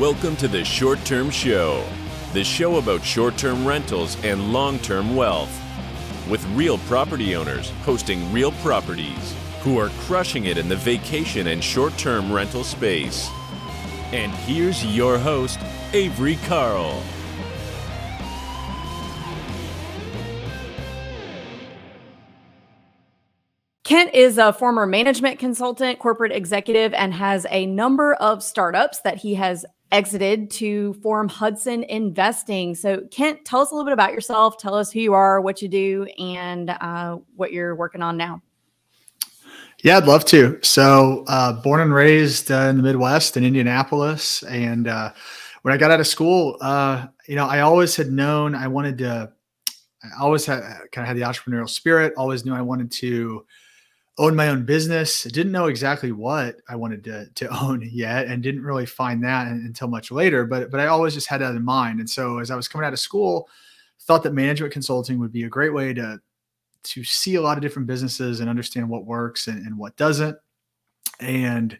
Welcome 0.00 0.34
to 0.36 0.48
the 0.48 0.64
Short 0.64 0.98
Term 1.04 1.28
Show, 1.28 1.84
the 2.32 2.42
show 2.42 2.78
about 2.78 3.04
short 3.04 3.36
term 3.36 3.66
rentals 3.66 4.16
and 4.24 4.50
long 4.50 4.78
term 4.78 5.14
wealth. 5.14 5.54
With 6.26 6.42
real 6.54 6.78
property 6.78 7.36
owners 7.36 7.68
hosting 7.84 8.32
real 8.32 8.52
properties 8.62 9.36
who 9.60 9.78
are 9.78 9.90
crushing 10.06 10.46
it 10.46 10.56
in 10.56 10.70
the 10.70 10.76
vacation 10.76 11.48
and 11.48 11.62
short 11.62 11.98
term 11.98 12.32
rental 12.32 12.64
space. 12.64 13.28
And 14.10 14.32
here's 14.32 14.82
your 14.86 15.18
host, 15.18 15.60
Avery 15.92 16.38
Carl. 16.46 17.02
Kent 23.84 24.14
is 24.14 24.38
a 24.38 24.54
former 24.54 24.86
management 24.86 25.38
consultant, 25.38 25.98
corporate 25.98 26.32
executive, 26.32 26.94
and 26.94 27.12
has 27.12 27.44
a 27.50 27.66
number 27.66 28.14
of 28.14 28.42
startups 28.42 29.00
that 29.00 29.18
he 29.18 29.34
has 29.34 29.66
exited 29.92 30.50
to 30.52 30.94
form 30.94 31.28
Hudson 31.28 31.84
Investing. 31.84 32.74
So, 32.74 33.02
Kent, 33.10 33.44
tell 33.44 33.60
us 33.60 33.70
a 33.70 33.74
little 33.74 33.84
bit 33.84 33.92
about 33.92 34.12
yourself. 34.12 34.58
Tell 34.58 34.74
us 34.74 34.92
who 34.92 35.00
you 35.00 35.14
are, 35.14 35.40
what 35.40 35.60
you 35.60 35.68
do, 35.68 36.04
and 36.18 36.70
uh, 36.70 37.18
what 37.36 37.52
you're 37.52 37.74
working 37.74 38.02
on 38.02 38.16
now. 38.16 38.40
Yeah, 39.82 39.96
I'd 39.96 40.04
love 40.04 40.24
to. 40.26 40.58
So, 40.62 41.24
uh, 41.26 41.54
born 41.62 41.80
and 41.80 41.94
raised 41.94 42.50
uh, 42.50 42.68
in 42.68 42.76
the 42.76 42.82
Midwest 42.82 43.36
in 43.36 43.44
Indianapolis. 43.44 44.42
And 44.42 44.88
uh, 44.88 45.12
when 45.62 45.72
I 45.72 45.78
got 45.78 45.90
out 45.90 46.00
of 46.00 46.06
school, 46.06 46.58
uh, 46.60 47.06
you 47.26 47.36
know, 47.36 47.46
I 47.46 47.60
always 47.60 47.96
had 47.96 48.12
known 48.12 48.54
I 48.54 48.68
wanted 48.68 48.98
to, 48.98 49.32
I 50.04 50.22
always 50.22 50.44
had 50.44 50.60
kind 50.92 51.02
of 51.02 51.06
had 51.06 51.16
the 51.16 51.22
entrepreneurial 51.22 51.68
spirit, 51.68 52.12
always 52.16 52.44
knew 52.44 52.54
I 52.54 52.60
wanted 52.60 52.90
to 52.92 53.46
own 54.20 54.36
my 54.36 54.48
own 54.48 54.64
business. 54.66 55.26
I 55.26 55.30
didn't 55.30 55.50
know 55.50 55.66
exactly 55.66 56.12
what 56.12 56.56
I 56.68 56.76
wanted 56.76 57.02
to, 57.04 57.26
to 57.34 57.62
own 57.64 57.88
yet 57.90 58.26
and 58.26 58.42
didn't 58.42 58.62
really 58.62 58.84
find 58.86 59.24
that 59.24 59.46
until 59.46 59.88
much 59.88 60.10
later, 60.10 60.44
but, 60.44 60.70
but 60.70 60.78
I 60.78 60.86
always 60.86 61.14
just 61.14 61.26
had 61.26 61.40
that 61.40 61.56
in 61.56 61.64
mind. 61.64 62.00
And 62.00 62.08
so 62.08 62.38
as 62.38 62.50
I 62.50 62.56
was 62.56 62.68
coming 62.68 62.86
out 62.86 62.92
of 62.92 63.00
school, 63.00 63.48
thought 64.02 64.22
that 64.24 64.34
management 64.34 64.74
consulting 64.74 65.18
would 65.18 65.32
be 65.32 65.44
a 65.44 65.48
great 65.48 65.72
way 65.72 65.94
to, 65.94 66.20
to 66.82 67.02
see 67.02 67.36
a 67.36 67.40
lot 67.40 67.56
of 67.56 67.62
different 67.62 67.88
businesses 67.88 68.40
and 68.40 68.50
understand 68.50 68.90
what 68.90 69.06
works 69.06 69.48
and, 69.48 69.66
and 69.66 69.76
what 69.76 69.96
doesn't. 69.96 70.36
And 71.18 71.78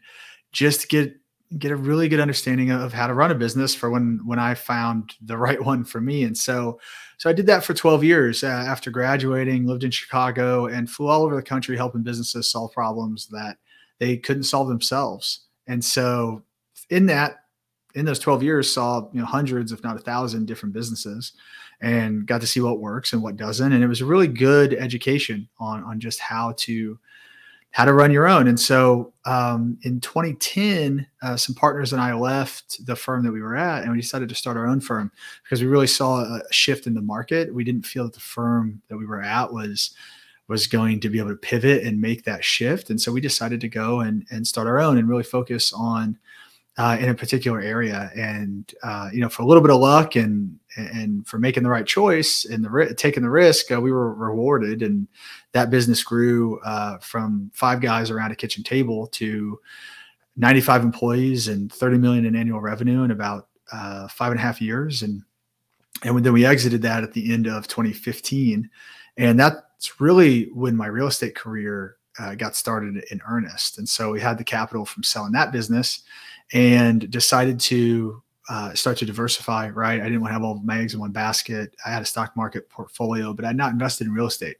just 0.50 0.88
get 0.88 1.14
get 1.58 1.72
a 1.72 1.76
really 1.76 2.08
good 2.08 2.20
understanding 2.20 2.70
of 2.70 2.92
how 2.92 3.06
to 3.06 3.14
run 3.14 3.30
a 3.30 3.34
business 3.34 3.74
for 3.74 3.90
when 3.90 4.20
when 4.24 4.38
I 4.38 4.54
found 4.54 5.14
the 5.20 5.36
right 5.36 5.62
one 5.64 5.84
for 5.84 6.00
me. 6.00 6.24
And 6.24 6.36
so 6.36 6.80
so 7.18 7.28
I 7.28 7.32
did 7.32 7.46
that 7.46 7.64
for 7.64 7.74
12 7.74 8.02
years 8.04 8.42
uh, 8.42 8.46
after 8.46 8.90
graduating, 8.90 9.66
lived 9.66 9.84
in 9.84 9.90
Chicago 9.90 10.66
and 10.66 10.88
flew 10.88 11.08
all 11.08 11.22
over 11.22 11.36
the 11.36 11.42
country 11.42 11.76
helping 11.76 12.02
businesses 12.02 12.48
solve 12.48 12.72
problems 12.72 13.26
that 13.28 13.58
they 13.98 14.16
couldn't 14.16 14.44
solve 14.44 14.68
themselves. 14.68 15.46
And 15.66 15.84
so 15.84 16.42
in 16.88 17.06
that 17.06 17.36
in 17.94 18.04
those 18.04 18.18
12 18.18 18.42
years 18.42 18.70
saw 18.70 19.08
you 19.12 19.20
know 19.20 19.26
hundreds 19.26 19.72
if 19.72 19.82
not 19.82 19.96
a 19.96 20.00
thousand 20.00 20.46
different 20.46 20.72
businesses 20.72 21.32
and 21.80 22.26
got 22.26 22.40
to 22.40 22.46
see 22.46 22.60
what 22.60 22.78
works 22.78 23.12
and 23.12 23.22
what 23.22 23.36
doesn't 23.36 23.72
and 23.72 23.82
it 23.82 23.88
was 23.88 24.00
a 24.00 24.04
really 24.04 24.28
good 24.28 24.74
education 24.74 25.48
on 25.58 25.82
on 25.82 25.98
just 25.98 26.20
how 26.20 26.54
to 26.56 26.98
how 27.72 27.84
to 27.84 27.92
run 27.92 28.10
your 28.10 28.26
own. 28.26 28.48
And 28.48 28.58
so 28.58 29.12
um, 29.24 29.78
in 29.82 30.00
2010, 30.00 31.06
uh, 31.22 31.36
some 31.36 31.54
partners 31.54 31.92
and 31.92 32.02
I 32.02 32.14
left 32.14 32.84
the 32.84 32.96
firm 32.96 33.22
that 33.24 33.32
we 33.32 33.40
were 33.40 33.56
at 33.56 33.82
and 33.82 33.92
we 33.92 34.00
decided 34.00 34.28
to 34.28 34.34
start 34.34 34.56
our 34.56 34.66
own 34.66 34.80
firm 34.80 35.12
because 35.44 35.60
we 35.60 35.68
really 35.68 35.86
saw 35.86 36.22
a 36.22 36.40
shift 36.50 36.86
in 36.86 36.94
the 36.94 37.00
market. 37.00 37.54
We 37.54 37.64
didn't 37.64 37.86
feel 37.86 38.04
that 38.04 38.14
the 38.14 38.20
firm 38.20 38.82
that 38.88 38.96
we 38.96 39.06
were 39.06 39.22
at 39.22 39.52
was 39.52 39.94
was 40.48 40.66
going 40.66 40.98
to 40.98 41.08
be 41.08 41.20
able 41.20 41.30
to 41.30 41.36
pivot 41.36 41.84
and 41.84 42.00
make 42.00 42.24
that 42.24 42.44
shift. 42.44 42.90
And 42.90 43.00
so 43.00 43.12
we 43.12 43.20
decided 43.20 43.60
to 43.60 43.68
go 43.68 44.00
and, 44.00 44.26
and 44.32 44.44
start 44.44 44.66
our 44.66 44.80
own 44.80 44.98
and 44.98 45.08
really 45.08 45.22
focus 45.22 45.72
on 45.72 46.18
uh, 46.80 46.96
in 46.98 47.10
a 47.10 47.14
particular 47.14 47.60
area. 47.60 48.10
And 48.16 48.72
uh, 48.82 49.10
you 49.12 49.20
know, 49.20 49.28
for 49.28 49.42
a 49.42 49.46
little 49.46 49.62
bit 49.62 49.70
of 49.70 49.80
luck 49.80 50.16
and 50.16 50.58
and 50.76 51.26
for 51.26 51.38
making 51.38 51.62
the 51.62 51.68
right 51.68 51.86
choice 51.86 52.46
and 52.46 52.64
the 52.64 52.94
taking 52.96 53.22
the 53.22 53.28
risk, 53.28 53.70
uh, 53.70 53.78
we 53.78 53.92
were 53.92 54.14
rewarded. 54.14 54.80
And 54.80 55.06
that 55.52 55.68
business 55.68 56.02
grew 56.02 56.58
uh, 56.60 56.96
from 56.98 57.50
five 57.52 57.82
guys 57.82 58.10
around 58.10 58.32
a 58.32 58.36
kitchen 58.36 58.64
table 58.64 59.08
to 59.08 59.60
95 60.36 60.82
employees 60.82 61.48
and 61.48 61.70
30 61.70 61.98
million 61.98 62.24
in 62.24 62.34
annual 62.34 62.62
revenue 62.62 63.02
in 63.02 63.10
about 63.10 63.48
uh, 63.70 64.08
five 64.08 64.30
and 64.30 64.40
a 64.40 64.42
half 64.42 64.62
years. 64.62 65.02
And 65.02 65.22
and 66.02 66.24
then 66.24 66.32
we 66.32 66.46
exited 66.46 66.80
that 66.80 67.04
at 67.04 67.12
the 67.12 67.30
end 67.30 67.46
of 67.46 67.68
2015. 67.68 68.70
And 69.18 69.38
that's 69.38 70.00
really 70.00 70.44
when 70.54 70.76
my 70.76 70.86
real 70.86 71.08
estate 71.08 71.34
career 71.34 71.98
uh, 72.20 72.34
got 72.34 72.54
started 72.54 73.02
in 73.10 73.20
earnest. 73.26 73.78
And 73.78 73.88
so 73.88 74.12
we 74.12 74.20
had 74.20 74.38
the 74.38 74.44
capital 74.44 74.84
from 74.84 75.02
selling 75.02 75.32
that 75.32 75.52
business 75.52 76.02
and 76.52 77.10
decided 77.10 77.58
to 77.60 78.22
uh, 78.48 78.74
start 78.74 78.98
to 78.98 79.06
diversify. 79.06 79.70
Right, 79.70 80.00
I 80.00 80.04
didn't 80.04 80.20
want 80.20 80.30
to 80.30 80.34
have 80.34 80.42
all 80.42 80.60
my 80.64 80.80
eggs 80.80 80.92
in 80.92 81.00
one 81.00 81.12
basket. 81.12 81.74
I 81.86 81.90
had 81.90 82.02
a 82.02 82.06
stock 82.06 82.36
market 82.36 82.68
portfolio, 82.68 83.32
but 83.32 83.44
I'd 83.44 83.56
not 83.56 83.72
invested 83.72 84.08
in 84.08 84.12
real 84.12 84.26
estate. 84.26 84.56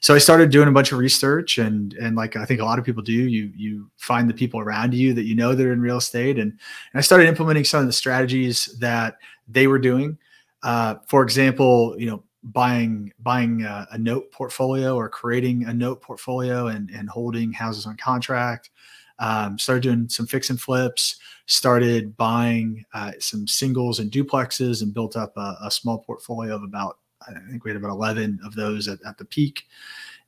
So 0.00 0.14
I 0.14 0.18
started 0.18 0.50
doing 0.50 0.68
a 0.68 0.72
bunch 0.72 0.90
of 0.90 0.98
research, 0.98 1.58
and 1.58 1.92
and 1.94 2.16
like 2.16 2.36
I 2.36 2.44
think 2.44 2.60
a 2.60 2.64
lot 2.64 2.80
of 2.80 2.84
people 2.84 3.02
do, 3.02 3.12
you 3.12 3.52
you 3.56 3.90
find 3.96 4.28
the 4.28 4.34
people 4.34 4.58
around 4.58 4.92
you 4.92 5.14
that 5.14 5.24
you 5.24 5.36
know 5.36 5.54
that 5.54 5.64
are 5.64 5.72
in 5.72 5.80
real 5.80 5.98
estate, 5.98 6.38
and, 6.38 6.50
and 6.50 6.94
I 6.94 7.00
started 7.00 7.28
implementing 7.28 7.64
some 7.64 7.80
of 7.80 7.86
the 7.86 7.92
strategies 7.92 8.76
that 8.80 9.16
they 9.46 9.68
were 9.68 9.78
doing. 9.78 10.18
Uh, 10.64 10.96
for 11.06 11.22
example, 11.22 11.94
you 11.96 12.06
know, 12.06 12.24
buying 12.42 13.12
buying 13.18 13.64
a, 13.64 13.86
a, 13.92 13.98
note 13.98 14.30
portfolio 14.30 14.94
or 14.94 15.08
creating 15.08 15.64
a 15.64 15.74
note 15.74 16.00
portfolio 16.00 16.68
and 16.68 16.88
and 16.90 17.08
holding 17.08 17.52
houses 17.52 17.84
on 17.84 17.96
contract 17.96 18.70
um, 19.18 19.58
started 19.58 19.82
doing 19.82 20.08
some 20.08 20.26
fix 20.26 20.50
and 20.50 20.60
flips, 20.60 21.16
started 21.46 22.16
buying 22.16 22.84
uh, 22.94 23.12
some 23.18 23.48
singles 23.48 23.98
and 23.98 24.10
duplexes, 24.10 24.82
and 24.82 24.94
built 24.94 25.16
up 25.16 25.36
a, 25.36 25.56
a, 25.64 25.70
small 25.70 25.98
portfolio 25.98 26.54
of 26.54 26.62
about 26.62 26.98
I 27.26 27.32
think 27.50 27.64
we 27.64 27.70
had 27.70 27.76
about 27.76 27.90
eleven 27.90 28.38
of 28.44 28.54
those 28.54 28.86
at, 28.88 28.98
at 29.06 29.18
the 29.18 29.24
peak. 29.24 29.64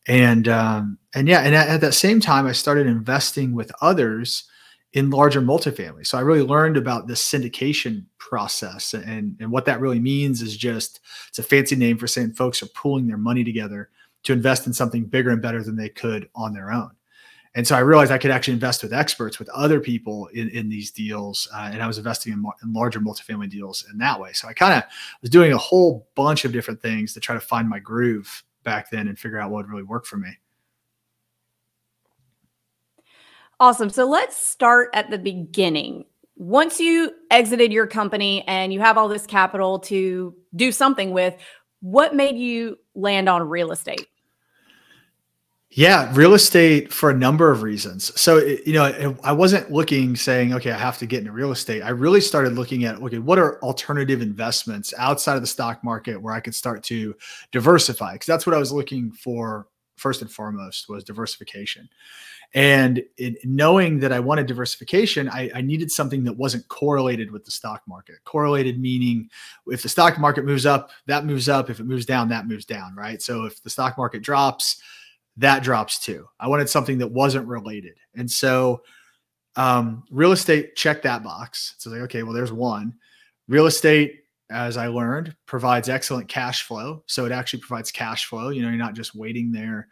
And 0.07 0.49
um, 0.49 0.99
and 1.15 1.29
yeah, 1.29 1.41
and 1.41 1.55
at, 1.55 1.69
at 1.69 1.81
that 1.83 1.95
same 1.95 2.21
time, 2.21 2.47
I 2.47 2.53
started 2.53 2.87
investing 2.87 3.55
with 3.55 3.71
others 3.81 4.45
in 4.93 5.11
larger 5.11 5.41
multifamily. 5.41 6.07
So 6.07 6.19
I 6.19 6.23
really 6.23 6.43
learned 6.43 6.77
about 6.77 7.07
the 7.07 7.15
syndication 7.15 8.05
process 8.19 8.93
and, 8.93 9.37
and 9.41 9.51
what 9.51 9.65
that 9.67 9.81
really 9.81 10.01
means 10.01 10.43
is 10.43 10.57
just 10.57 11.01
it's 11.29 11.39
a 11.39 11.45
fancy 11.45 11.77
name 11.77 11.97
for 11.97 12.07
saying 12.07 12.33
folks 12.33 12.63
are 12.63 12.69
pooling 12.69 13.07
their 13.07 13.17
money 13.17 13.45
together 13.45 13.91
to 14.25 14.33
invest 14.33 14.67
in 14.67 14.73
something 14.73 15.05
bigger 15.05 15.31
and 15.31 15.41
better 15.41 15.63
than 15.63 15.77
they 15.77 15.89
could 15.89 16.29
on 16.35 16.53
their 16.53 16.73
own. 16.73 16.91
And 17.55 17.67
so 17.67 17.75
I 17.75 17.81
realized 17.81 18.13
I 18.13 18.19
could 18.19 18.31
actually 18.31 18.55
invest 18.55 18.83
with 18.83 18.93
experts, 18.93 19.41
with 19.41 19.49
other 19.49 19.81
people 19.81 20.29
in, 20.29 20.49
in 20.51 20.69
these 20.69 20.91
deals. 20.91 21.49
Uh, 21.53 21.71
and 21.73 21.83
I 21.83 21.87
was 21.87 21.99
investing 21.99 22.33
in, 22.33 22.45
in, 22.63 22.73
larger 22.73 23.01
multifamily 23.01 23.51
deals 23.51 23.85
in 23.91 23.99
that 23.99 24.21
way. 24.21 24.33
So 24.33 24.47
I 24.47 24.53
kind 24.53 24.75
of 24.75 24.85
was 25.21 25.31
doing 25.31 25.53
a 25.53 25.59
whole 25.59 26.09
bunch 26.15 26.45
of 26.45 26.53
different 26.53 26.81
things 26.81 27.13
to 27.15 27.21
try 27.21 27.35
to 27.35 27.41
find 27.41 27.69
my 27.69 27.81
groove 27.81 28.45
back 28.63 28.91
then 28.91 29.09
and 29.09 29.19
figure 29.19 29.39
out 29.39 29.51
what 29.51 29.65
would 29.65 29.71
really 29.71 29.83
work 29.83 30.07
for 30.07 30.17
me. 30.17 30.31
Awesome. 33.61 33.91
So 33.91 34.09
let's 34.09 34.37
start 34.37 34.89
at 34.95 35.11
the 35.11 35.19
beginning. 35.19 36.07
Once 36.37 36.81
you 36.81 37.13
exited 37.31 37.71
your 37.71 37.87
company 37.87 38.43
and 38.49 38.73
you 38.73 38.81
have 38.81 38.97
all 38.97 39.07
this 39.07 39.27
capital 39.27 39.79
to 39.79 40.35
do 40.57 40.73
something 40.73 41.11
with, 41.13 41.37
what 41.81 42.15
made 42.15 42.39
you 42.39 42.79
land 42.95 43.29
on 43.29 43.43
real 43.43 43.71
estate? 43.71 44.07
Yeah, 45.73 46.11
real 46.15 46.35
estate 46.35 46.93
for 46.93 47.11
a 47.11 47.15
number 47.15 47.51
of 47.51 47.63
reasons. 47.63 48.19
So, 48.21 48.39
you 48.39 48.73
know, 48.73 49.15
I 49.23 49.33
wasn't 49.33 49.71
looking 49.71 50.17
saying, 50.17 50.53
okay, 50.55 50.73
I 50.73 50.79
have 50.79 50.99
to 50.99 51.07
get 51.07 51.21
into 51.21 51.31
real 51.31 51.53
estate. 51.53 51.83
I 51.83 51.91
really 51.91 52.21
started 52.21 52.55
looking 52.55 52.85
at, 52.87 52.97
okay, 52.97 53.19
what 53.19 53.39
are 53.39 53.63
alternative 53.63 54.21
investments 54.21 54.93
outside 54.99 55.37
of 55.37 55.43
the 55.43 55.47
stock 55.47 55.85
market 55.85 56.21
where 56.21 56.35
I 56.35 56.41
could 56.41 56.55
start 56.55 56.83
to 56.85 57.15
diversify? 57.53 58.15
Because 58.15 58.27
that's 58.27 58.47
what 58.47 58.57
I 58.57 58.59
was 58.59 58.73
looking 58.73 59.13
for 59.13 59.69
first 59.97 60.23
and 60.23 60.33
foremost 60.33 60.89
was 60.89 61.05
diversification. 61.05 61.89
And 62.53 63.03
in 63.17 63.37
knowing 63.45 64.01
that 64.01 64.13
I 64.13 64.19
wanted 64.19 64.47
diversification, 64.47 65.29
I, 65.29 65.51
I 65.55 65.61
needed 65.61 65.91
something 65.91 66.25
that 66.25 66.33
wasn't 66.33 66.67
correlated 66.67 67.31
with 67.31 67.45
the 67.45 67.51
stock 67.53 67.83
market. 67.87 68.17
Correlated 68.25 68.81
meaning 68.81 69.29
if 69.69 69.83
the 69.83 69.89
stock 69.89 70.19
market 70.19 70.45
moves 70.45 70.67
up, 70.67 70.91
that 71.07 71.25
moves 71.25 71.49
up. 71.49 71.71
If 71.71 71.79
it 71.79 71.85
moves 71.85 72.07
down, 72.07 72.29
that 72.31 72.49
moves 72.49 72.65
down, 72.65 72.97
right? 72.97 73.23
So 73.23 73.45
if 73.45 73.63
the 73.63 73.71
stock 73.71 73.97
market 73.97 74.23
drops, 74.23 74.83
that 75.37 75.63
drops 75.63 76.01
too. 76.01 76.27
I 76.41 76.49
wanted 76.49 76.69
something 76.69 76.99
that 76.99 77.13
wasn't 77.13 77.47
related. 77.47 77.97
And 78.17 78.29
so 78.29 78.83
um, 79.55 80.03
real 80.11 80.33
estate 80.33 80.75
checked 80.75 81.05
that 81.05 81.23
box. 81.23 81.77
So 81.79 81.91
like, 81.91 82.01
okay, 82.03 82.25
well, 82.25 82.33
there's 82.33 82.53
one. 82.53 82.95
Real 83.47 83.67
estate, 83.67 84.25
as 84.51 84.77
I 84.77 84.89
learned, 84.89 85.37
provides 85.47 85.89
excellent 85.89 86.27
cash 86.27 86.65
flow. 86.65 87.05
So 87.07 87.27
it 87.27 87.33
actually 87.33 87.61
provides 87.61 87.93
cash 87.93 88.27
flow. 88.27 88.49
You 88.49 88.63
know, 88.63 88.69
you're 88.69 88.77
not 88.77 88.95
just 88.95 89.15
waiting 89.15 89.53
there 89.53 89.87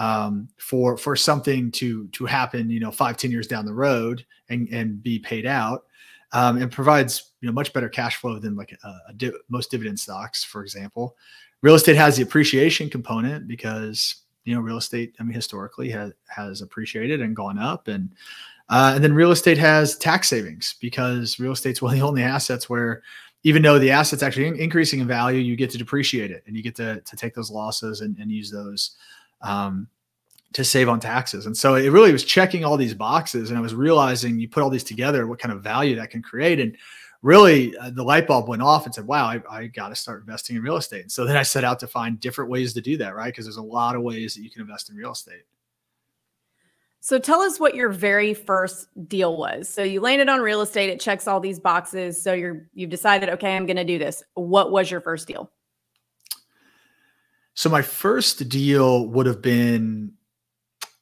um, 0.00 0.48
for 0.56 0.96
for 0.96 1.14
something 1.14 1.70
to 1.72 2.08
to 2.08 2.26
happen, 2.26 2.70
you 2.70 2.80
know, 2.80 2.90
five, 2.90 3.16
ten 3.16 3.30
years 3.30 3.46
down 3.46 3.66
the 3.66 3.74
road 3.74 4.24
and 4.48 4.68
and 4.72 5.02
be 5.02 5.18
paid 5.18 5.46
out. 5.46 5.84
Um, 6.32 6.62
it 6.62 6.70
provides 6.70 7.32
you 7.40 7.46
know 7.46 7.52
much 7.52 7.72
better 7.72 7.88
cash 7.88 8.16
flow 8.16 8.38
than 8.38 8.56
like 8.56 8.76
a, 8.82 8.88
a 9.08 9.12
di- 9.12 9.32
most 9.48 9.70
dividend 9.70 10.00
stocks, 10.00 10.42
for 10.42 10.62
example. 10.62 11.16
Real 11.62 11.74
estate 11.74 11.96
has 11.96 12.16
the 12.16 12.22
appreciation 12.22 12.88
component 12.88 13.46
because 13.46 14.22
you 14.44 14.54
know, 14.54 14.60
real 14.60 14.78
estate, 14.78 15.14
I 15.20 15.22
mean, 15.22 15.34
historically 15.34 15.90
has, 15.90 16.12
has 16.28 16.62
appreciated 16.62 17.20
and 17.20 17.36
gone 17.36 17.58
up. 17.58 17.88
And, 17.88 18.10
uh, 18.68 18.92
and 18.94 19.04
then 19.04 19.12
real 19.12 19.30
estate 19.30 19.58
has 19.58 19.96
tax 19.96 20.28
savings 20.28 20.76
because 20.80 21.38
real 21.38 21.52
estate's 21.52 21.82
one 21.82 21.92
of 21.92 22.00
the 22.00 22.06
only 22.06 22.22
assets 22.22 22.68
where 22.68 23.02
even 23.42 23.62
though 23.62 23.78
the 23.78 23.90
asset's 23.90 24.22
actually 24.22 24.46
in- 24.46 24.56
increasing 24.56 25.00
in 25.00 25.06
value, 25.06 25.40
you 25.40 25.56
get 25.56 25.70
to 25.70 25.78
depreciate 25.78 26.30
it 26.30 26.42
and 26.46 26.56
you 26.56 26.62
get 26.62 26.74
to, 26.76 27.00
to 27.00 27.16
take 27.16 27.34
those 27.34 27.50
losses 27.50 28.00
and, 28.00 28.16
and 28.18 28.30
use 28.30 28.50
those 28.50 28.96
um, 29.42 29.88
to 30.52 30.64
save 30.64 30.88
on 30.88 31.00
taxes. 31.00 31.46
And 31.46 31.56
so 31.56 31.76
it 31.76 31.90
really 31.90 32.12
was 32.12 32.24
checking 32.24 32.64
all 32.64 32.76
these 32.76 32.94
boxes 32.94 33.50
and 33.50 33.58
I 33.58 33.62
was 33.62 33.74
realizing 33.74 34.38
you 34.38 34.48
put 34.48 34.62
all 34.62 34.70
these 34.70 34.84
together, 34.84 35.26
what 35.26 35.38
kind 35.38 35.52
of 35.52 35.62
value 35.62 35.96
that 35.96 36.10
can 36.10 36.22
create. 36.22 36.58
And 36.58 36.76
really 37.22 37.76
uh, 37.76 37.90
the 37.90 38.02
light 38.02 38.26
bulb 38.26 38.48
went 38.48 38.62
off 38.62 38.86
and 38.86 38.94
said, 38.94 39.06
wow, 39.06 39.26
I, 39.26 39.40
I 39.50 39.66
got 39.66 39.90
to 39.90 39.96
start 39.96 40.20
investing 40.20 40.56
in 40.56 40.62
real 40.62 40.76
estate. 40.76 41.02
And 41.02 41.12
so 41.12 41.24
then 41.24 41.36
I 41.36 41.42
set 41.42 41.64
out 41.64 41.78
to 41.80 41.86
find 41.86 42.18
different 42.18 42.50
ways 42.50 42.72
to 42.74 42.80
do 42.80 42.96
that, 42.96 43.14
right? 43.14 43.32
Because 43.32 43.44
there's 43.44 43.56
a 43.56 43.62
lot 43.62 43.94
of 43.94 44.02
ways 44.02 44.34
that 44.34 44.42
you 44.42 44.50
can 44.50 44.62
invest 44.62 44.90
in 44.90 44.96
real 44.96 45.12
estate. 45.12 45.42
So 47.02 47.18
tell 47.18 47.40
us 47.40 47.58
what 47.58 47.74
your 47.74 47.88
very 47.88 48.34
first 48.34 48.88
deal 49.08 49.36
was. 49.36 49.68
So 49.68 49.82
you 49.82 50.00
landed 50.00 50.28
on 50.28 50.40
real 50.40 50.60
estate, 50.60 50.90
it 50.90 51.00
checks 51.00 51.26
all 51.26 51.40
these 51.40 51.58
boxes. 51.58 52.20
So 52.22 52.34
you're 52.34 52.68
you've 52.74 52.90
decided, 52.90 53.30
okay, 53.30 53.56
I'm 53.56 53.64
going 53.64 53.76
to 53.76 53.84
do 53.84 53.98
this. 53.98 54.22
What 54.34 54.70
was 54.70 54.90
your 54.90 55.00
first 55.00 55.26
deal? 55.26 55.50
So 57.60 57.68
my 57.68 57.82
first 57.82 58.48
deal 58.48 59.06
would 59.08 59.26
have 59.26 59.42
been 59.42 60.14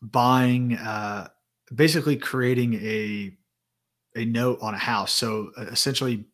buying 0.03 0.75
uh 0.75 1.29
basically 1.73 2.17
creating 2.17 2.75
a 2.75 3.33
a 4.17 4.25
note 4.25 4.59
on 4.61 4.75
a 4.75 4.79
house. 4.79 5.13
So 5.13 5.53
uh, 5.57 5.67
essentially 5.67 6.25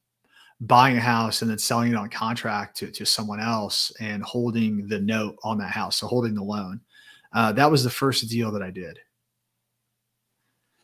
buying 0.62 0.96
a 0.96 1.00
house 1.00 1.42
and 1.42 1.50
then 1.50 1.58
selling 1.58 1.92
it 1.92 1.96
on 1.96 2.08
contract 2.08 2.78
to, 2.78 2.90
to 2.92 3.04
someone 3.04 3.38
else 3.38 3.92
and 4.00 4.22
holding 4.22 4.86
the 4.88 4.98
note 4.98 5.36
on 5.44 5.58
that 5.58 5.72
house. 5.72 5.98
So 5.98 6.06
holding 6.06 6.32
the 6.34 6.42
loan. 6.42 6.80
Uh, 7.34 7.52
that 7.52 7.70
was 7.70 7.84
the 7.84 7.90
first 7.90 8.26
deal 8.30 8.50
that 8.52 8.62
I 8.62 8.70
did. 8.70 8.98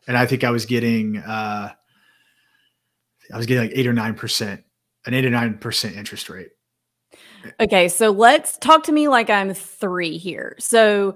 And 0.07 0.15
I 0.15 0.27
think 0.27 0.43
I 0.43 0.51
was 0.51 0.67
getting, 0.67 1.17
uh, 1.17 1.71
I 3.33 3.37
was 3.37 3.47
getting 3.47 3.69
like 3.69 3.75
eight 3.75 3.87
or 3.87 3.93
9%, 3.93 4.63
an 5.07 5.13
eight 5.15 5.25
or 5.25 5.31
9% 5.31 5.95
interest 5.95 6.29
rate. 6.29 6.51
Okay. 7.59 7.87
So 7.87 8.11
let's 8.11 8.57
talk 8.57 8.83
to 8.83 8.91
me 8.91 9.07
like 9.07 9.29
I'm 9.29 9.53
three 9.53 10.17
here. 10.17 10.55
So 10.59 11.15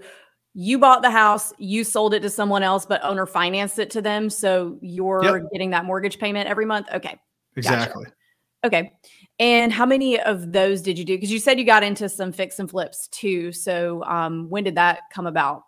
you 0.54 0.80
bought 0.80 1.01
the 1.01 1.12
house, 1.12 1.54
you 1.57 1.83
sold 1.83 2.13
it 2.13 2.22
to 2.22 2.30
someone 2.30 2.63
else, 2.63 2.86
but 2.86 3.04
owner 3.04 3.25
financed 3.25 3.77
it 3.77 3.89
to 3.92 4.01
them. 4.01 4.30
So 4.30 4.77
you're 4.81 5.24
yep. 5.24 5.44
getting 5.51 5.72
that 5.72 5.86
mortgage 5.86 6.18
payment 6.18 6.50
every 6.50 6.66
month. 6.66 6.88
Okay. 6.94 7.19
Exactly. 7.57 8.06
Gotcha. 8.06 8.16
Okay. 8.63 8.94
And 9.38 9.72
how 9.72 9.86
many 9.86 10.19
of 10.19 10.54
those 10.54 10.81
did 10.81 10.98
you 10.98 11.04
do? 11.04 11.16
Because 11.16 11.31
you 11.31 11.39
said 11.39 11.60
you 11.60 11.66
got 11.66 11.83
into 11.83 12.07
some 12.07 12.31
fix 12.31 12.60
and 12.60 12.69
flips 12.69 13.10
too. 13.10 13.51
So 13.51 14.04
um, 14.06 14.50
when 14.50 14.63
did 14.63 14.75
that 14.75 15.01
come 15.12 15.27
about? 15.27 15.63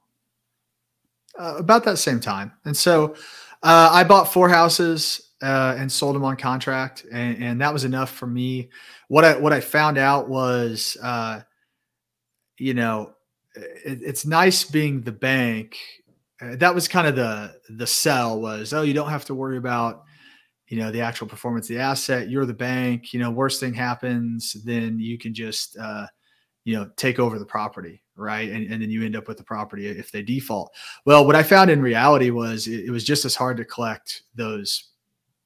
Uh, 1.37 1.55
about 1.57 1.83
that 1.83 1.97
same 1.97 2.19
time. 2.19 2.51
And 2.65 2.75
so 2.75 3.13
uh, 3.63 3.89
I 3.91 4.03
bought 4.03 4.31
four 4.31 4.49
houses 4.49 5.26
uh, 5.41 5.75
and 5.77 5.91
sold 5.91 6.15
them 6.15 6.23
on 6.23 6.35
contract, 6.35 7.05
and, 7.11 7.43
and, 7.43 7.61
that 7.61 7.71
was 7.71 7.83
enough 7.83 8.11
for 8.11 8.25
me. 8.25 8.69
What 9.07 9.23
I 9.23 9.37
what 9.37 9.53
I 9.53 9.59
found 9.59 9.97
out 9.97 10.27
was, 10.27 10.97
uh, 11.01 11.41
you 12.57 12.73
know, 12.73 13.13
it, 13.55 13.99
it's 14.01 14.25
nice 14.25 14.63
being 14.63 15.01
the 15.01 15.11
bank. 15.11 15.77
Uh, 16.41 16.55
that 16.55 16.73
was 16.73 16.87
kind 16.87 17.07
of 17.07 17.15
the 17.15 17.55
the 17.69 17.87
sell 17.87 18.41
was 18.41 18.73
oh 18.73 18.81
you 18.81 18.93
don't 18.93 19.09
have 19.09 19.25
to 19.25 19.35
worry 19.35 19.57
about 19.57 20.03
you 20.67 20.79
know 20.79 20.91
the 20.91 21.01
actual 21.01 21.27
performance 21.27 21.69
of 21.69 21.75
the 21.75 21.81
asset. 21.81 22.29
You're 22.29 22.47
the 22.47 22.53
bank. 22.53 23.13
You 23.13 23.19
know, 23.19 23.29
worst 23.29 23.59
thing 23.59 23.75
happens, 23.75 24.53
then 24.65 24.99
you 24.99 25.19
can 25.19 25.35
just 25.35 25.77
uh, 25.77 26.07
you 26.67 26.75
know 26.75 26.89
take 26.97 27.17
over 27.17 27.39
the 27.39 27.45
property 27.45 28.03
right 28.17 28.49
and, 28.49 28.69
and 28.69 28.81
then 28.81 28.89
you 28.89 29.05
end 29.05 29.15
up 29.15 29.27
with 29.27 29.37
the 29.37 29.43
property 29.43 29.87
if 29.87 30.11
they 30.11 30.21
default 30.21 30.75
well 31.05 31.25
what 31.25 31.35
i 31.35 31.41
found 31.41 31.69
in 31.69 31.81
reality 31.81 32.29
was 32.29 32.67
it, 32.67 32.85
it 32.85 32.91
was 32.91 33.05
just 33.05 33.23
as 33.23 33.35
hard 33.35 33.55
to 33.55 33.63
collect 33.63 34.23
those 34.35 34.89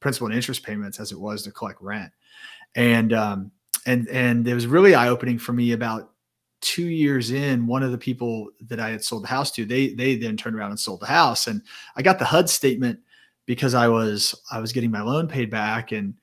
principal 0.02 0.28
and 0.28 0.36
interest 0.36 0.64
payments 0.64 1.00
as 1.00 1.14
it 1.14 1.20
was 1.20 1.44
to 1.44 1.52
collect 1.52 1.82
rent 1.82 2.12
and 2.76 3.14
um, 3.14 3.52
and 3.86 4.08
and 4.10 4.48
it 4.48 4.54
was 4.54 4.68
really 4.68 4.96
eye-opening 4.96 5.38
for 5.38 5.54
me 5.54 5.72
about 5.72 6.12
two 6.62 6.88
years 6.88 7.32
in, 7.32 7.66
one 7.66 7.84
of 7.84 7.92
the 7.92 7.98
people 7.98 8.50
that 8.68 8.80
I 8.80 8.90
had 8.90 9.04
sold 9.04 9.24
the 9.24 9.28
house 9.28 9.52
to, 9.52 9.66
they 9.66 9.94
they 9.94 10.16
then 10.16 10.38
turned 10.38 10.56
around 10.56 10.72
and 10.72 10.80
sold 10.80 11.02
the 11.02 11.08
house. 11.08 11.48
And 11.48 11.62
I 11.96 12.02
got 12.02 12.20
the 12.20 12.26
HUD 12.26 12.50
statement 12.50 13.00
because 13.46 13.74
I 13.74 13.88
was 13.88 14.36
I 14.52 14.60
was 14.60 14.72
getting 14.72 14.92
my 14.92 15.02
loan 15.02 15.28
paid 15.28 15.50
back 15.50 15.92
and 15.92 16.14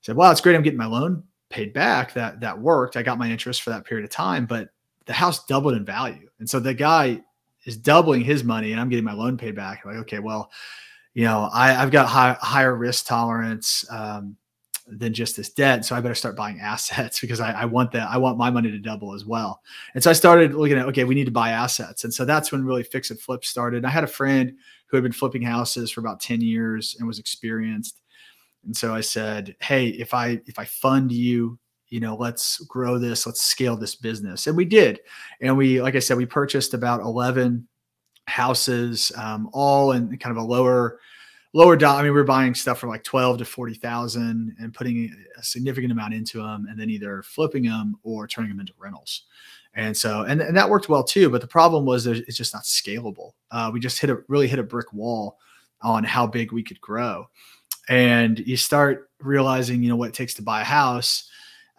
said, 0.00 0.16
Wow, 0.16 0.30
it's 0.30 0.40
great. 0.40 0.56
I'm 0.56 0.62
getting 0.62 0.78
my 0.78 0.86
loan 0.86 1.24
paid 1.50 1.72
back. 1.72 2.14
That 2.14 2.40
that 2.40 2.58
worked. 2.58 2.96
I 2.96 3.02
got 3.02 3.18
my 3.18 3.30
interest 3.30 3.62
for 3.62 3.70
that 3.70 3.84
period 3.84 4.04
of 4.04 4.10
time, 4.10 4.46
but 4.46 4.70
the 5.06 5.12
house 5.12 5.44
doubled 5.46 5.74
in 5.74 5.84
value. 5.84 6.28
And 6.38 6.48
so 6.48 6.60
the 6.60 6.74
guy 6.74 7.20
is 7.64 7.76
doubling 7.76 8.22
his 8.22 8.44
money 8.44 8.72
and 8.72 8.80
I'm 8.80 8.88
getting 8.88 9.04
my 9.04 9.12
loan 9.12 9.36
paid 9.36 9.54
back. 9.54 9.82
I'm 9.84 9.90
like, 9.90 10.00
okay, 10.02 10.18
well, 10.18 10.50
you 11.14 11.24
know, 11.24 11.48
I, 11.52 11.72
have 11.72 11.90
got 11.90 12.08
high, 12.08 12.36
higher 12.40 12.74
risk 12.74 13.06
tolerance. 13.06 13.84
Um, 13.90 14.36
than 14.90 15.14
just 15.14 15.36
this 15.36 15.50
debt. 15.50 15.84
So 15.84 15.94
I 15.94 16.00
better 16.00 16.14
start 16.14 16.36
buying 16.36 16.60
assets 16.62 17.20
because 17.20 17.40
I, 17.40 17.52
I, 17.52 17.64
want 17.64 17.92
that. 17.92 18.08
I 18.08 18.18
want 18.18 18.38
my 18.38 18.50
money 18.50 18.70
to 18.70 18.78
double 18.78 19.14
as 19.14 19.24
well. 19.24 19.62
And 19.94 20.02
so 20.02 20.10
I 20.10 20.14
started 20.14 20.54
looking 20.54 20.78
at, 20.78 20.86
okay, 20.86 21.04
we 21.04 21.14
need 21.14 21.26
to 21.26 21.30
buy 21.30 21.50
assets. 21.50 22.04
And 22.04 22.12
so 22.12 22.24
that's 22.24 22.52
when 22.52 22.64
really 22.64 22.82
fix 22.82 23.10
and 23.10 23.20
flip 23.20 23.44
started. 23.44 23.84
I 23.84 23.90
had 23.90 24.04
a 24.04 24.08
friend 24.08 24.52
who 24.86 24.96
had 24.96 25.04
been 25.04 25.12
flipping 25.12 25.42
houses 25.42 25.90
for 25.90 26.00
about 26.00 26.20
10 26.20 26.40
years 26.40 26.96
and 26.98 27.06
was 27.06 27.18
experienced. 27.18 28.00
And 28.64 28.76
so 28.76 28.94
I 28.94 29.00
said, 29.00 29.56
Hey, 29.60 29.88
if 29.88 30.12
I, 30.12 30.40
if 30.46 30.58
I 30.58 30.64
fund 30.64 31.12
you, 31.12 31.58
you 31.88 32.00
know, 32.00 32.14
let's 32.14 32.58
grow 32.64 32.98
this, 32.98 33.26
let's 33.26 33.42
scale 33.42 33.76
this 33.76 33.96
business. 33.96 34.46
And 34.46 34.56
we 34.56 34.64
did. 34.64 35.00
And 35.40 35.56
we, 35.56 35.82
like 35.82 35.96
I 35.96 35.98
said, 35.98 36.16
we 36.16 36.26
purchased 36.26 36.74
about 36.74 37.00
11 37.00 37.66
houses, 38.30 39.12
um, 39.16 39.50
all 39.52 39.92
in 39.92 40.16
kind 40.18 40.36
of 40.36 40.42
a 40.42 40.46
lower, 40.46 41.00
lower 41.52 41.76
down. 41.76 41.96
I 41.96 42.02
mean, 42.02 42.14
we 42.14 42.20
are 42.20 42.24
buying 42.24 42.54
stuff 42.54 42.78
for 42.78 42.86
like 42.86 43.04
12 43.04 43.38
to 43.38 43.44
40,000 43.44 44.56
and 44.58 44.72
putting 44.72 45.14
a 45.36 45.42
significant 45.42 45.92
amount 45.92 46.14
into 46.14 46.38
them 46.38 46.66
and 46.70 46.78
then 46.78 46.88
either 46.88 47.22
flipping 47.22 47.64
them 47.64 47.96
or 48.02 48.26
turning 48.26 48.50
them 48.50 48.60
into 48.60 48.72
rentals. 48.78 49.24
And 49.74 49.96
so, 49.96 50.22
and, 50.22 50.40
and 50.40 50.56
that 50.56 50.68
worked 50.68 50.88
well 50.88 51.04
too. 51.04 51.30
But 51.30 51.40
the 51.40 51.46
problem 51.46 51.84
was 51.84 52.06
it's 52.06 52.36
just 52.36 52.54
not 52.54 52.64
scalable. 52.64 53.32
Uh, 53.50 53.70
we 53.72 53.80
just 53.80 54.00
hit 54.00 54.10
a 54.10 54.22
really 54.28 54.48
hit 54.48 54.58
a 54.58 54.64
brick 54.64 54.92
wall 54.92 55.38
on 55.82 56.04
how 56.04 56.26
big 56.26 56.52
we 56.52 56.62
could 56.62 56.80
grow. 56.80 57.28
And 57.88 58.38
you 58.40 58.56
start 58.56 59.10
realizing, 59.20 59.82
you 59.82 59.88
know, 59.88 59.96
what 59.96 60.08
it 60.08 60.14
takes 60.14 60.34
to 60.34 60.42
buy 60.42 60.60
a 60.60 60.64
house 60.64 61.28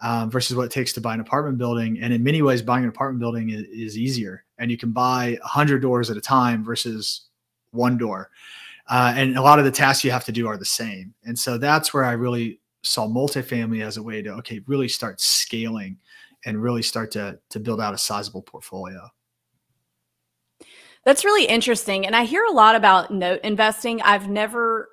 um, 0.02 0.30
versus 0.30 0.56
what 0.56 0.64
it 0.64 0.72
takes 0.72 0.92
to 0.92 1.00
buy 1.00 1.14
an 1.14 1.20
apartment 1.20 1.58
building. 1.58 1.98
And 2.00 2.12
in 2.12 2.22
many 2.22 2.42
ways, 2.42 2.60
buying 2.60 2.82
an 2.82 2.90
apartment 2.90 3.20
building 3.20 3.50
is, 3.50 3.62
is 3.62 3.98
easier. 3.98 4.44
And 4.58 4.70
you 4.70 4.76
can 4.76 4.90
buy 4.90 5.38
hundred 5.42 5.80
doors 5.80 6.10
at 6.10 6.16
a 6.16 6.20
time 6.20 6.64
versus 6.64 7.28
one 7.70 7.96
door. 7.96 8.30
Uh, 8.88 9.14
and 9.16 9.38
a 9.38 9.42
lot 9.42 9.60
of 9.60 9.64
the 9.64 9.70
tasks 9.70 10.04
you 10.04 10.10
have 10.10 10.24
to 10.24 10.32
do 10.32 10.48
are 10.48 10.56
the 10.56 10.64
same. 10.64 11.14
And 11.24 11.38
so 11.38 11.56
that's 11.56 11.94
where 11.94 12.04
I 12.04 12.12
really 12.12 12.60
saw 12.82 13.06
multifamily 13.06 13.84
as 13.84 13.96
a 13.96 14.02
way 14.02 14.20
to 14.22 14.30
okay, 14.34 14.60
really 14.66 14.88
start 14.88 15.20
scaling 15.20 15.98
and 16.44 16.60
really 16.60 16.82
start 16.82 17.12
to 17.12 17.38
to 17.50 17.60
build 17.60 17.80
out 17.80 17.94
a 17.94 17.98
sizable 17.98 18.42
portfolio. 18.42 19.08
That's 21.04 21.24
really 21.24 21.46
interesting. 21.46 22.06
And 22.06 22.14
I 22.14 22.24
hear 22.24 22.44
a 22.44 22.52
lot 22.52 22.74
about 22.74 23.12
note 23.12 23.40
investing. 23.42 24.02
I've 24.02 24.28
never 24.28 24.88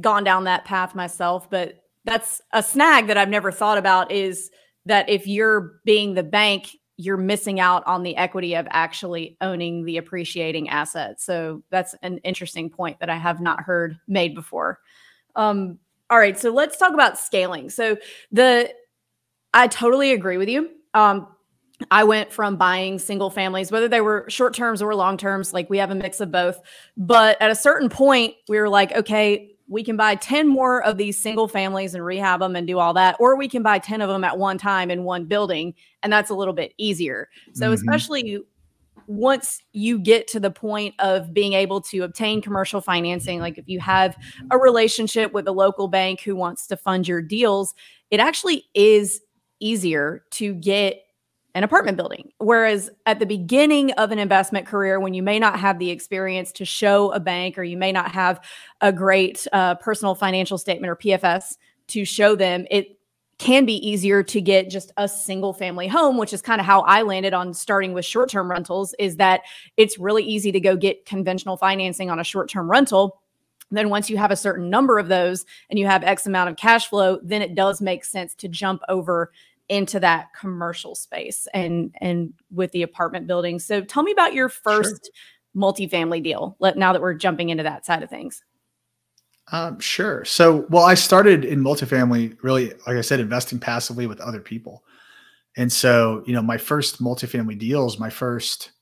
gone 0.00 0.24
down 0.24 0.44
that 0.44 0.64
path 0.64 0.94
myself, 0.94 1.48
but 1.48 1.84
that's 2.08 2.40
a 2.52 2.62
snag 2.62 3.06
that 3.08 3.18
I've 3.18 3.28
never 3.28 3.52
thought 3.52 3.78
about 3.78 4.10
is 4.10 4.50
that 4.86 5.08
if 5.08 5.26
you're 5.26 5.80
being 5.84 6.14
the 6.14 6.22
bank, 6.22 6.70
you're 6.96 7.16
missing 7.18 7.60
out 7.60 7.86
on 7.86 8.02
the 8.02 8.16
equity 8.16 8.54
of 8.54 8.66
actually 8.70 9.36
owning 9.40 9.84
the 9.84 9.98
appreciating 9.98 10.68
asset. 10.68 11.20
So 11.20 11.62
that's 11.70 11.94
an 12.02 12.18
interesting 12.18 12.70
point 12.70 12.98
that 13.00 13.10
I 13.10 13.16
have 13.16 13.40
not 13.40 13.60
heard 13.60 13.98
made 14.08 14.34
before. 14.34 14.80
Um, 15.36 15.78
all 16.10 16.18
right, 16.18 16.38
so 16.38 16.50
let's 16.50 16.78
talk 16.78 16.94
about 16.94 17.18
scaling. 17.18 17.68
So 17.70 17.98
the 18.32 18.72
I 19.52 19.68
totally 19.68 20.12
agree 20.12 20.38
with 20.38 20.48
you. 20.48 20.70
Um, 20.94 21.28
I 21.90 22.04
went 22.04 22.32
from 22.32 22.56
buying 22.56 22.98
single 22.98 23.30
families, 23.30 23.70
whether 23.70 23.86
they 23.86 24.00
were 24.00 24.24
short 24.28 24.54
terms 24.54 24.82
or 24.82 24.94
long 24.94 25.16
terms, 25.16 25.52
like 25.52 25.70
we 25.70 25.78
have 25.78 25.90
a 25.90 25.94
mix 25.94 26.20
of 26.20 26.32
both. 26.32 26.58
But 26.96 27.40
at 27.40 27.50
a 27.50 27.54
certain 27.54 27.88
point, 27.88 28.34
we 28.48 28.58
were 28.58 28.68
like, 28.68 28.92
okay, 28.96 29.52
we 29.68 29.84
can 29.84 29.96
buy 29.96 30.14
10 30.14 30.48
more 30.48 30.82
of 30.82 30.96
these 30.96 31.18
single 31.18 31.46
families 31.46 31.94
and 31.94 32.04
rehab 32.04 32.40
them 32.40 32.56
and 32.56 32.66
do 32.66 32.78
all 32.78 32.94
that 32.94 33.16
or 33.20 33.36
we 33.36 33.48
can 33.48 33.62
buy 33.62 33.78
10 33.78 34.00
of 34.00 34.08
them 34.08 34.24
at 34.24 34.38
one 34.38 34.58
time 34.58 34.90
in 34.90 35.04
one 35.04 35.24
building 35.24 35.74
and 36.02 36.12
that's 36.12 36.30
a 36.30 36.34
little 36.34 36.54
bit 36.54 36.72
easier 36.78 37.28
so 37.52 37.66
mm-hmm. 37.66 37.74
especially 37.74 38.38
once 39.06 39.62
you 39.72 39.98
get 39.98 40.26
to 40.26 40.38
the 40.38 40.50
point 40.50 40.94
of 40.98 41.32
being 41.32 41.54
able 41.54 41.80
to 41.80 42.00
obtain 42.00 42.42
commercial 42.42 42.80
financing 42.80 43.40
like 43.40 43.58
if 43.58 43.68
you 43.68 43.80
have 43.80 44.16
a 44.50 44.58
relationship 44.58 45.32
with 45.32 45.46
a 45.46 45.52
local 45.52 45.88
bank 45.88 46.20
who 46.20 46.34
wants 46.34 46.66
to 46.66 46.76
fund 46.76 47.06
your 47.06 47.22
deals 47.22 47.74
it 48.10 48.20
actually 48.20 48.64
is 48.74 49.20
easier 49.60 50.24
to 50.30 50.54
get 50.54 51.02
an 51.58 51.64
apartment 51.64 51.96
building. 51.96 52.30
Whereas 52.38 52.88
at 53.04 53.18
the 53.18 53.26
beginning 53.26 53.90
of 53.92 54.12
an 54.12 54.20
investment 54.20 54.64
career, 54.64 55.00
when 55.00 55.12
you 55.12 55.24
may 55.24 55.40
not 55.40 55.58
have 55.58 55.80
the 55.80 55.90
experience 55.90 56.52
to 56.52 56.64
show 56.64 57.10
a 57.10 57.18
bank 57.18 57.58
or 57.58 57.64
you 57.64 57.76
may 57.76 57.90
not 57.90 58.12
have 58.12 58.40
a 58.80 58.92
great 58.92 59.44
uh, 59.52 59.74
personal 59.74 60.14
financial 60.14 60.56
statement 60.56 60.88
or 60.88 60.94
PFS 60.94 61.56
to 61.88 62.04
show 62.04 62.36
them, 62.36 62.64
it 62.70 62.96
can 63.38 63.66
be 63.66 63.74
easier 63.88 64.22
to 64.22 64.40
get 64.40 64.70
just 64.70 64.92
a 64.98 65.08
single 65.08 65.52
family 65.52 65.88
home, 65.88 66.16
which 66.16 66.32
is 66.32 66.40
kind 66.40 66.60
of 66.60 66.66
how 66.66 66.82
I 66.82 67.02
landed 67.02 67.34
on 67.34 67.52
starting 67.52 67.92
with 67.92 68.04
short 68.04 68.30
term 68.30 68.48
rentals, 68.48 68.94
is 69.00 69.16
that 69.16 69.40
it's 69.76 69.98
really 69.98 70.22
easy 70.22 70.52
to 70.52 70.60
go 70.60 70.76
get 70.76 71.06
conventional 71.06 71.56
financing 71.56 72.08
on 72.08 72.20
a 72.20 72.24
short 72.24 72.48
term 72.48 72.70
rental. 72.70 73.20
Then, 73.72 73.90
once 73.90 74.08
you 74.08 74.16
have 74.16 74.30
a 74.30 74.36
certain 74.36 74.70
number 74.70 75.00
of 75.00 75.08
those 75.08 75.44
and 75.70 75.78
you 75.78 75.86
have 75.86 76.04
X 76.04 76.24
amount 76.24 76.50
of 76.50 76.56
cash 76.56 76.86
flow, 76.86 77.18
then 77.20 77.42
it 77.42 77.56
does 77.56 77.80
make 77.80 78.04
sense 78.04 78.36
to 78.36 78.48
jump 78.48 78.80
over 78.88 79.32
into 79.68 80.00
that 80.00 80.28
commercial 80.38 80.94
space 80.94 81.46
and 81.52 81.94
and 82.00 82.32
with 82.50 82.72
the 82.72 82.82
apartment 82.82 83.26
building. 83.26 83.58
So, 83.58 83.80
tell 83.82 84.02
me 84.02 84.12
about 84.12 84.34
your 84.34 84.48
first 84.48 85.10
sure. 85.12 85.62
multifamily 85.62 86.22
deal. 86.22 86.56
Let 86.58 86.76
now 86.76 86.92
that 86.92 87.02
we're 87.02 87.14
jumping 87.14 87.50
into 87.50 87.64
that 87.64 87.86
side 87.86 88.02
of 88.02 88.10
things. 88.10 88.42
Um, 89.50 89.80
sure. 89.80 90.24
So, 90.24 90.66
well, 90.68 90.84
I 90.84 90.94
started 90.94 91.44
in 91.44 91.60
multifamily 91.60 92.36
really, 92.42 92.70
like 92.86 92.96
I 92.96 93.00
said, 93.00 93.20
investing 93.20 93.58
passively 93.58 94.06
with 94.06 94.20
other 94.20 94.40
people. 94.40 94.84
And 95.56 95.72
so, 95.72 96.22
you 96.26 96.34
know, 96.34 96.42
my 96.42 96.58
first 96.58 97.02
multifamily 97.02 97.58
deals, 97.58 97.98
my 97.98 98.10
first 98.10 98.72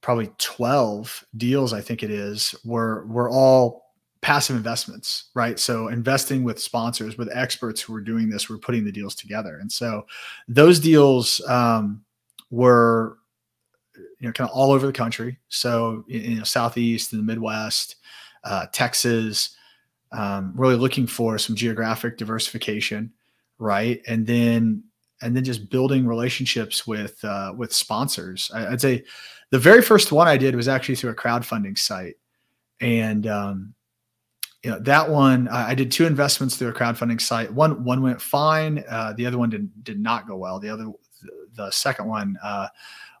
probably 0.00 0.30
12 0.38 1.24
deals, 1.36 1.72
I 1.72 1.80
think 1.80 2.02
it 2.02 2.10
is, 2.10 2.54
were 2.64 3.06
were 3.06 3.30
all 3.30 3.81
passive 4.22 4.56
investments, 4.56 5.24
right? 5.34 5.58
So 5.58 5.88
investing 5.88 6.44
with 6.44 6.60
sponsors, 6.60 7.18
with 7.18 7.28
experts 7.34 7.80
who 7.82 7.92
were 7.92 8.00
doing 8.00 8.30
this, 8.30 8.48
were 8.48 8.56
putting 8.56 8.84
the 8.84 8.92
deals 8.92 9.14
together. 9.14 9.58
And 9.60 9.70
so 9.70 10.06
those 10.48 10.78
deals 10.78 11.40
um, 11.48 12.04
were, 12.50 13.18
you 13.96 14.28
know, 14.28 14.32
kind 14.32 14.48
of 14.48 14.56
all 14.56 14.70
over 14.70 14.86
the 14.86 14.92
country. 14.92 15.38
So, 15.48 16.04
you 16.06 16.36
know, 16.36 16.44
Southeast 16.44 17.12
and 17.12 17.20
the 17.20 17.26
Midwest, 17.26 17.96
uh, 18.44 18.66
Texas, 18.72 19.56
um, 20.12 20.52
really 20.54 20.76
looking 20.76 21.06
for 21.06 21.36
some 21.36 21.56
geographic 21.56 22.16
diversification, 22.16 23.12
right? 23.58 24.00
And 24.06 24.26
then 24.26 24.84
and 25.22 25.36
then 25.36 25.44
just 25.44 25.70
building 25.70 26.06
relationships 26.06 26.86
with 26.86 27.24
uh, 27.24 27.54
with 27.56 27.72
sponsors. 27.72 28.50
I, 28.54 28.70
would 28.70 28.80
say 28.80 29.04
the 29.50 29.58
very 29.58 29.82
first 29.82 30.12
one 30.12 30.28
I 30.28 30.36
did 30.36 30.54
was 30.54 30.68
actually 30.68 30.96
through 30.96 31.10
a 31.10 31.16
crowdfunding 31.16 31.78
site, 31.78 32.16
and 32.80 33.26
um, 33.26 33.74
you 34.62 34.70
know 34.70 34.78
that 34.80 35.10
one 35.10 35.48
I 35.48 35.74
did 35.74 35.90
two 35.90 36.06
investments 36.06 36.56
through 36.56 36.68
a 36.68 36.72
crowdfunding 36.72 37.20
site. 37.20 37.52
One 37.52 37.82
one 37.84 38.00
went 38.02 38.20
fine. 38.20 38.84
Uh, 38.88 39.12
the 39.12 39.26
other 39.26 39.38
one 39.38 39.50
did 39.50 39.84
did 39.84 39.98
not 39.98 40.28
go 40.28 40.36
well. 40.36 40.60
The 40.60 40.68
other 40.68 40.92
the 41.54 41.70
second 41.70 42.06
one 42.06 42.38
uh, 42.42 42.68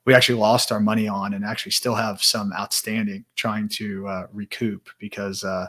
we 0.04 0.14
actually 0.14 0.38
lost 0.38 0.72
our 0.72 0.80
money 0.80 1.06
on 1.08 1.34
and 1.34 1.44
actually 1.44 1.72
still 1.72 1.94
have 1.94 2.22
some 2.22 2.52
outstanding 2.52 3.24
trying 3.36 3.68
to 3.68 4.06
uh, 4.08 4.26
recoup 4.32 4.88
because 4.98 5.44
uh, 5.44 5.66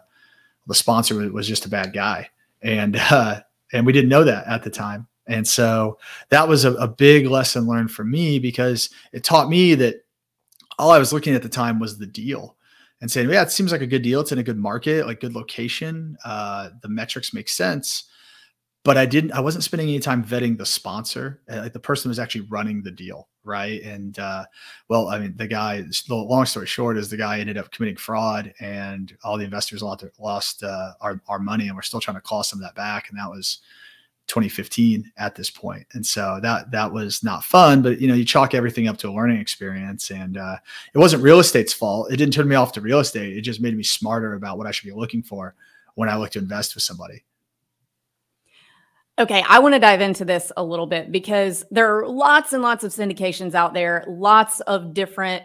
the 0.68 0.75
sponsor 0.75 1.15
was 1.32 1.48
just 1.48 1.65
a 1.65 1.70
bad 1.70 1.94
guy 1.94 2.30
and 2.62 2.96
uh, 3.12 3.42
and 3.72 3.86
we 3.86 3.94
didn't 3.94 4.10
know 4.10 4.24
that 4.24 4.48
at 4.48 4.63
the 4.63 4.70
time 4.70 5.08
and 5.27 5.48
so 5.48 5.98
that 6.30 6.48
was 6.48 6.65
a, 6.65 6.74
a 6.74 6.88
big 6.88 7.27
lesson 7.27 7.68
learned 7.68 7.92
for 7.92 8.03
me 8.03 8.39
because 8.39 8.89
it 9.12 9.24
taught 9.24 9.50
me 9.50 9.75
that 9.75 10.06
all 10.80 10.92
I 10.92 11.00
was 11.00 11.13
looking 11.13 11.36
at 11.36 11.44
the 11.44 11.50
time 11.50 11.80
was 11.80 11.98
the 11.98 12.08
deal 12.08 12.56
and 13.04 13.12
saying, 13.12 13.30
yeah, 13.30 13.44
it 13.44 13.52
seems 13.52 13.72
like 13.72 13.82
a 13.82 13.88
good 13.88 14.02
deal. 14.02 14.22
It's 14.22 14.32
in 14.32 14.40
a 14.40 14.44
good 14.44 14.58
market, 14.58 15.06
like 15.06 15.20
good 15.20 15.36
location. 15.36 16.18
Uh, 16.26 16.70
the 16.82 16.90
metrics 16.90 17.36
make 17.36 17.50
sense 17.50 18.06
but 18.84 18.98
I 18.98 19.06
didn't, 19.06 19.32
I 19.32 19.40
wasn't 19.40 19.64
spending 19.64 19.88
any 19.88 20.00
time 20.00 20.24
vetting 20.24 20.58
the 20.58 20.66
sponsor, 20.66 21.42
like 21.48 21.72
the 21.72 21.80
person 21.80 22.10
who's 22.10 22.20
actually 22.20 22.48
running 22.50 22.84
the 22.84 22.92
deal. 22.92 23.30
Right. 23.46 23.82
And, 23.82 24.18
uh, 24.20 24.46
well, 24.90 25.08
I 25.08 25.20
mean, 25.20 25.36
the 25.36 25.48
guy, 25.48 25.82
the 25.82 26.16
long 26.16 26.46
story 26.46 26.66
short 26.66 26.98
is 26.98 27.10
the 27.10 27.18
guy 27.18 27.40
ended 27.40 27.58
up 27.58 27.72
committing 27.72 27.98
fraud 27.98 28.54
and 28.60 29.16
all 29.24 29.38
the 29.38 29.44
investors 29.44 29.82
lost, 29.82 30.06
lost 30.18 30.64
uh, 30.64 30.94
our, 31.02 31.22
our 31.28 31.40
money 31.40 31.68
and 31.68 31.76
we're 31.76 31.82
still 31.82 32.00
trying 32.00 32.16
to 32.16 32.22
claw 32.22 32.42
some 32.42 32.60
of 32.60 32.64
that 32.64 32.76
back. 32.76 33.10
And 33.10 33.18
that 33.18 33.30
was 33.30 33.60
2015 34.27 35.12
at 35.18 35.36
this 35.36 35.50
point. 35.50 35.86
And 35.94 36.06
so 36.06 36.39
that, 36.42 36.72
that 36.72 36.92
was 36.92 37.24
not 37.24 37.44
fun, 37.44 37.82
but 37.82 38.00
you 38.00 38.08
know, 38.08 38.13
you 38.13 38.25
chalk 38.25 38.53
everything 38.53 38.88
up 38.88 38.98
to 38.98 39.10
a 39.10 39.12
learning 39.12 39.39
experience 39.39 40.12
and, 40.12 40.38
uh, 40.38 40.58
it 40.94 40.98
wasn't 40.98 41.24
real 41.24 41.39
estate's 41.39 41.74
fault. 41.74 42.12
It 42.12 42.18
didn't 42.18 42.34
turn 42.34 42.48
me 42.48 42.56
off 42.56 42.72
to 42.74 42.82
real 42.82 43.00
estate. 43.00 43.36
It 43.36 43.42
just 43.42 43.62
made 43.62 43.75
me 43.75 43.84
smarter 43.84 44.34
about 44.34 44.58
what 44.58 44.68
I 44.68 44.72
should 44.72 44.88
be 44.88 44.94
looking 44.94 45.24
for 45.24 45.56
when 45.96 46.10
I 46.10 46.18
look 46.18 46.32
to 46.32 46.39
invest 46.39 46.75
with 46.75 46.84
somebody. 46.84 47.24
Okay, 49.20 49.44
I 49.48 49.60
want 49.60 49.75
to 49.75 49.80
dive 49.80 50.01
into 50.01 50.25
this 50.25 50.51
a 50.58 50.63
little 50.63 50.88
bit 50.88 51.12
because 51.12 51.63
there 51.70 51.98
are 51.98 52.08
lots 52.08 52.51
and 52.51 52.63
lots 52.63 52.84
of 52.84 52.92
syndications 52.92 53.53
out 53.53 53.75
there, 53.75 54.03
lots 54.08 54.60
of 54.62 54.94
different 54.94 55.44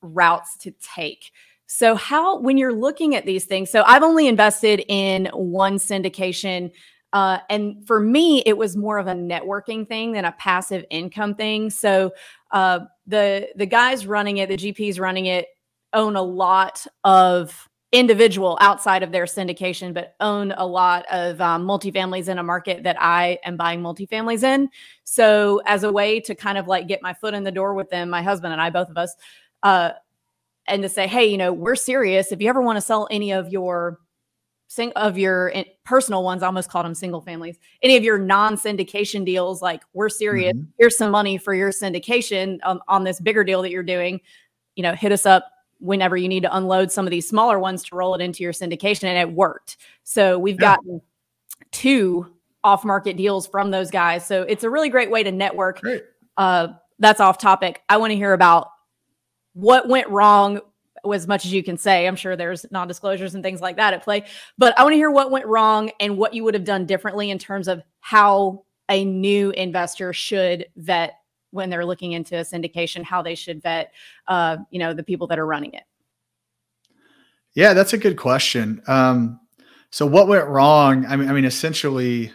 routes 0.00 0.56
to 0.58 0.72
take. 0.80 1.32
So, 1.66 1.96
how, 1.96 2.38
when 2.38 2.56
you're 2.56 2.72
looking 2.72 3.16
at 3.16 3.26
these 3.26 3.46
things, 3.46 3.68
so 3.70 3.82
I've 3.84 4.04
only 4.04 4.28
invested 4.28 4.84
in 4.86 5.26
one 5.32 5.76
syndication. 5.76 6.70
Uh, 7.12 7.38
and 7.48 7.84
for 7.86 8.00
me, 8.00 8.42
it 8.46 8.56
was 8.56 8.76
more 8.76 8.98
of 8.98 9.06
a 9.06 9.12
networking 9.12 9.86
thing 9.86 10.12
than 10.12 10.24
a 10.24 10.32
passive 10.32 10.84
income 10.90 11.34
thing. 11.34 11.70
So, 11.70 12.12
uh, 12.52 12.80
the 13.06 13.48
the 13.56 13.66
guys 13.66 14.06
running 14.06 14.38
it, 14.38 14.48
the 14.48 14.56
GPs 14.56 15.00
running 15.00 15.26
it, 15.26 15.48
own 15.92 16.16
a 16.16 16.22
lot 16.22 16.86
of 17.04 17.68
individual 17.92 18.56
outside 18.60 19.02
of 19.02 19.10
their 19.10 19.24
syndication, 19.24 19.92
but 19.92 20.14
own 20.20 20.52
a 20.52 20.64
lot 20.64 21.04
of 21.10 21.40
um, 21.40 21.66
multifamilies 21.66 22.28
in 22.28 22.38
a 22.38 22.42
market 22.42 22.84
that 22.84 22.96
I 23.00 23.38
am 23.44 23.56
buying 23.56 23.80
multifamilies 23.80 24.44
in. 24.44 24.68
So, 25.04 25.60
as 25.66 25.82
a 25.82 25.92
way 25.92 26.20
to 26.20 26.34
kind 26.34 26.58
of 26.58 26.68
like 26.68 26.86
get 26.86 27.02
my 27.02 27.12
foot 27.12 27.34
in 27.34 27.42
the 27.42 27.52
door 27.52 27.74
with 27.74 27.90
them, 27.90 28.10
my 28.10 28.22
husband 28.22 28.52
and 28.52 28.62
I, 28.62 28.70
both 28.70 28.88
of 28.88 28.96
us, 28.96 29.16
uh, 29.64 29.90
and 30.68 30.82
to 30.82 30.88
say, 30.88 31.08
hey, 31.08 31.26
you 31.26 31.36
know, 31.36 31.52
we're 31.52 31.74
serious. 31.74 32.30
If 32.30 32.40
you 32.40 32.48
ever 32.48 32.62
want 32.62 32.76
to 32.76 32.80
sell 32.80 33.08
any 33.10 33.32
of 33.32 33.48
your 33.50 33.98
sing 34.70 34.92
of 34.94 35.18
your 35.18 35.52
personal 35.84 36.22
ones, 36.22 36.44
I 36.44 36.46
almost 36.46 36.70
called 36.70 36.86
them 36.86 36.94
single 36.94 37.20
families, 37.20 37.58
any 37.82 37.96
of 37.96 38.04
your 38.04 38.18
non 38.18 38.54
syndication 38.54 39.24
deals, 39.24 39.60
like 39.60 39.82
we're 39.94 40.08
serious. 40.08 40.54
Mm-hmm. 40.54 40.70
Here's 40.78 40.96
some 40.96 41.10
money 41.10 41.38
for 41.38 41.52
your 41.54 41.70
syndication 41.72 42.60
on, 42.62 42.78
on 42.86 43.02
this 43.02 43.20
bigger 43.20 43.42
deal 43.42 43.62
that 43.62 43.70
you're 43.70 43.82
doing. 43.82 44.20
You 44.76 44.84
know, 44.84 44.94
hit 44.94 45.10
us 45.10 45.26
up 45.26 45.50
whenever 45.80 46.16
you 46.16 46.28
need 46.28 46.44
to 46.44 46.56
unload 46.56 46.92
some 46.92 47.04
of 47.04 47.10
these 47.10 47.28
smaller 47.28 47.58
ones 47.58 47.82
to 47.82 47.96
roll 47.96 48.14
it 48.14 48.20
into 48.20 48.44
your 48.44 48.52
syndication 48.52 49.04
and 49.04 49.18
it 49.18 49.34
worked 49.34 49.78
so 50.04 50.38
we've 50.38 50.60
yeah. 50.60 50.76
gotten 50.76 51.00
two 51.70 52.26
off 52.62 52.84
market 52.84 53.16
deals 53.16 53.46
from 53.46 53.70
those 53.70 53.90
guys 53.90 54.26
so 54.26 54.42
it's 54.42 54.62
a 54.62 54.68
really 54.68 54.90
great 54.90 55.10
way 55.10 55.22
to 55.22 55.32
network 55.32 55.80
uh 56.36 56.68
that's 56.98 57.18
off 57.18 57.38
topic 57.38 57.80
i 57.88 57.96
want 57.96 58.10
to 58.10 58.14
hear 58.14 58.34
about 58.34 58.68
what 59.54 59.88
went 59.88 60.06
wrong 60.10 60.60
as 61.14 61.26
much 61.26 61.44
as 61.44 61.52
you 61.52 61.62
can 61.62 61.76
say. 61.76 62.06
I'm 62.06 62.16
sure 62.16 62.36
there's 62.36 62.66
non-disclosures 62.70 63.34
and 63.34 63.42
things 63.42 63.60
like 63.60 63.76
that 63.76 63.94
at 63.94 64.02
play 64.02 64.24
but 64.58 64.78
i 64.78 64.82
want 64.82 64.92
to 64.92 64.96
hear 64.96 65.10
what 65.10 65.30
went 65.30 65.46
wrong 65.46 65.90
and 66.00 66.16
what 66.16 66.34
you 66.34 66.44
would 66.44 66.54
have 66.54 66.64
done 66.64 66.86
differently 66.86 67.30
in 67.30 67.38
terms 67.38 67.68
of 67.68 67.82
how 68.00 68.64
a 68.88 69.04
new 69.04 69.50
investor 69.52 70.12
should 70.12 70.66
vet 70.76 71.14
when 71.50 71.70
they're 71.70 71.86
looking 71.86 72.12
into 72.12 72.36
a 72.36 72.42
syndication 72.42 73.02
how 73.02 73.22
they 73.22 73.34
should 73.34 73.62
vet 73.62 73.92
uh, 74.28 74.56
you 74.70 74.78
know 74.78 74.92
the 74.92 75.02
people 75.02 75.26
that 75.26 75.38
are 75.38 75.46
running 75.46 75.72
it. 75.74 75.84
Yeah 77.54 77.74
that's 77.74 77.92
a 77.92 77.98
good 77.98 78.16
question. 78.16 78.82
Um, 78.86 79.40
so 79.90 80.06
what 80.06 80.28
went 80.28 80.46
wrong? 80.46 81.06
I 81.06 81.16
mean 81.16 81.28
i 81.28 81.32
mean 81.32 81.44
essentially 81.44 82.32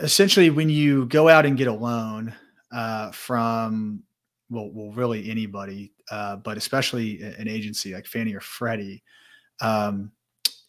essentially 0.00 0.50
when 0.50 0.70
you 0.70 1.06
go 1.06 1.28
out 1.28 1.44
and 1.44 1.56
get 1.56 1.66
a 1.66 1.72
loan 1.72 2.34
uh, 2.70 3.10
from 3.10 4.04
well, 4.50 4.70
well 4.72 4.92
really 4.92 5.30
anybody 5.30 5.92
uh, 6.10 6.36
but 6.36 6.56
especially 6.56 7.22
an 7.22 7.48
agency 7.48 7.94
like 7.94 8.06
fannie 8.06 8.34
or 8.34 8.40
freddie 8.40 9.02
um, 9.60 10.10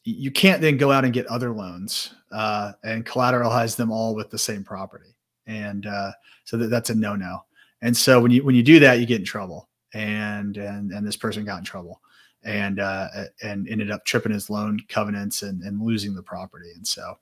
you 0.03 0.31
can't 0.31 0.61
then 0.61 0.77
go 0.77 0.91
out 0.91 1.05
and 1.05 1.13
get 1.13 1.27
other 1.27 1.51
loans 1.51 2.15
uh, 2.31 2.71
and 2.83 3.05
collateralize 3.05 3.75
them 3.75 3.91
all 3.91 4.15
with 4.15 4.29
the 4.29 4.39
same 4.39 4.63
property 4.63 5.15
and 5.49 5.87
uh, 5.87 6.11
so 6.45 6.57
that, 6.57 6.67
that's 6.67 6.89
a 6.89 6.95
no 6.95 7.15
no. 7.15 7.43
And 7.81 7.95
so 7.95 8.21
when 8.21 8.31
you 8.31 8.43
when 8.43 8.55
you 8.55 8.63
do 8.63 8.79
that, 8.79 8.99
you 8.99 9.05
get 9.05 9.19
in 9.19 9.25
trouble. 9.25 9.67
And 9.93 10.55
and 10.57 10.91
and 10.91 11.05
this 11.05 11.17
person 11.17 11.43
got 11.43 11.59
in 11.59 11.65
trouble 11.65 11.99
and 12.43 12.79
uh, 12.79 13.07
and 13.41 13.67
ended 13.67 13.89
up 13.91 14.05
tripping 14.05 14.31
his 14.31 14.49
loan 14.49 14.79
covenants 14.87 15.41
and, 15.41 15.63
and 15.63 15.81
losing 15.81 16.13
the 16.13 16.21
property. 16.21 16.71
And 16.75 16.85
so, 16.85 17.17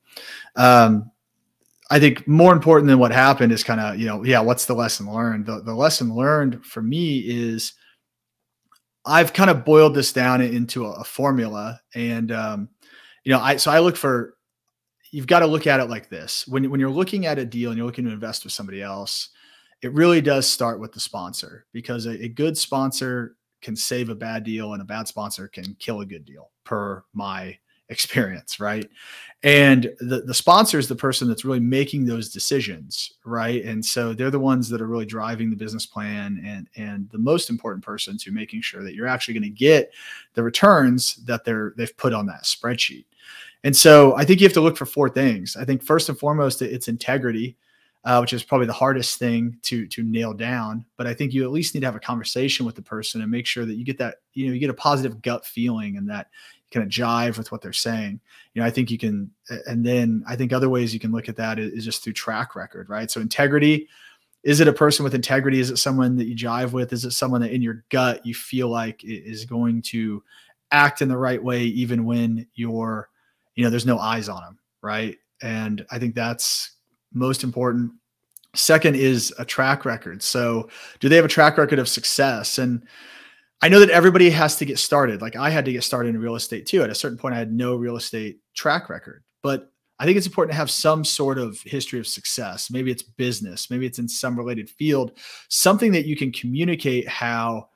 um, 0.57 1.09
I 1.89 1.99
think 1.99 2.27
more 2.27 2.53
important 2.53 2.87
than 2.87 2.99
what 2.99 3.11
happened 3.11 3.51
is 3.51 3.63
kind 3.63 3.79
of 3.79 3.97
you 3.97 4.05
know 4.07 4.23
yeah, 4.23 4.39
what's 4.39 4.65
the 4.65 4.73
lesson 4.75 5.11
learned? 5.11 5.45
The 5.45 5.61
the 5.61 5.75
lesson 5.75 6.13
learned 6.13 6.65
for 6.65 6.81
me 6.81 7.19
is 7.19 7.73
I've 9.05 9.33
kind 9.33 9.49
of 9.49 9.63
boiled 9.63 9.95
this 9.95 10.11
down 10.11 10.41
into 10.41 10.85
a, 10.85 10.91
a 10.91 11.03
formula, 11.03 11.79
and 11.95 12.31
um, 12.31 12.69
you 13.23 13.31
know 13.31 13.39
I 13.39 13.55
so 13.57 13.71
I 13.71 13.79
look 13.79 13.95
for 13.95 14.37
you've 15.11 15.27
got 15.27 15.39
to 15.39 15.47
look 15.47 15.67
at 15.67 15.79
it 15.79 15.89
like 15.89 16.09
this 16.09 16.45
when, 16.47 16.69
when 16.69 16.79
you're 16.79 16.89
looking 16.89 17.25
at 17.25 17.39
a 17.39 17.45
deal 17.45 17.69
and 17.69 17.77
you're 17.77 17.85
looking 17.85 18.05
to 18.05 18.11
invest 18.11 18.43
with 18.43 18.51
somebody 18.51 18.81
else 18.81 19.29
it 19.81 19.93
really 19.93 20.21
does 20.21 20.47
start 20.47 20.79
with 20.79 20.91
the 20.91 20.99
sponsor 20.99 21.65
because 21.71 22.05
a, 22.05 22.23
a 22.23 22.27
good 22.27 22.57
sponsor 22.57 23.35
can 23.61 23.75
save 23.75 24.09
a 24.09 24.15
bad 24.15 24.43
deal 24.43 24.73
and 24.73 24.81
a 24.81 24.85
bad 24.85 25.07
sponsor 25.07 25.47
can 25.47 25.75
kill 25.79 26.01
a 26.01 26.05
good 26.05 26.25
deal 26.25 26.51
per 26.63 27.03
my 27.13 27.57
experience, 27.89 28.59
right? 28.59 28.89
And 29.43 29.93
the, 29.99 30.21
the 30.21 30.33
sponsor 30.33 30.79
is 30.79 30.87
the 30.87 30.95
person 30.95 31.27
that's 31.27 31.45
really 31.45 31.59
making 31.59 32.05
those 32.05 32.29
decisions, 32.29 33.13
right? 33.23 33.63
And 33.63 33.85
so 33.85 34.13
they're 34.13 34.31
the 34.31 34.39
ones 34.39 34.67
that 34.69 34.81
are 34.81 34.87
really 34.87 35.05
driving 35.05 35.51
the 35.51 35.55
business 35.55 35.85
plan 35.85 36.41
and 36.43 36.67
and 36.75 37.07
the 37.11 37.19
most 37.19 37.49
important 37.49 37.85
person 37.85 38.17
to 38.17 38.31
making 38.31 38.61
sure 38.61 38.83
that 38.83 38.95
you're 38.95 39.07
actually 39.07 39.35
going 39.35 39.43
to 39.43 39.49
get 39.49 39.93
the 40.33 40.41
returns 40.41 41.17
that 41.25 41.45
they're 41.45 41.73
they've 41.77 41.95
put 41.97 42.13
on 42.13 42.25
that 42.25 42.43
spreadsheet. 42.43 43.05
And 43.63 43.75
so 43.75 44.15
I 44.15 44.25
think 44.25 44.39
you 44.39 44.47
have 44.47 44.53
to 44.53 44.61
look 44.61 44.77
for 44.77 44.85
four 44.85 45.09
things. 45.09 45.55
I 45.55 45.65
think 45.65 45.83
first 45.83 46.09
and 46.09 46.17
foremost, 46.17 46.61
it's 46.61 46.87
integrity. 46.87 47.55
Uh, 48.05 48.19
which 48.19 48.31
is 48.31 48.41
probably 48.41 48.67
the 48.67 48.71
hardest 48.71 49.19
thing 49.19 49.57
to 49.63 49.85
to 49.87 50.01
nail 50.01 50.33
down. 50.33 50.85
But 50.95 51.07
I 51.07 51.13
think 51.13 51.33
you 51.33 51.43
at 51.43 51.51
least 51.51 51.73
need 51.73 51.81
to 51.81 51.87
have 51.87 51.95
a 51.95 51.99
conversation 51.99 52.65
with 52.65 52.75
the 52.75 52.81
person 52.81 53.21
and 53.21 53.29
make 53.29 53.45
sure 53.45 53.65
that 53.65 53.75
you 53.75 53.83
get 53.83 53.97
that 53.97 54.19
you 54.33 54.47
know 54.47 54.53
you 54.53 54.61
get 54.61 54.69
a 54.69 54.73
positive 54.73 55.21
gut 55.21 55.45
feeling 55.45 55.97
and 55.97 56.09
that 56.09 56.27
kind 56.71 56.85
of 56.85 56.91
jive 56.91 57.37
with 57.37 57.51
what 57.51 57.61
they're 57.61 57.73
saying. 57.73 58.19
You 58.53 58.61
know, 58.61 58.67
I 58.67 58.71
think 58.71 58.91
you 58.91 58.97
can, 58.97 59.31
and 59.65 59.85
then 59.85 60.23
I 60.27 60.35
think 60.35 60.51
other 60.51 60.69
ways 60.69 60.93
you 60.93 60.99
can 60.99 61.11
look 61.11 61.29
at 61.29 61.35
that 61.37 61.59
is, 61.59 61.85
just 61.85 62.03
through 62.03 62.13
track 62.13 62.55
record, 62.55 62.89
right? 62.89 63.09
So 63.09 63.21
integrity. 63.21 63.87
Is 64.43 64.59
it 64.59 64.67
a 64.67 64.73
person 64.73 65.03
with 65.03 65.15
integrity? 65.15 65.59
Is 65.59 65.69
it 65.69 65.77
someone 65.77 66.15
that 66.17 66.27
you 66.27 66.35
jive 66.35 66.71
with? 66.71 66.93
Is 66.93 67.05
it 67.05 67.11
someone 67.11 67.41
that 67.41 67.51
in 67.51 67.61
your 67.61 67.83
gut 67.89 68.25
you 68.25 68.33
feel 68.33 68.69
like 68.69 69.01
is 69.03 69.45
going 69.45 69.81
to 69.83 70.23
act 70.71 71.01
in 71.01 71.09
the 71.09 71.17
right 71.17 71.43
way, 71.43 71.63
even 71.63 72.05
when 72.05 72.47
you're, 72.55 73.09
you 73.55 73.63
know, 73.63 73.69
there's 73.69 73.85
no 73.85 73.99
eyes 73.99 74.29
on 74.29 74.41
them, 74.41 74.59
right? 74.81 75.17
And 75.41 75.85
I 75.91 75.99
think 75.99 76.15
that's 76.15 76.71
most 77.13 77.43
important. 77.43 77.91
Second 78.55 78.95
is 78.95 79.33
a 79.37 79.45
track 79.45 79.85
record. 79.85 80.23
So, 80.23 80.69
do 80.99 81.09
they 81.09 81.15
have 81.15 81.25
a 81.25 81.29
track 81.29 81.57
record 81.57 81.79
of 81.79 81.87
success? 81.87 82.57
And 82.57 82.83
I 83.61 83.69
know 83.69 83.79
that 83.79 83.89
everybody 83.89 84.29
has 84.29 84.57
to 84.57 84.65
get 84.65 84.77
started. 84.77 85.21
Like 85.21 85.35
I 85.35 85.49
had 85.49 85.65
to 85.65 85.71
get 85.71 85.83
started 85.83 86.09
in 86.09 86.21
real 86.21 86.35
estate 86.35 86.67
too. 86.67 86.83
At 86.83 86.89
a 86.89 86.95
certain 86.95 87.17
point, 87.17 87.33
I 87.35 87.39
had 87.39 87.51
no 87.51 87.75
real 87.75 87.97
estate 87.97 88.39
track 88.55 88.89
record, 88.89 89.23
but 89.41 89.71
I 89.99 90.05
think 90.05 90.17
it's 90.17 90.27
important 90.27 90.51
to 90.51 90.57
have 90.57 90.69
some 90.69 91.03
sort 91.03 91.39
of 91.39 91.59
history 91.61 91.99
of 91.99 92.05
success. 92.05 92.69
Maybe 92.69 92.91
it's 92.91 93.01
business, 93.01 93.71
maybe 93.71 93.87
it's 93.87 93.97
in 93.97 94.07
some 94.07 94.37
related 94.37 94.69
field, 94.69 95.17
something 95.49 95.91
that 95.93 96.05
you 96.05 96.15
can 96.15 96.31
communicate 96.31 97.07
how 97.07 97.69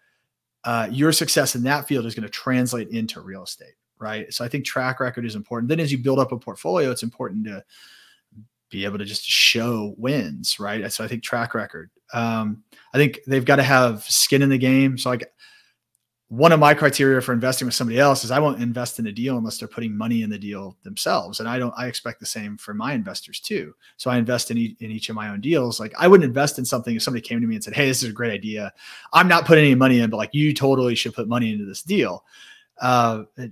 uh, 0.63 0.87
your 0.91 1.11
success 1.11 1.55
in 1.55 1.63
that 1.63 1.87
field 1.87 2.05
is 2.05 2.13
going 2.13 2.23
to 2.23 2.29
translate 2.29 2.89
into 2.89 3.19
real 3.21 3.43
estate, 3.43 3.73
right? 3.99 4.31
So 4.31 4.45
I 4.45 4.47
think 4.47 4.65
track 4.65 4.99
record 4.99 5.25
is 5.25 5.35
important. 5.35 5.69
Then 5.69 5.79
as 5.79 5.91
you 5.91 5.97
build 5.97 6.19
up 6.19 6.31
a 6.31 6.37
portfolio, 6.37 6.91
it's 6.91 7.01
important 7.01 7.45
to 7.45 7.63
be 8.69 8.85
able 8.85 8.99
to 8.99 9.05
just 9.05 9.25
show 9.25 9.95
wins, 9.97 10.59
right? 10.59 10.91
So 10.91 11.03
I 11.03 11.07
think 11.07 11.23
track 11.23 11.55
record. 11.55 11.89
Um, 12.13 12.63
I 12.93 12.97
think 12.97 13.19
they've 13.25 13.43
got 13.43 13.55
to 13.55 13.63
have 13.63 14.03
skin 14.03 14.43
in 14.43 14.49
the 14.49 14.57
game. 14.59 14.97
So 14.97 15.09
like 15.09 15.31
one 16.31 16.53
of 16.53 16.61
my 16.61 16.73
criteria 16.73 17.19
for 17.19 17.33
investing 17.33 17.65
with 17.65 17.75
somebody 17.75 17.99
else 17.99 18.23
is 18.23 18.31
I 18.31 18.39
won't 18.39 18.61
invest 18.61 18.99
in 18.99 19.07
a 19.07 19.11
deal 19.11 19.37
unless 19.37 19.57
they're 19.57 19.67
putting 19.67 19.97
money 19.97 20.23
in 20.23 20.29
the 20.29 20.37
deal 20.37 20.77
themselves. 20.83 21.41
And 21.41 21.49
I 21.49 21.59
don't, 21.59 21.73
I 21.75 21.87
expect 21.87 22.21
the 22.21 22.25
same 22.25 22.55
for 22.55 22.73
my 22.73 22.93
investors 22.93 23.41
too. 23.41 23.75
So 23.97 24.09
I 24.09 24.15
invest 24.17 24.49
in, 24.49 24.57
e- 24.57 24.77
in 24.79 24.91
each 24.91 25.09
of 25.09 25.15
my 25.17 25.27
own 25.27 25.41
deals. 25.41 25.77
Like 25.77 25.93
I 25.99 26.07
wouldn't 26.07 26.25
invest 26.25 26.57
in 26.57 26.63
something 26.63 26.95
if 26.95 27.03
somebody 27.03 27.21
came 27.21 27.41
to 27.41 27.47
me 27.47 27.55
and 27.55 27.63
said, 27.63 27.73
Hey, 27.73 27.85
this 27.85 28.01
is 28.01 28.09
a 28.09 28.13
great 28.13 28.31
idea. 28.31 28.71
I'm 29.11 29.27
not 29.27 29.43
putting 29.43 29.65
any 29.65 29.75
money 29.75 29.99
in, 29.99 30.09
but 30.09 30.15
like 30.15 30.33
you 30.33 30.53
totally 30.53 30.95
should 30.95 31.13
put 31.13 31.27
money 31.27 31.51
into 31.51 31.65
this 31.65 31.83
deal. 31.83 32.23
Uh, 32.79 33.23
it, 33.35 33.51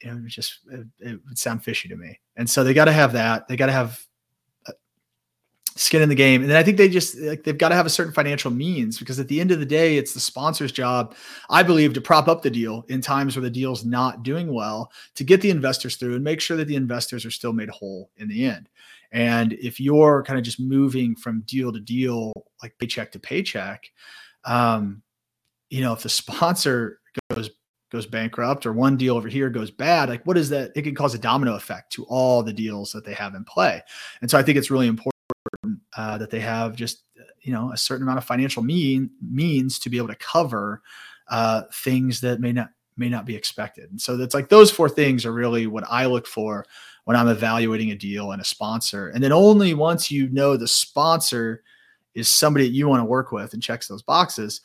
it 0.00 0.26
just, 0.26 0.58
it, 0.68 0.86
it 0.98 1.20
would 1.28 1.38
sound 1.38 1.62
fishy 1.62 1.88
to 1.88 1.96
me. 1.96 2.18
And 2.34 2.50
so 2.50 2.64
they 2.64 2.74
got 2.74 2.86
to 2.86 2.92
have 2.92 3.12
that. 3.12 3.46
They 3.46 3.54
got 3.54 3.66
to 3.66 3.72
have 3.72 4.04
skin 5.76 6.02
in 6.02 6.08
the 6.08 6.14
game. 6.14 6.40
And 6.40 6.50
then 6.50 6.56
I 6.56 6.62
think 6.62 6.76
they 6.76 6.88
just 6.88 7.16
like 7.18 7.44
they've 7.44 7.56
got 7.56 7.68
to 7.68 7.74
have 7.74 7.86
a 7.86 7.90
certain 7.90 8.12
financial 8.12 8.50
means 8.50 8.98
because 8.98 9.20
at 9.20 9.28
the 9.28 9.40
end 9.40 9.50
of 9.50 9.60
the 9.60 9.66
day, 9.66 9.96
it's 9.96 10.14
the 10.14 10.20
sponsor's 10.20 10.72
job, 10.72 11.14
I 11.50 11.62
believe, 11.62 11.94
to 11.94 12.00
prop 12.00 12.28
up 12.28 12.42
the 12.42 12.50
deal 12.50 12.84
in 12.88 13.00
times 13.00 13.36
where 13.36 13.42
the 13.42 13.50
deal's 13.50 13.84
not 13.84 14.22
doing 14.22 14.52
well 14.52 14.90
to 15.14 15.24
get 15.24 15.40
the 15.40 15.50
investors 15.50 15.96
through 15.96 16.14
and 16.14 16.24
make 16.24 16.40
sure 16.40 16.56
that 16.56 16.66
the 16.66 16.76
investors 16.76 17.24
are 17.24 17.30
still 17.30 17.52
made 17.52 17.68
whole 17.68 18.10
in 18.16 18.28
the 18.28 18.44
end. 18.44 18.68
And 19.12 19.52
if 19.54 19.78
you're 19.78 20.22
kind 20.24 20.38
of 20.38 20.44
just 20.44 20.58
moving 20.58 21.14
from 21.14 21.42
deal 21.42 21.72
to 21.72 21.80
deal, 21.80 22.32
like 22.62 22.76
paycheck 22.78 23.12
to 23.12 23.18
paycheck, 23.18 23.90
um, 24.44 25.02
you 25.70 25.80
know, 25.80 25.92
if 25.92 26.02
the 26.02 26.08
sponsor 26.08 27.00
goes 27.30 27.50
goes 27.92 28.06
bankrupt 28.06 28.66
or 28.66 28.72
one 28.72 28.96
deal 28.96 29.16
over 29.16 29.28
here 29.28 29.48
goes 29.48 29.70
bad, 29.70 30.08
like 30.08 30.24
what 30.24 30.36
is 30.36 30.48
that? 30.48 30.72
It 30.74 30.82
can 30.82 30.94
cause 30.94 31.14
a 31.14 31.18
domino 31.18 31.54
effect 31.54 31.92
to 31.92 32.04
all 32.04 32.42
the 32.42 32.52
deals 32.52 32.90
that 32.92 33.04
they 33.04 33.14
have 33.14 33.34
in 33.34 33.44
play. 33.44 33.80
And 34.20 34.30
so 34.30 34.36
I 34.36 34.42
think 34.42 34.58
it's 34.58 34.72
really 34.72 34.88
important 35.62 35.80
uh, 35.96 36.18
that 36.18 36.30
they 36.30 36.40
have 36.40 36.74
just 36.74 37.04
you 37.40 37.52
know 37.52 37.72
a 37.72 37.76
certain 37.76 38.02
amount 38.02 38.18
of 38.18 38.24
financial 38.24 38.62
mean 38.62 39.10
means 39.20 39.78
to 39.78 39.90
be 39.90 39.96
able 39.96 40.08
to 40.08 40.16
cover 40.16 40.82
uh, 41.28 41.62
things 41.72 42.20
that 42.20 42.40
may 42.40 42.52
not 42.52 42.70
may 42.96 43.08
not 43.08 43.26
be 43.26 43.36
expected. 43.36 43.90
And 43.90 44.00
so 44.00 44.16
that's 44.16 44.34
like 44.34 44.48
those 44.48 44.70
four 44.70 44.88
things 44.88 45.26
are 45.26 45.32
really 45.32 45.66
what 45.66 45.84
I 45.88 46.06
look 46.06 46.26
for 46.26 46.64
when 47.04 47.16
I'm 47.16 47.28
evaluating 47.28 47.90
a 47.90 47.96
deal 47.96 48.32
and 48.32 48.40
a 48.40 48.44
sponsor. 48.44 49.08
And 49.10 49.22
then 49.22 49.32
only 49.32 49.74
once 49.74 50.10
you 50.10 50.28
know 50.30 50.56
the 50.56 50.66
sponsor 50.66 51.62
is 52.14 52.34
somebody 52.34 52.66
that 52.66 52.74
you 52.74 52.88
want 52.88 53.00
to 53.00 53.04
work 53.04 53.32
with 53.32 53.52
and 53.52 53.62
checks 53.62 53.86
those 53.86 54.02
boxes, 54.02 54.62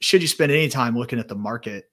should 0.00 0.22
you 0.22 0.28
spend 0.28 0.50
any 0.50 0.68
time 0.68 0.98
looking 0.98 1.20
at 1.20 1.28
the 1.28 1.36
market 1.36 1.90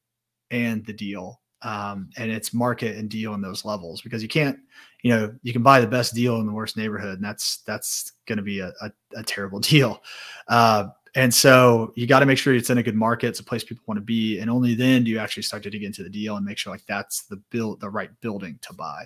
and 0.50 0.84
the 0.86 0.94
deal 0.94 1.40
um, 1.66 2.12
and 2.16 2.32
its 2.32 2.54
market 2.54 2.96
and 2.96 3.10
deal 3.10 3.34
in 3.34 3.42
those 3.42 3.66
levels 3.66 4.00
because 4.02 4.22
you 4.22 4.30
can't 4.30 4.58
you 5.02 5.10
know 5.10 5.34
you 5.42 5.52
can 5.52 5.64
buy 5.64 5.82
the 5.82 5.88
best 5.88 6.14
deal 6.14 6.40
in 6.40 6.46
the 6.46 6.54
worst 6.54 6.78
neighborhood 6.78 7.16
and 7.16 7.24
that's 7.24 7.58
that's 7.66 8.14
going 8.28 8.38
to 8.38 8.44
be 8.44 8.60
a, 8.60 8.72
a, 8.82 8.92
a, 9.16 9.24
terrible 9.24 9.60
deal 9.72 10.02
uh, 10.48 10.86
and 11.16 11.34
so 11.34 11.92
you 11.96 12.06
got 12.06 12.20
to 12.20 12.26
make 12.26 12.38
sure 12.38 12.54
it's 12.54 12.70
in 12.70 12.78
a 12.78 12.84
good 12.84 12.96
market 12.96 13.28
it's 13.28 13.40
a 13.40 13.44
place 13.44 13.64
people 13.64 13.84
want 13.88 13.98
to 13.98 14.06
be 14.06 14.40
and 14.40 14.50
only 14.50 14.76
then 14.76 15.04
do 15.04 15.10
you 15.10 15.18
actually 15.18 15.42
start 15.42 15.64
to 15.64 15.72
dig 15.72 15.84
into 15.84 16.04
the 16.04 16.10
deal 16.10 16.38
and 16.38 16.46
make 16.46 16.58
sure 16.58 16.72
like 16.72 16.86
that's 16.88 17.24
the 17.24 17.38
build 17.50 17.82
the 17.82 17.90
right 17.90 18.12
building 18.22 18.60
to 18.62 18.72
buy 18.74 19.04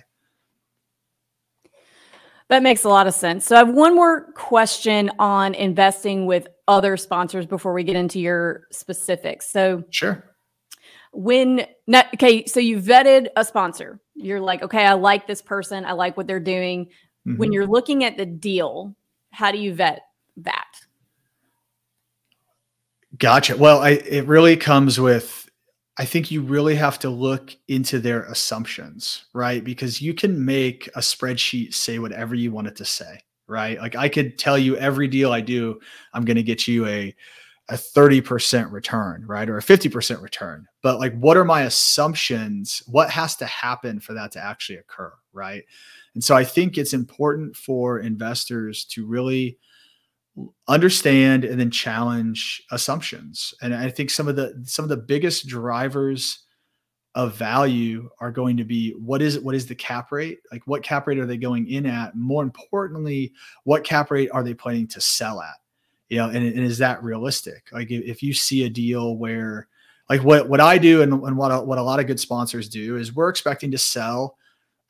that 2.48 2.64
makes 2.64 2.82
a 2.82 2.88
lot 2.88 3.06
of 3.06 3.14
sense. 3.14 3.46
So 3.46 3.54
I 3.54 3.60
have 3.60 3.72
one 3.72 3.94
more 3.94 4.32
question 4.32 5.08
on 5.20 5.54
investing 5.54 6.26
with 6.26 6.48
other 6.66 6.96
sponsors 6.96 7.46
before 7.46 7.72
we 7.72 7.84
get 7.84 7.94
into 7.94 8.18
your 8.18 8.66
specifics. 8.72 9.48
So 9.48 9.84
sure 9.90 10.29
when 11.12 11.66
okay 12.14 12.44
so 12.46 12.60
you 12.60 12.78
vetted 12.78 13.28
a 13.36 13.44
sponsor. 13.44 14.00
You're 14.14 14.40
like 14.40 14.62
okay 14.62 14.84
i 14.84 14.92
like 14.94 15.26
this 15.26 15.42
person. 15.42 15.84
I 15.84 15.92
like 15.92 16.16
what 16.16 16.26
they're 16.26 16.40
doing. 16.40 16.88
Mm-hmm. 17.26 17.36
when 17.36 17.52
you're 17.52 17.66
looking 17.66 18.02
at 18.04 18.16
the 18.16 18.24
deal 18.24 18.96
how 19.30 19.52
do 19.52 19.58
you 19.58 19.74
vet 19.74 20.00
that? 20.38 20.72
Gotcha. 23.18 23.58
Well 23.58 23.80
I, 23.82 23.90
it 23.90 24.26
really 24.26 24.56
comes 24.56 24.98
with 24.98 25.48
i 25.98 26.04
think 26.04 26.30
you 26.30 26.40
really 26.40 26.76
have 26.76 26.98
to 27.00 27.10
look 27.10 27.54
into 27.68 27.98
their 27.98 28.22
assumptions 28.24 29.26
right? 29.34 29.62
Because 29.62 30.00
you 30.00 30.14
can 30.14 30.44
make 30.44 30.86
a 30.88 31.00
spreadsheet 31.00 31.74
say 31.74 31.98
whatever 31.98 32.34
you 32.34 32.52
want 32.52 32.68
it 32.68 32.76
to 32.76 32.84
say 32.84 33.20
right? 33.46 33.78
Like 33.78 33.96
i 33.96 34.08
could 34.08 34.38
tell 34.38 34.56
you 34.56 34.76
every 34.76 35.08
deal 35.08 35.32
i 35.32 35.42
do 35.42 35.78
i'm 36.14 36.24
going 36.24 36.36
to 36.36 36.42
get 36.42 36.66
you 36.66 36.86
a 36.86 37.14
a 37.70 37.74
30% 37.74 38.72
return, 38.72 39.24
right? 39.26 39.48
Or 39.48 39.56
a 39.56 39.62
50% 39.62 40.20
return. 40.20 40.66
But 40.82 40.98
like, 40.98 41.16
what 41.18 41.36
are 41.36 41.44
my 41.44 41.62
assumptions? 41.62 42.82
What 42.86 43.10
has 43.10 43.36
to 43.36 43.46
happen 43.46 44.00
for 44.00 44.12
that 44.14 44.32
to 44.32 44.44
actually 44.44 44.78
occur, 44.78 45.12
right? 45.32 45.64
And 46.14 46.22
so 46.22 46.34
I 46.34 46.42
think 46.42 46.76
it's 46.76 46.92
important 46.92 47.54
for 47.54 48.00
investors 48.00 48.84
to 48.86 49.06
really 49.06 49.56
understand 50.68 51.44
and 51.44 51.60
then 51.60 51.70
challenge 51.70 52.62
assumptions. 52.72 53.54
And 53.62 53.72
I 53.72 53.88
think 53.88 54.10
some 54.10 54.26
of 54.26 54.34
the 54.34 54.60
some 54.64 54.84
of 54.84 54.88
the 54.88 54.96
biggest 54.96 55.46
drivers 55.46 56.40
of 57.14 57.34
value 57.34 58.08
are 58.20 58.30
going 58.30 58.56
to 58.56 58.64
be 58.64 58.92
what 58.92 59.22
is 59.22 59.38
what 59.38 59.54
is 59.54 59.66
the 59.66 59.74
cap 59.76 60.10
rate? 60.10 60.38
Like 60.50 60.66
what 60.66 60.82
cap 60.82 61.06
rate 61.06 61.18
are 61.18 61.26
they 61.26 61.36
going 61.36 61.68
in 61.68 61.86
at? 61.86 62.16
More 62.16 62.42
importantly, 62.42 63.32
what 63.62 63.84
cap 63.84 64.10
rate 64.10 64.30
are 64.32 64.42
they 64.42 64.54
planning 64.54 64.88
to 64.88 65.00
sell 65.00 65.40
at? 65.40 65.54
You 66.10 66.18
know, 66.18 66.26
and, 66.26 66.44
and 66.44 66.58
is 66.58 66.78
that 66.78 67.02
realistic? 67.02 67.68
Like 67.72 67.90
if, 67.90 68.22
you 68.22 68.34
see 68.34 68.64
a 68.64 68.68
deal 68.68 69.16
where, 69.16 69.68
like 70.08 70.24
what 70.24 70.48
what 70.48 70.60
I 70.60 70.76
do 70.76 71.02
and, 71.02 71.12
and 71.12 71.38
what 71.38 71.52
a, 71.52 71.60
what 71.60 71.78
a 71.78 71.82
lot 71.82 72.00
of 72.00 72.08
good 72.08 72.18
sponsors 72.18 72.68
do 72.68 72.96
is 72.96 73.14
we're 73.14 73.28
expecting 73.28 73.70
to 73.70 73.78
sell 73.78 74.36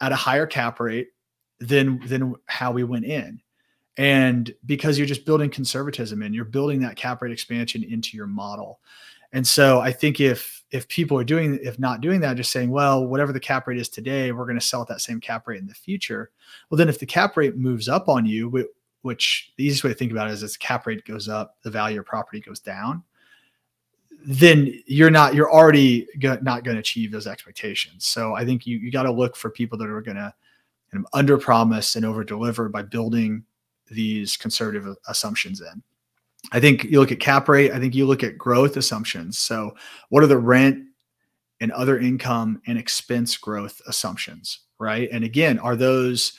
at 0.00 0.12
a 0.12 0.16
higher 0.16 0.46
cap 0.46 0.80
rate 0.80 1.09
than 1.61 2.00
than 2.09 2.35
how 2.46 2.72
we 2.72 2.85
went 2.85 3.04
in, 3.04 3.38
and 3.98 4.52
because 4.64 4.96
you're 4.96 5.06
just 5.06 5.26
building 5.26 5.50
conservatism 5.50 6.22
and 6.22 6.35
you're 6.35 6.46
building 6.46 6.80
that 6.80 6.96
cap 6.96 7.20
rate 7.20 7.33
expansion 7.33 7.85
into 7.85 8.16
your 8.16 8.26
model. 8.26 8.80
And 9.33 9.46
so 9.46 9.78
I 9.78 9.92
think 9.92 10.20
if 10.20 10.64
if 10.70 10.88
people 10.88 11.18
are 11.18 11.24
doing 11.24 11.59
if 11.62 11.78
not 11.78 12.00
doing 12.00 12.20
that, 12.20 12.38
just 12.38 12.50
saying, 12.50 12.70
well, 12.70 13.06
whatever 13.06 13.33
the 13.33 13.40
cap 13.40 13.68
rate 13.68 13.78
is 13.78 13.90
today, 13.90 14.33
we're 14.33 14.46
going 14.46 14.59
to 14.59 14.64
sell 14.64 14.80
at 14.80 14.88
that 14.88 15.02
same 15.02 15.20
cap 15.20 15.46
rate 15.46 15.61
in 15.61 15.66
the 15.66 15.74
future. 15.74 16.30
Well, 16.70 16.78
then 16.78 16.88
if 16.88 16.98
the 16.98 17.04
cap 17.04 17.37
rate 17.37 17.59
moves 17.59 17.90
up 17.90 18.09
on 18.09 18.24
you, 18.24 18.48
which 19.02 19.52
the 19.56 19.64
easiest 19.64 19.84
way 19.84 19.90
to 19.90 19.96
think 19.96 20.12
about 20.12 20.28
it 20.28 20.32
is 20.32 20.42
as 20.42 20.56
cap 20.56 20.86
rate 20.86 21.04
goes 21.04 21.28
up, 21.28 21.56
the 21.62 21.70
value 21.70 22.00
of 22.00 22.06
property 22.06 22.40
goes 22.40 22.60
down, 22.60 23.02
then 24.24 24.72
you're 24.86 25.10
not, 25.10 25.34
you're 25.34 25.50
already 25.50 26.06
go, 26.18 26.38
not 26.42 26.64
going 26.64 26.74
to 26.76 26.80
achieve 26.80 27.10
those 27.10 27.26
expectations. 27.26 28.06
So 28.06 28.34
I 28.34 28.44
think 28.44 28.66
you, 28.66 28.78
you 28.78 28.90
got 28.90 29.04
to 29.04 29.12
look 29.12 29.36
for 29.36 29.50
people 29.50 29.78
that 29.78 29.88
are 29.88 30.02
going 30.02 30.16
to 30.16 30.32
kind 30.92 31.06
under 31.12 31.38
promise 31.38 31.96
and 31.96 32.04
over 32.04 32.24
deliver 32.24 32.68
by 32.68 32.82
building 32.82 33.44
these 33.90 34.36
conservative 34.36 34.96
assumptions 35.08 35.60
in. 35.60 35.82
I 36.52 36.60
think 36.60 36.84
you 36.84 37.00
look 37.00 37.12
at 37.12 37.20
cap 37.20 37.48
rate, 37.48 37.72
I 37.72 37.78
think 37.78 37.94
you 37.94 38.06
look 38.06 38.22
at 38.22 38.38
growth 38.38 38.76
assumptions. 38.76 39.38
So 39.38 39.74
what 40.08 40.22
are 40.22 40.28
the 40.28 40.38
rent 40.38 40.86
and 41.60 41.70
other 41.72 41.98
income 41.98 42.60
and 42.66 42.78
expense 42.78 43.36
growth 43.36 43.80
assumptions, 43.86 44.60
right? 44.78 45.08
And 45.12 45.24
again, 45.24 45.58
are 45.58 45.76
those 45.76 46.32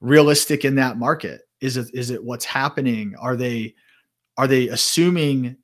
realistic 0.00 0.64
in 0.64 0.76
that 0.76 0.98
market? 0.98 1.42
Is 1.60 1.76
it 1.76 1.90
is 1.94 2.10
it 2.10 2.22
what's 2.22 2.44
happening? 2.44 3.14
Are 3.18 3.36
they 3.36 3.74
are 4.36 4.46
they 4.46 4.68
assuming 4.68 5.56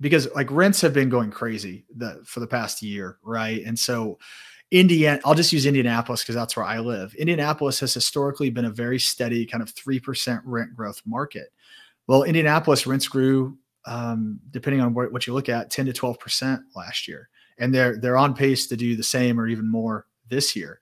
because 0.00 0.28
like 0.34 0.50
rents 0.50 0.80
have 0.80 0.92
been 0.92 1.08
going 1.08 1.30
crazy 1.30 1.86
the, 1.96 2.20
for 2.24 2.40
the 2.40 2.46
past 2.46 2.82
year, 2.82 3.18
right? 3.22 3.62
And 3.64 3.78
so 3.78 4.18
Indiana, 4.70 5.20
I'll 5.24 5.34
just 5.34 5.52
use 5.52 5.64
Indianapolis 5.64 6.22
because 6.22 6.34
that's 6.34 6.56
where 6.56 6.66
I 6.66 6.78
live. 6.80 7.14
Indianapolis 7.14 7.80
has 7.80 7.94
historically 7.94 8.50
been 8.50 8.64
a 8.64 8.70
very 8.70 8.98
steady 8.98 9.46
kind 9.46 9.62
of 9.62 9.74
3% 9.74 10.40
rent 10.44 10.74
growth 10.74 11.00
market. 11.06 11.48
Well, 12.08 12.24
Indianapolis 12.24 12.86
rents 12.86 13.08
grew, 13.08 13.56
um, 13.86 14.40
depending 14.50 14.80
on 14.80 14.92
what, 14.92 15.12
what 15.12 15.26
you 15.26 15.32
look 15.32 15.48
at, 15.48 15.70
10 15.70 15.86
to 15.86 15.92
12% 15.92 16.60
last 16.74 17.08
year. 17.08 17.28
And 17.58 17.74
they're, 17.74 17.96
they're 17.96 18.16
on 18.16 18.34
pace 18.34 18.66
to 18.66 18.76
do 18.76 18.96
the 18.96 19.02
same 19.02 19.40
or 19.40 19.46
even 19.46 19.70
more 19.70 20.06
this 20.28 20.54
year. 20.54 20.80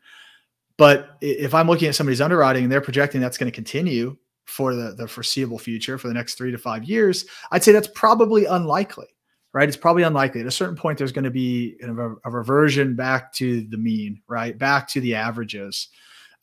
But 0.76 1.16
if 1.20 1.54
I'm 1.54 1.68
looking 1.68 1.88
at 1.88 1.94
somebody's 1.94 2.20
underwriting 2.20 2.64
and 2.64 2.72
they're 2.72 2.80
projecting 2.80 3.20
that's 3.20 3.38
going 3.38 3.50
to 3.50 3.54
continue 3.54 4.16
for 4.44 4.74
the, 4.74 4.94
the 4.94 5.08
foreseeable 5.08 5.58
future 5.58 5.98
for 5.98 6.08
the 6.08 6.14
next 6.14 6.34
three 6.34 6.50
to 6.50 6.58
five 6.58 6.84
years, 6.84 7.24
I'd 7.50 7.64
say 7.64 7.72
that's 7.72 7.88
probably 7.88 8.44
unlikely 8.44 9.06
right? 9.54 9.68
It's 9.68 9.76
probably 9.76 10.02
unlikely. 10.02 10.40
At 10.40 10.48
a 10.48 10.50
certain 10.50 10.76
point, 10.76 10.98
there's 10.98 11.12
going 11.12 11.24
to 11.24 11.30
be 11.30 11.76
a, 11.80 11.88
a 11.88 12.30
reversion 12.30 12.96
back 12.96 13.32
to 13.34 13.62
the 13.62 13.78
mean, 13.78 14.20
right? 14.26 14.58
Back 14.58 14.88
to 14.88 15.00
the 15.00 15.14
averages. 15.14 15.88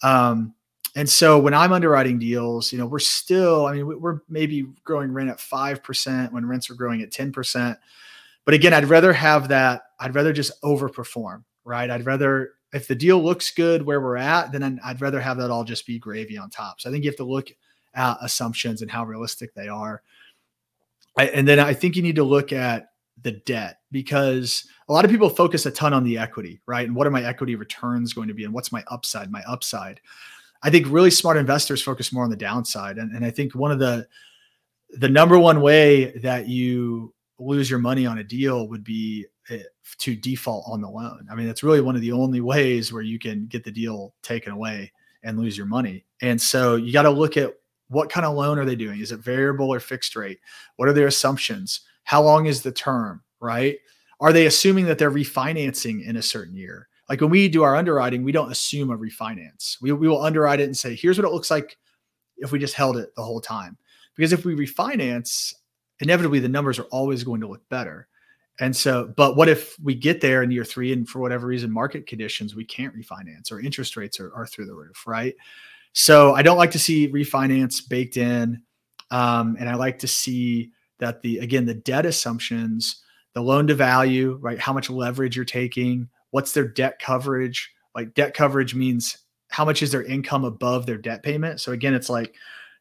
Um, 0.02 0.56
and 0.96 1.08
so 1.08 1.38
when 1.38 1.54
I'm 1.54 1.74
underwriting 1.74 2.20
deals, 2.20 2.72
you 2.72 2.80
know, 2.80 2.86
we're 2.86 3.00
still, 3.00 3.66
I 3.66 3.74
mean, 3.74 4.02
we're 4.02 4.20
maybe 4.30 4.66
growing 4.84 5.12
rent 5.12 5.30
at 5.30 5.38
5% 5.38 6.32
when 6.32 6.46
rents 6.46 6.70
are 6.70 6.74
growing 6.74 7.02
at 7.02 7.12
10%. 7.12 7.78
But 8.46 8.54
again, 8.54 8.74
I'd 8.74 8.90
rather 8.90 9.14
have 9.14 9.50
that, 9.50 9.84
I'd 10.00 10.16
rather 10.16 10.34
just 10.34 10.60
overperform, 10.64 11.44
right? 11.66 11.90
I'd 11.90 12.06
rather, 12.06 12.54
if 12.74 12.88
the 12.88 12.96
deal 12.96 13.22
looks 13.22 13.52
good 13.52 13.86
where 13.86 14.02
we're 14.02 14.18
at, 14.18 14.54
then 14.54 14.80
I'd 14.84 15.02
rather 15.02 15.20
have 15.20 15.38
that 15.38 15.52
all 15.52 15.66
just 15.66 15.86
be 15.86 16.00
gravy 16.00 16.38
on 16.38 16.50
top. 16.50 16.80
So 16.80 16.90
I 16.90 16.94
think 16.94 17.04
you 17.04 17.10
have 17.10 17.18
to 17.18 17.24
look 17.26 17.52
at 17.94 18.18
assumptions 18.22 18.82
and 18.82 18.92
how 18.92 19.06
realistic 19.06 19.54
they 19.54 19.68
are. 19.68 20.02
I, 21.18 21.28
and 21.28 21.48
then 21.48 21.60
I 21.60 21.74
think 21.74 21.96
you 21.96 22.02
need 22.02 22.16
to 22.16 22.24
look 22.24 22.54
at 22.54 22.92
the 23.22 23.32
debt 23.32 23.80
because 23.92 24.66
a 24.88 24.94
lot 24.94 25.06
of 25.06 25.12
people 25.12 25.30
focus 25.30 25.66
a 25.66 25.72
ton 25.72 25.94
on 25.94 26.04
the 26.04 26.18
equity, 26.18 26.62
right? 26.66 26.88
And 26.88 26.96
what 26.96 27.06
are 27.06 27.12
my 27.12 27.24
equity 27.24 27.56
returns 27.56 28.14
going 28.14 28.28
to 28.28 28.34
be? 28.34 28.46
And 28.46 28.54
what's 28.54 28.72
my 28.72 28.84
upside? 28.88 29.32
My 29.32 29.44
upside. 29.48 30.00
I 30.64 30.70
think 30.70 30.88
really 30.90 31.12
smart 31.12 31.38
investors 31.38 31.82
focus 31.82 32.14
more 32.14 32.24
on 32.24 32.30
the 32.30 32.36
downside. 32.36 32.98
And, 32.98 33.16
and 33.16 33.26
I 33.26 33.32
think 33.32 33.54
one 33.54 33.72
of 33.72 33.80
the 33.80 34.08
the 34.94 35.10
number 35.10 35.40
one 35.40 35.62
way 35.62 36.12
that 36.18 36.50
you 36.50 37.14
lose 37.40 37.70
your 37.70 37.80
money 37.80 38.06
on 38.06 38.18
a 38.18 38.24
deal 38.24 38.68
would 38.68 38.84
be 38.84 39.26
eh, 39.50 39.64
to 39.98 40.16
default 40.16 40.66
on 40.68 40.82
the 40.82 40.90
loan. 40.90 41.26
I 41.32 41.36
mean, 41.36 41.48
that's 41.48 41.64
really 41.64 41.82
one 41.82 41.96
of 41.96 42.02
the 42.02 42.12
only 42.12 42.42
ways 42.42 42.92
where 42.92 43.02
you 43.02 43.18
can 43.18 43.46
get 43.48 43.64
the 43.64 43.72
deal 43.72 44.14
taken 44.22 44.52
away 44.52 44.92
and 45.24 45.40
lose 45.40 45.58
your 45.58 45.66
money. 45.66 46.06
And 46.22 46.42
so 46.42 46.76
you 46.76 46.92
got 46.92 47.04
to 47.04 47.10
look 47.10 47.38
at 47.38 47.54
what 47.92 48.10
kind 48.10 48.26
of 48.26 48.36
loan 48.36 48.58
are 48.58 48.66
they 48.66 48.76
doing? 48.76 49.02
Is 49.02 49.12
it 49.12 49.20
variable 49.20 49.72
or 49.72 49.80
fixed 49.80 50.16
rate? 50.16 50.40
What 50.78 50.88
are 50.88 50.94
their 50.94 51.08
assumptions? 51.08 51.82
How 52.04 52.24
long 52.24 52.46
is 52.46 52.62
the 52.62 52.72
term, 52.72 53.22
right? 53.42 53.78
Are 54.22 54.32
they 54.32 54.46
assuming 54.46 54.86
that 54.86 54.98
they're 54.98 55.12
refinancing 55.12 56.06
in 56.06 56.16
a 56.16 56.22
certain 56.22 56.56
year? 56.56 56.88
Like 57.10 57.20
when 57.20 57.30
we 57.30 57.50
do 57.50 57.64
our 57.64 57.76
underwriting, 57.76 58.24
we 58.24 58.32
don't 58.32 58.52
assume 58.52 58.92
a 58.92 58.98
refinance. 58.98 59.76
We, 59.82 59.92
we 59.92 60.08
will 60.08 60.24
underwrite 60.24 60.62
it 60.62 60.66
and 60.66 60.78
say, 60.78 60.96
here's 60.96 61.18
what 61.18 61.28
it 61.28 61.34
looks 61.34 61.52
like 61.52 61.78
if 62.38 62.54
we 62.54 62.60
just 62.60 62.74
held 62.76 62.98
it 62.98 63.14
the 63.16 63.24
whole 63.24 63.42
time. 63.42 63.78
Because 64.16 64.32
if 64.32 64.46
we 64.46 64.56
refinance, 64.56 65.54
inevitably 66.00 66.40
the 66.40 66.48
numbers 66.48 66.80
are 66.80 66.86
always 66.86 67.24
going 67.26 67.42
to 67.42 67.48
look 67.48 67.68
better. 67.68 68.08
And 68.60 68.76
so, 68.76 69.12
but 69.18 69.36
what 69.36 69.50
if 69.50 69.76
we 69.82 69.96
get 69.96 70.22
there 70.22 70.44
in 70.44 70.52
year 70.52 70.64
three 70.64 70.94
and 70.94 71.08
for 71.10 71.20
whatever 71.20 71.48
reason, 71.48 71.72
market 71.72 72.08
conditions, 72.08 72.56
we 72.56 72.64
can't 72.64 72.96
refinance 72.96 73.52
or 73.52 73.60
interest 73.60 73.98
rates 73.98 74.20
are, 74.20 74.34
are 74.34 74.46
through 74.46 74.68
the 74.68 74.76
roof, 74.76 75.06
right? 75.08 75.36
So 75.94 76.34
I 76.34 76.42
don't 76.42 76.58
like 76.58 76.72
to 76.72 76.80
see 76.80 77.12
refinance 77.12 77.88
baked 77.88 78.18
in. 78.18 78.62
Um, 79.10 79.58
and 79.60 79.70
I 79.70 79.76
like 79.76 80.00
to 80.00 80.08
see 80.08 80.72
that 81.00 81.22
the 81.22 81.40
again 81.40 81.66
the 81.66 81.74
debt 81.74 82.06
assumptions 82.06 83.04
the 83.34 83.42
loan 83.42 83.68
to 83.68 83.76
value 83.76 84.38
right? 84.42 84.60
How 84.60 84.74
much 84.74 84.90
leverage 84.90 85.36
you're 85.36 85.46
taking 85.46 86.08
what's 86.30 86.54
their 86.54 86.68
debt 86.68 87.00
coverage? 87.00 87.72
Like 87.94 88.14
debt 88.14 88.34
coverage 88.34 88.74
means 88.74 89.18
how 89.50 89.66
much 89.66 89.84
is 89.84 89.92
their 89.92 90.04
income 90.04 90.46
above 90.46 90.86
their 90.86 90.98
debt 90.98 91.24
payment? 91.24 91.60
So 91.60 91.74
again 91.74 91.94
it's 91.94 92.10
like 92.10 92.36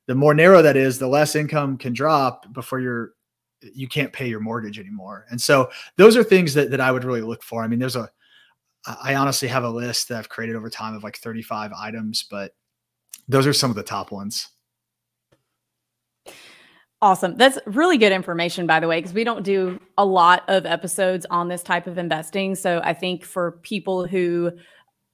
the 0.06 0.14
more 0.14 0.34
narrow 0.34 0.62
that 0.62 0.76
is 0.76 0.98
the 0.98 1.08
less 1.08 1.34
income 1.34 1.76
can 1.78 1.92
drop 1.92 2.52
before 2.52 2.80
you're 2.80 3.12
you 3.74 3.88
can't 3.88 4.12
pay 4.12 4.26
your 4.26 4.40
mortgage 4.40 4.78
anymore. 4.78 5.26
And 5.30 5.40
so 5.40 5.70
those 5.96 6.16
are 6.16 6.24
things 6.24 6.54
that, 6.54 6.70
that 6.70 6.80
i 6.80 6.92
would 6.92 7.04
really 7.04 7.22
look 7.22 7.42
for. 7.42 7.64
I 7.64 7.66
mean 7.66 7.78
there's 7.80 7.96
a 7.96 8.08
i 9.02 9.14
honestly 9.14 9.46
have 9.46 9.64
a 9.64 9.68
list 9.68 10.08
that 10.08 10.16
i've 10.18 10.28
created 10.30 10.56
over 10.56 10.70
time 10.70 10.94
of 10.94 11.04
like 11.04 11.18
35 11.18 11.70
items 11.78 12.24
but 12.30 12.52
those 13.30 13.46
are 13.46 13.52
some 13.52 13.70
of 13.70 13.76
the 13.76 13.82
top 13.82 14.10
ones 14.10 14.48
Awesome. 17.02 17.36
That's 17.36 17.58
really 17.64 17.96
good 17.96 18.12
information, 18.12 18.66
by 18.66 18.78
the 18.78 18.86
way, 18.86 18.98
because 18.98 19.14
we 19.14 19.24
don't 19.24 19.42
do 19.42 19.80
a 19.96 20.04
lot 20.04 20.44
of 20.48 20.66
episodes 20.66 21.24
on 21.30 21.48
this 21.48 21.62
type 21.62 21.86
of 21.86 21.96
investing. 21.96 22.54
So 22.54 22.82
I 22.84 22.92
think 22.92 23.24
for 23.24 23.52
people 23.62 24.06
who 24.06 24.52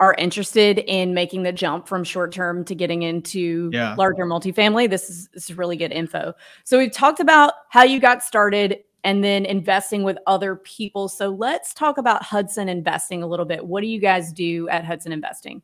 are 0.01 0.15
interested 0.19 0.79
in 0.79 1.15
making 1.15 1.45
the 1.45 1.53
jump 1.53 1.87
from 1.87 2.03
short 2.03 2.33
term 2.33 2.65
to 2.65 2.75
getting 2.75 3.03
into 3.03 3.71
yeah. 3.73 3.95
larger 3.95 4.27
multifamily, 4.27 4.91
this 4.91 5.09
is, 5.09 5.29
this 5.33 5.49
is 5.49 5.57
really 5.57 5.77
good 5.77 5.93
info. 5.93 6.35
So 6.65 6.77
we've 6.77 6.93
talked 6.93 7.21
about 7.21 7.53
how 7.71 7.85
you 7.85 8.01
got 8.01 8.25
started 8.25 8.81
and 9.05 9.23
then 9.23 9.47
investing 9.47 10.03
with 10.03 10.19
other 10.27 10.57
people. 10.57 11.09
So 11.09 11.29
let's 11.29 11.73
talk 11.73 11.99
about 11.99 12.25
Hudson 12.25 12.69
Investing 12.69 13.23
a 13.23 13.29
little 13.29 13.47
bit. 13.47 13.65
What 13.65 13.83
do 13.83 13.87
you 13.87 14.01
guys 14.01 14.33
do 14.33 14.69
at 14.71 14.85
Hudson 14.85 15.13
Investing? 15.13 15.63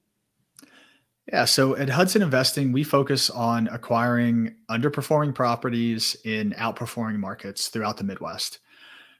Yeah. 1.31 1.45
So 1.45 1.77
at 1.77 1.89
Hudson 1.89 2.23
Investing, 2.23 2.73
we 2.73 2.83
focus 2.83 3.31
on 3.31 3.69
acquiring 3.69 4.57
underperforming 4.69 5.35
properties 5.35 6.17
in 6.25 6.53
outperforming 6.59 7.17
markets 7.17 7.69
throughout 7.69 7.97
the 7.97 8.05
Midwest. 8.05 8.59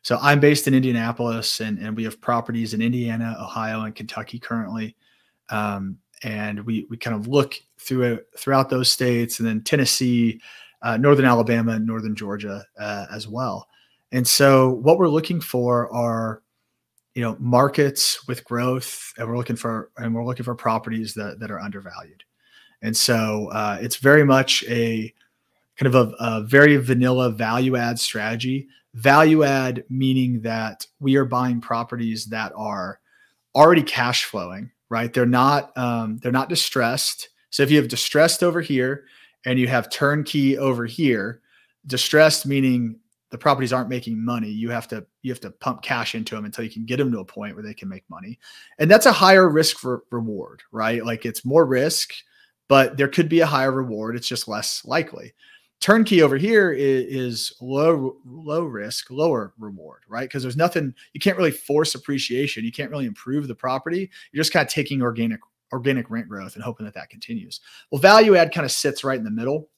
So 0.03 0.19
I'm 0.21 0.41
based 0.41 0.67
in 0.67 0.75
Indianapolis, 0.75 1.61
and, 1.61 1.79
and 1.79 1.97
we 1.97 2.03
have 2.03 2.21
properties 2.21 2.75
in 2.75 2.83
Indiana, 2.83 3.37
Ohio, 3.41 3.83
and 3.83 3.95
Kentucky 3.95 4.41
currently. 4.41 4.97
Um, 5.49 5.99
and 6.25 6.65
we 6.67 6.87
we 6.91 6.97
kind 6.97 7.15
of 7.15 7.29
look 7.29 7.55
through 7.79 8.21
throughout 8.37 8.69
those 8.69 8.91
states, 8.91 9.39
and 9.39 9.49
then 9.49 9.63
Tennessee, 9.63 10.41
uh, 10.83 10.97
Northern 10.97 11.25
Alabama, 11.25 11.73
and 11.73 11.87
Northern 11.87 12.17
Georgia 12.17 12.65
uh, 12.79 13.07
as 13.13 13.29
well. 13.29 13.69
And 14.11 14.27
so 14.27 14.71
what 14.71 14.99
we're 14.99 15.09
looking 15.09 15.41
for 15.41 15.93
are 15.93 16.42
you 17.15 17.23
know 17.23 17.37
markets 17.39 18.27
with 18.27 18.45
growth 18.45 19.13
and 19.19 19.29
we're 19.29 19.37
looking 19.37 19.57
for 19.57 19.91
and 19.97 20.15
we're 20.15 20.25
looking 20.25 20.45
for 20.45 20.55
properties 20.55 21.15
that 21.15 21.41
that 21.41 21.51
are 21.51 21.61
undervalued. 21.61 22.25
And 22.83 22.97
so 22.97 23.49
uh, 23.53 23.79
it's 23.81 23.97
very 23.97 24.25
much 24.25 24.65
a 24.69 25.13
kind 25.77 25.95
of 25.95 25.95
a, 25.95 26.15
a, 26.19 26.43
very 26.43 26.77
vanilla 26.77 27.31
value 27.31 27.77
add 27.77 27.99
strategy. 27.99 28.67
Value 28.95 29.45
add 29.45 29.85
meaning 29.89 30.43
that 30.43 30.87
we 30.99 31.17
are 31.17 31.25
buying 31.25 31.61
properties 31.61 32.27
that 32.27 32.53
are 32.57 32.99
already 33.55 33.83
cash 33.83 34.25
flowing 34.25 34.71
right? 34.93 35.11
They're 35.11 35.25
not 35.25 35.77
um, 35.79 36.19
they're 36.19 36.31
not 36.31 36.51
distressed. 36.51 37.31
So 37.49 37.63
if 37.63 37.71
you 37.71 37.79
have 37.79 37.89
distressed 37.89 38.43
over 38.43 38.61
here 38.61 39.05
and 39.47 39.59
you 39.59 39.67
have 39.67 39.89
turnkey 39.89 40.59
over 40.59 40.85
here 40.85 41.41
distressed 41.87 42.47
meaning 42.47 43.01
the 43.31 43.39
properties 43.39 43.73
aren't 43.73 43.89
making 43.89 44.23
money 44.25 44.49
you 44.49 44.71
have 44.71 44.87
to 44.87 45.05
you 45.23 45.31
have 45.31 45.41
to 45.41 45.51
pump 45.51 45.83
cash 45.83 46.15
into 46.15 46.35
them 46.35 46.45
until 46.45 46.65
you 46.65 46.71
can 46.71 46.85
get 46.85 46.99
them 46.99 47.11
to 47.13 47.21
a 47.21 47.25
point 47.25 47.55
where 47.55 47.65
they 47.65 47.75
can 47.75 47.89
make 47.89 48.09
money. 48.11 48.39
And 48.79 48.91
that's 48.91 49.07
a 49.07 49.13
higher 49.13 49.49
risk 49.49 49.79
for 49.79 50.05
reward 50.11 50.63
right? 50.73 51.05
Like 51.05 51.25
it's 51.25 51.45
more 51.45 51.65
risk 51.65 52.13
but 52.69 52.97
there 52.97 53.09
could 53.09 53.29
be 53.29 53.41
a 53.41 53.47
higher 53.47 53.73
reward. 53.73 54.17
It's 54.17 54.29
just 54.29 54.49
less 54.49 54.83
likely. 54.87 55.35
Turnkey 55.81 56.23
over 56.23 56.37
here 56.37 56.73
is, 56.73 57.05
is 57.05 57.53
low 57.61 58.17
low 58.25 58.65
risk 58.65 59.11
lower 59.11 59.53
reward 59.59 60.03
right? 60.09 60.29
Because 60.29 60.43
there's 60.43 60.57
nothing 60.57 60.95
you 61.13 61.21
can't 61.21 61.37
really 61.37 61.51
force 61.51 61.95
appreciation. 61.95 62.65
You 62.65 62.73
can't 62.73 62.91
really 62.91 63.07
improve 63.07 63.49
the 63.49 63.55
property. 63.55 64.11
You're 64.33 64.41
just 64.41 64.53
kind 64.53 64.67
of 64.67 64.73
taking 64.73 65.03
organic 65.03 65.41
organic 65.73 66.11
rent 66.11 66.29
growth 66.29 66.55
and 66.55 66.63
hoping 66.63 66.87
that 66.87 66.95
that 66.95 67.11
continues. 67.11 67.61
Well 67.91 68.01
value 68.01 68.37
add 68.37 68.55
kind 68.55 68.65
of 68.65 68.73
sits 68.73 69.05
right 69.05 69.19
in 69.19 69.25
the 69.25 69.31
middle 69.31 69.69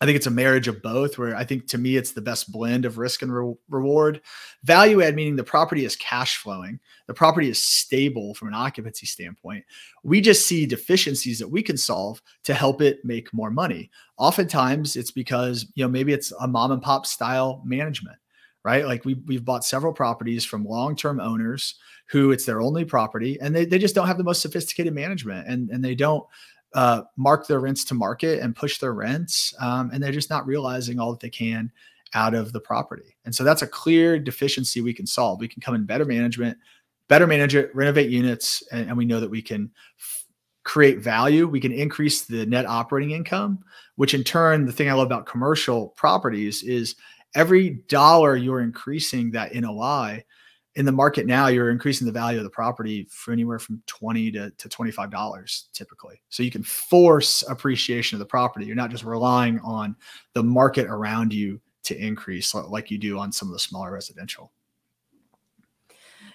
I 0.00 0.06
think 0.06 0.16
it's 0.16 0.26
a 0.26 0.30
marriage 0.30 0.66
of 0.66 0.82
both, 0.82 1.18
where 1.18 1.36
I 1.36 1.44
think 1.44 1.68
to 1.68 1.78
me 1.78 1.96
it's 1.96 2.10
the 2.10 2.20
best 2.20 2.50
blend 2.50 2.84
of 2.84 2.98
risk 2.98 3.22
and 3.22 3.32
re- 3.32 3.54
reward. 3.68 4.20
Value 4.64 5.02
add 5.02 5.14
meaning 5.14 5.36
the 5.36 5.44
property 5.44 5.84
is 5.84 5.94
cash 5.96 6.38
flowing, 6.38 6.80
the 7.06 7.14
property 7.14 7.48
is 7.48 7.62
stable 7.62 8.34
from 8.34 8.48
an 8.48 8.54
occupancy 8.54 9.06
standpoint. 9.06 9.64
We 10.02 10.20
just 10.20 10.46
see 10.46 10.66
deficiencies 10.66 11.38
that 11.38 11.48
we 11.48 11.62
can 11.62 11.76
solve 11.76 12.20
to 12.42 12.54
help 12.54 12.82
it 12.82 13.04
make 13.04 13.32
more 13.32 13.50
money. 13.50 13.90
Oftentimes 14.18 14.96
it's 14.96 15.12
because, 15.12 15.66
you 15.74 15.84
know, 15.84 15.90
maybe 15.90 16.12
it's 16.12 16.32
a 16.40 16.48
mom 16.48 16.72
and 16.72 16.82
pop 16.82 17.06
style 17.06 17.62
management, 17.64 18.18
right? 18.64 18.86
Like 18.86 19.04
we, 19.04 19.14
we've 19.26 19.44
bought 19.44 19.64
several 19.64 19.92
properties 19.92 20.44
from 20.44 20.64
long 20.64 20.96
term 20.96 21.20
owners 21.20 21.76
who 22.08 22.32
it's 22.32 22.44
their 22.44 22.60
only 22.60 22.84
property 22.84 23.38
and 23.40 23.54
they, 23.54 23.64
they 23.64 23.78
just 23.78 23.94
don't 23.94 24.06
have 24.06 24.18
the 24.18 24.24
most 24.24 24.42
sophisticated 24.42 24.92
management 24.92 25.48
and, 25.48 25.70
and 25.70 25.84
they 25.84 25.94
don't 25.94 26.26
uh, 26.74 27.02
mark 27.16 27.46
their 27.46 27.60
rents 27.60 27.84
to 27.84 27.94
market 27.94 28.40
and 28.40 28.56
push 28.56 28.78
their 28.78 28.92
rents, 28.92 29.54
um, 29.60 29.90
and 29.92 30.02
they're 30.02 30.12
just 30.12 30.30
not 30.30 30.46
realizing 30.46 30.98
all 30.98 31.10
that 31.10 31.20
they 31.20 31.30
can 31.30 31.70
out 32.14 32.34
of 32.34 32.52
the 32.52 32.60
property. 32.60 33.16
And 33.24 33.34
so 33.34 33.44
that's 33.44 33.62
a 33.62 33.66
clear 33.66 34.18
deficiency 34.18 34.80
we 34.80 34.94
can 34.94 35.06
solve. 35.06 35.40
We 35.40 35.48
can 35.48 35.60
come 35.60 35.74
in 35.74 35.84
better 35.84 36.04
management, 36.04 36.56
better 37.08 37.26
manage 37.26 37.54
it, 37.54 37.74
renovate 37.74 38.10
units, 38.10 38.62
and, 38.72 38.88
and 38.88 38.96
we 38.96 39.04
know 39.04 39.20
that 39.20 39.30
we 39.30 39.42
can 39.42 39.70
f- 39.98 40.24
create 40.62 40.98
value. 40.98 41.46
We 41.46 41.60
can 41.60 41.72
increase 41.72 42.22
the 42.22 42.46
net 42.46 42.66
operating 42.66 43.10
income, 43.10 43.64
which 43.96 44.14
in 44.14 44.24
turn, 44.24 44.64
the 44.64 44.72
thing 44.72 44.88
I 44.88 44.94
love 44.94 45.06
about 45.06 45.26
commercial 45.26 45.88
properties 45.88 46.62
is 46.62 46.94
every 47.34 47.82
dollar 47.88 48.36
you're 48.36 48.60
increasing 48.60 49.30
that 49.32 49.54
NOI 49.54 50.24
in 50.76 50.84
the 50.84 50.92
market 50.92 51.26
now, 51.26 51.46
you're 51.46 51.70
increasing 51.70 52.06
the 52.06 52.12
value 52.12 52.38
of 52.38 52.44
the 52.44 52.50
property 52.50 53.06
for 53.10 53.32
anywhere 53.32 53.58
from 53.58 53.80
20 53.86 54.32
to, 54.32 54.50
to 54.50 54.68
$25 54.68 55.72
typically. 55.72 56.20
So 56.30 56.42
you 56.42 56.50
can 56.50 56.64
force 56.64 57.44
appreciation 57.48 58.16
of 58.16 58.18
the 58.18 58.26
property. 58.26 58.66
You're 58.66 58.74
not 58.74 58.90
just 58.90 59.04
relying 59.04 59.60
on 59.60 59.94
the 60.32 60.42
market 60.42 60.86
around 60.86 61.32
you 61.32 61.60
to 61.84 61.96
increase 61.96 62.54
like 62.54 62.90
you 62.90 62.98
do 62.98 63.18
on 63.18 63.30
some 63.30 63.48
of 63.48 63.52
the 63.52 63.58
smaller 63.58 63.92
residential. 63.92 64.50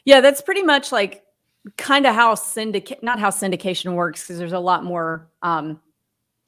Yeah, 0.05 0.21
that's 0.21 0.41
pretty 0.41 0.63
much 0.63 0.91
like 0.91 1.23
kind 1.77 2.05
of 2.05 2.15
how 2.15 2.35
syndicate 2.35 3.03
not 3.03 3.19
how 3.19 3.29
syndication 3.29 3.93
works 3.93 4.23
because 4.23 4.39
there's 4.39 4.53
a 4.53 4.59
lot 4.59 4.85
more 4.85 5.29
um 5.41 5.79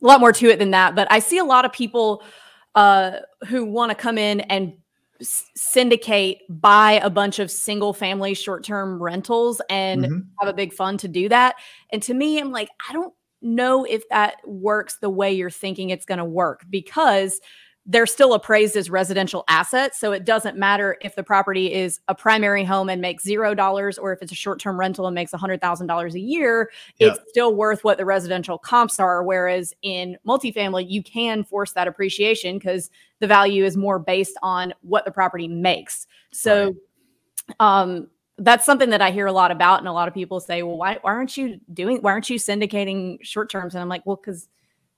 a 0.01 0.07
lot 0.07 0.19
more 0.19 0.31
to 0.31 0.49
it 0.49 0.57
than 0.57 0.71
that, 0.71 0.95
but 0.95 1.07
I 1.11 1.19
see 1.19 1.39
a 1.39 1.43
lot 1.43 1.65
of 1.65 1.73
people 1.73 2.23
uh 2.75 3.17
who 3.47 3.65
want 3.65 3.89
to 3.89 3.95
come 3.95 4.17
in 4.17 4.39
and 4.41 4.73
syndicate 5.21 6.39
buy 6.49 6.93
a 7.03 7.09
bunch 7.09 7.39
of 7.39 7.51
single 7.51 7.93
family 7.93 8.33
short-term 8.33 9.01
rentals 9.01 9.61
and 9.69 10.05
mm-hmm. 10.05 10.19
have 10.39 10.49
a 10.49 10.53
big 10.53 10.73
fund 10.73 10.99
to 10.99 11.07
do 11.07 11.29
that. 11.29 11.55
And 11.91 12.01
to 12.03 12.13
me 12.13 12.39
I'm 12.39 12.51
like 12.51 12.69
I 12.89 12.93
don't 12.93 13.13
know 13.41 13.85
if 13.85 14.07
that 14.09 14.35
works 14.45 14.97
the 14.97 15.09
way 15.09 15.31
you're 15.31 15.49
thinking 15.49 15.89
it's 15.89 16.05
going 16.05 16.19
to 16.19 16.25
work 16.25 16.63
because 16.69 17.39
they're 17.87 18.05
still 18.05 18.33
appraised 18.33 18.75
as 18.75 18.91
residential 18.91 19.43
assets. 19.47 19.99
So 19.99 20.11
it 20.11 20.23
doesn't 20.23 20.55
matter 20.55 20.97
if 21.01 21.15
the 21.15 21.23
property 21.23 21.73
is 21.73 21.99
a 22.07 22.13
primary 22.13 22.63
home 22.63 22.89
and 22.89 23.01
makes 23.01 23.23
zero 23.23 23.55
dollars 23.55 23.97
or 23.97 24.13
if 24.13 24.21
it's 24.21 24.31
a 24.31 24.35
short 24.35 24.59
term 24.59 24.79
rental 24.79 25.07
and 25.07 25.15
makes 25.15 25.31
$100,000 25.31 26.13
a 26.13 26.19
year, 26.19 26.69
yeah. 26.99 27.07
it's 27.07 27.19
still 27.29 27.55
worth 27.55 27.83
what 27.83 27.97
the 27.97 28.05
residential 28.05 28.59
comps 28.59 28.99
are. 28.99 29.23
Whereas 29.23 29.73
in 29.81 30.15
multifamily, 30.27 30.89
you 30.89 31.01
can 31.01 31.43
force 31.43 31.71
that 31.73 31.87
appreciation 31.87 32.59
because 32.59 32.91
the 33.19 33.27
value 33.27 33.65
is 33.65 33.75
more 33.75 33.97
based 33.97 34.37
on 34.43 34.73
what 34.81 35.03
the 35.03 35.11
property 35.11 35.47
makes. 35.47 36.05
So, 36.31 36.75
right. 37.59 37.81
um, 37.81 38.07
that's 38.37 38.65
something 38.65 38.89
that 38.91 39.01
I 39.01 39.11
hear 39.11 39.27
a 39.27 39.31
lot 39.31 39.51
about, 39.51 39.79
and 39.79 39.87
a 39.87 39.91
lot 39.91 40.07
of 40.07 40.15
people 40.15 40.39
say, 40.39 40.63
"Well, 40.63 40.77
why, 40.77 40.97
why 41.01 41.11
aren't 41.11 41.37
you 41.37 41.59
doing? 41.73 41.97
Why 42.01 42.11
aren't 42.11 42.29
you 42.29 42.39
syndicating 42.39 43.19
short 43.21 43.51
terms?" 43.51 43.75
And 43.75 43.81
I'm 43.81 43.89
like, 43.89 44.03
"Well, 44.05 44.15
because 44.15 44.47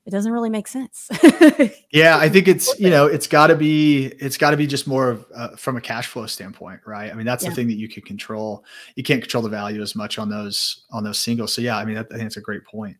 it 0.06 0.10
doesn't 0.10 0.34
really 0.34 0.50
make 0.50 0.68
sense. 0.68 1.10
yeah, 1.92 2.18
I 2.18 2.28
think 2.28 2.48
it's 2.48 2.78
you 2.80 2.90
know 2.90 3.06
it's 3.06 3.28
got 3.28 3.48
to 3.48 3.56
be 3.56 4.08
it's 4.20 4.38
got 4.38 4.52
to 4.52 4.58
be 4.58 4.68
just 4.68 4.88
more 4.88 5.10
of 5.10 5.26
uh, 5.34 5.56
from 5.56 5.78
a 5.78 5.82
cash 5.82 6.08
flow 6.08 6.26
standpoint, 6.26 6.82
right? 6.86 7.12
I 7.12 7.16
mean 7.16 7.26
that's 7.26 7.44
yeah. 7.44 7.50
the 7.50 7.56
thing 7.56 7.68
that 7.68 7.78
you 7.78 7.88
can 7.88 8.04
control. 8.04 8.66
You 8.96 9.04
can't 9.04 9.22
control 9.22 9.44
the 9.44 9.50
value 9.50 9.82
as 9.82 9.96
much 9.96 10.20
on 10.20 10.30
those 10.30 10.86
on 10.92 11.04
those 11.04 11.20
singles. 11.20 11.54
So 11.54 11.62
yeah, 11.62 11.78
I 11.78 11.86
mean 11.86 11.96
that, 11.96 12.08
I 12.12 12.16
think 12.16 12.28
it's 12.28 12.38
a 12.38 12.42
great 12.42 12.66
point. 12.66 12.98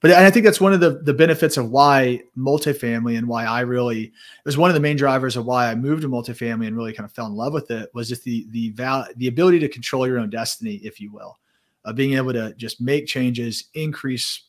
But 0.00 0.10
I 0.10 0.30
think 0.30 0.44
that's 0.44 0.60
one 0.60 0.74
of 0.74 0.80
the 0.80 0.98
the 1.02 1.14
benefits 1.14 1.56
of 1.56 1.70
why 1.70 2.20
multifamily 2.36 3.16
and 3.16 3.26
why 3.26 3.46
I 3.46 3.60
really 3.60 4.02
it 4.02 4.12
was 4.44 4.58
one 4.58 4.68
of 4.68 4.74
the 4.74 4.80
main 4.80 4.98
drivers 4.98 5.38
of 5.38 5.46
why 5.46 5.70
I 5.70 5.74
moved 5.74 6.02
to 6.02 6.10
multifamily 6.10 6.66
and 6.66 6.76
really 6.76 6.92
kind 6.92 7.06
of 7.06 7.12
fell 7.12 7.24
in 7.24 7.32
love 7.32 7.54
with 7.54 7.70
it 7.70 7.88
was 7.94 8.10
just 8.10 8.22
the 8.22 8.46
the 8.50 8.68
val 8.72 9.06
the 9.16 9.28
ability 9.28 9.60
to 9.60 9.68
control 9.68 10.06
your 10.06 10.18
own 10.18 10.28
destiny, 10.28 10.74
if 10.84 11.00
you 11.00 11.10
will, 11.10 11.38
uh, 11.86 11.94
being 11.94 12.18
able 12.18 12.34
to 12.34 12.52
just 12.56 12.82
make 12.82 13.06
changes, 13.06 13.70
increase 13.72 14.42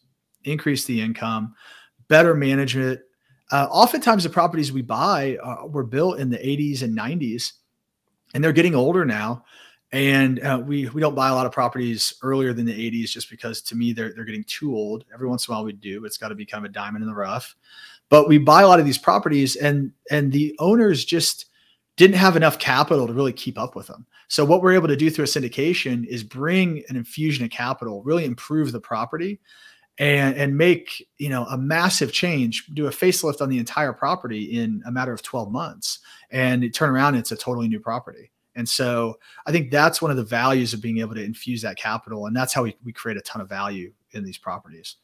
increase 0.43 0.83
the 0.83 0.99
income 0.99 1.55
better 2.07 2.33
management. 2.33 3.01
Uh, 3.51 3.67
oftentimes, 3.71 4.23
the 4.23 4.29
properties 4.29 4.71
we 4.71 4.81
buy 4.81 5.37
uh, 5.43 5.67
were 5.67 5.83
built 5.83 6.19
in 6.19 6.29
the 6.29 6.37
80s 6.37 6.81
and 6.81 6.97
90s, 6.97 7.53
and 8.33 8.43
they're 8.43 8.51
getting 8.51 8.75
older 8.75 9.05
now. 9.05 9.43
And 9.91 10.43
uh, 10.43 10.61
we 10.65 10.89
we 10.89 10.99
don't 10.99 11.15
buy 11.15 11.29
a 11.29 11.35
lot 11.35 11.45
of 11.45 11.51
properties 11.51 12.15
earlier 12.21 12.53
than 12.53 12.65
the 12.65 12.91
80s 12.91 13.09
just 13.09 13.29
because 13.29 13.61
to 13.61 13.75
me 13.75 13.93
they're 13.93 14.13
they're 14.13 14.25
getting 14.25 14.43
too 14.45 14.75
old. 14.75 15.05
Every 15.13 15.27
once 15.27 15.47
in 15.47 15.53
a 15.53 15.55
while 15.55 15.63
we 15.63 15.73
do. 15.73 16.03
It's 16.05 16.17
got 16.17 16.29
to 16.29 16.35
be 16.35 16.45
kind 16.45 16.65
of 16.65 16.69
a 16.69 16.73
diamond 16.73 17.03
in 17.03 17.07
the 17.07 17.15
rough. 17.15 17.55
But 18.09 18.27
we 18.27 18.37
buy 18.37 18.63
a 18.63 18.67
lot 18.67 18.79
of 18.79 18.85
these 18.85 18.97
properties, 18.97 19.55
and 19.55 19.91
and 20.11 20.31
the 20.31 20.55
owners 20.59 21.05
just 21.05 21.45
didn't 21.97 22.17
have 22.17 22.35
enough 22.35 22.59
capital 22.59 23.07
to 23.07 23.13
really 23.13 23.31
keep 23.31 23.57
up 23.57 23.75
with 23.75 23.87
them. 23.87 24.05
So 24.27 24.43
what 24.43 24.61
we're 24.61 24.73
able 24.73 24.87
to 24.87 24.97
do 24.97 25.09
through 25.09 25.25
a 25.25 25.27
syndication 25.27 26.05
is 26.05 26.23
bring 26.23 26.83
an 26.89 26.95
infusion 26.95 27.45
of 27.45 27.51
capital, 27.51 28.03
really 28.03 28.25
improve 28.25 28.71
the 28.71 28.81
property 28.81 29.39
and 29.97 30.35
and 30.35 30.57
make 30.57 31.07
you 31.17 31.29
know 31.29 31.45
a 31.45 31.57
massive 31.57 32.11
change 32.11 32.67
do 32.73 32.87
a 32.87 32.89
facelift 32.89 33.41
on 33.41 33.49
the 33.49 33.57
entire 33.57 33.93
property 33.93 34.59
in 34.59 34.83
a 34.85 34.91
matter 34.91 35.13
of 35.13 35.21
12 35.21 35.51
months 35.51 35.99
and 36.31 36.63
it 36.63 36.73
turn 36.73 36.89
around 36.89 37.15
it's 37.15 37.31
a 37.31 37.35
totally 37.35 37.67
new 37.67 37.79
property. 37.79 38.31
And 38.57 38.67
so 38.67 39.17
i 39.45 39.51
think 39.51 39.71
that's 39.71 40.01
one 40.01 40.11
of 40.11 40.17
the 40.17 40.23
values 40.23 40.73
of 40.73 40.81
being 40.81 40.99
able 40.99 41.15
to 41.15 41.23
infuse 41.23 41.61
that 41.61 41.77
capital 41.77 42.25
and 42.25 42.35
that's 42.35 42.53
how 42.53 42.63
we, 42.63 42.75
we 42.83 42.91
create 42.91 43.17
a 43.17 43.21
ton 43.21 43.41
of 43.41 43.49
value 43.49 43.91
in 44.11 44.23
these 44.23 44.37
properties. 44.37 44.95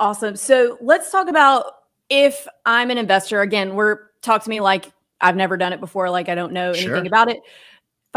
Awesome. 0.00 0.36
So 0.36 0.78
let's 0.80 1.10
talk 1.10 1.28
about 1.28 1.72
if 2.10 2.46
i'm 2.64 2.90
an 2.90 2.98
investor 2.98 3.40
again 3.40 3.74
we're 3.74 4.08
talk 4.22 4.42
to 4.42 4.50
me 4.50 4.60
like 4.60 4.90
i've 5.20 5.36
never 5.36 5.56
done 5.56 5.72
it 5.72 5.80
before 5.80 6.08
like 6.08 6.28
i 6.28 6.34
don't 6.34 6.52
know 6.52 6.70
anything 6.70 6.88
sure. 6.88 7.06
about 7.06 7.30
it 7.30 7.40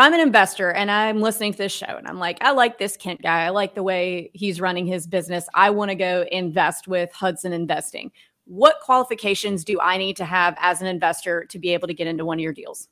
I'm 0.02 0.16
an 0.16 0.20
investor 0.20 0.72
and 0.72 0.90
I'm 0.90 1.22
listening 1.22 1.52
to 1.52 1.60
this 1.60 1.72
show 1.72 1.86
and 1.86 2.08
I'm 2.08 2.18
like, 2.18 2.40
I 2.42 2.54
like 2.54 2.80
this 2.80 2.98
Kent 2.98 3.22
guy, 3.22 3.46
I 3.46 3.50
like 3.50 3.76
the 3.76 3.84
way 3.84 4.32
he's 4.34 4.60
running 4.60 4.88
his 4.88 5.06
business, 5.06 5.46
I 5.54 5.70
want 5.70 5.90
to 5.90 5.96
go 5.96 6.26
invest 6.32 6.88
with 6.88 7.14
Hudson 7.14 7.54
Investing. 7.54 8.12
What 8.46 8.78
qualifications 8.82 9.64
do 9.64 9.80
I 9.80 10.00
need 10.00 10.18
to 10.18 10.26
have 10.26 10.58
as 10.60 10.82
an 10.82 10.88
investor 10.88 11.46
to 11.46 11.60
be 11.60 11.70
able 11.76 11.88
to 11.88 11.94
get 11.94 12.08
into 12.08 12.26
one 12.26 12.40
of 12.40 12.42
your 12.42 12.52
deals? 12.52 12.88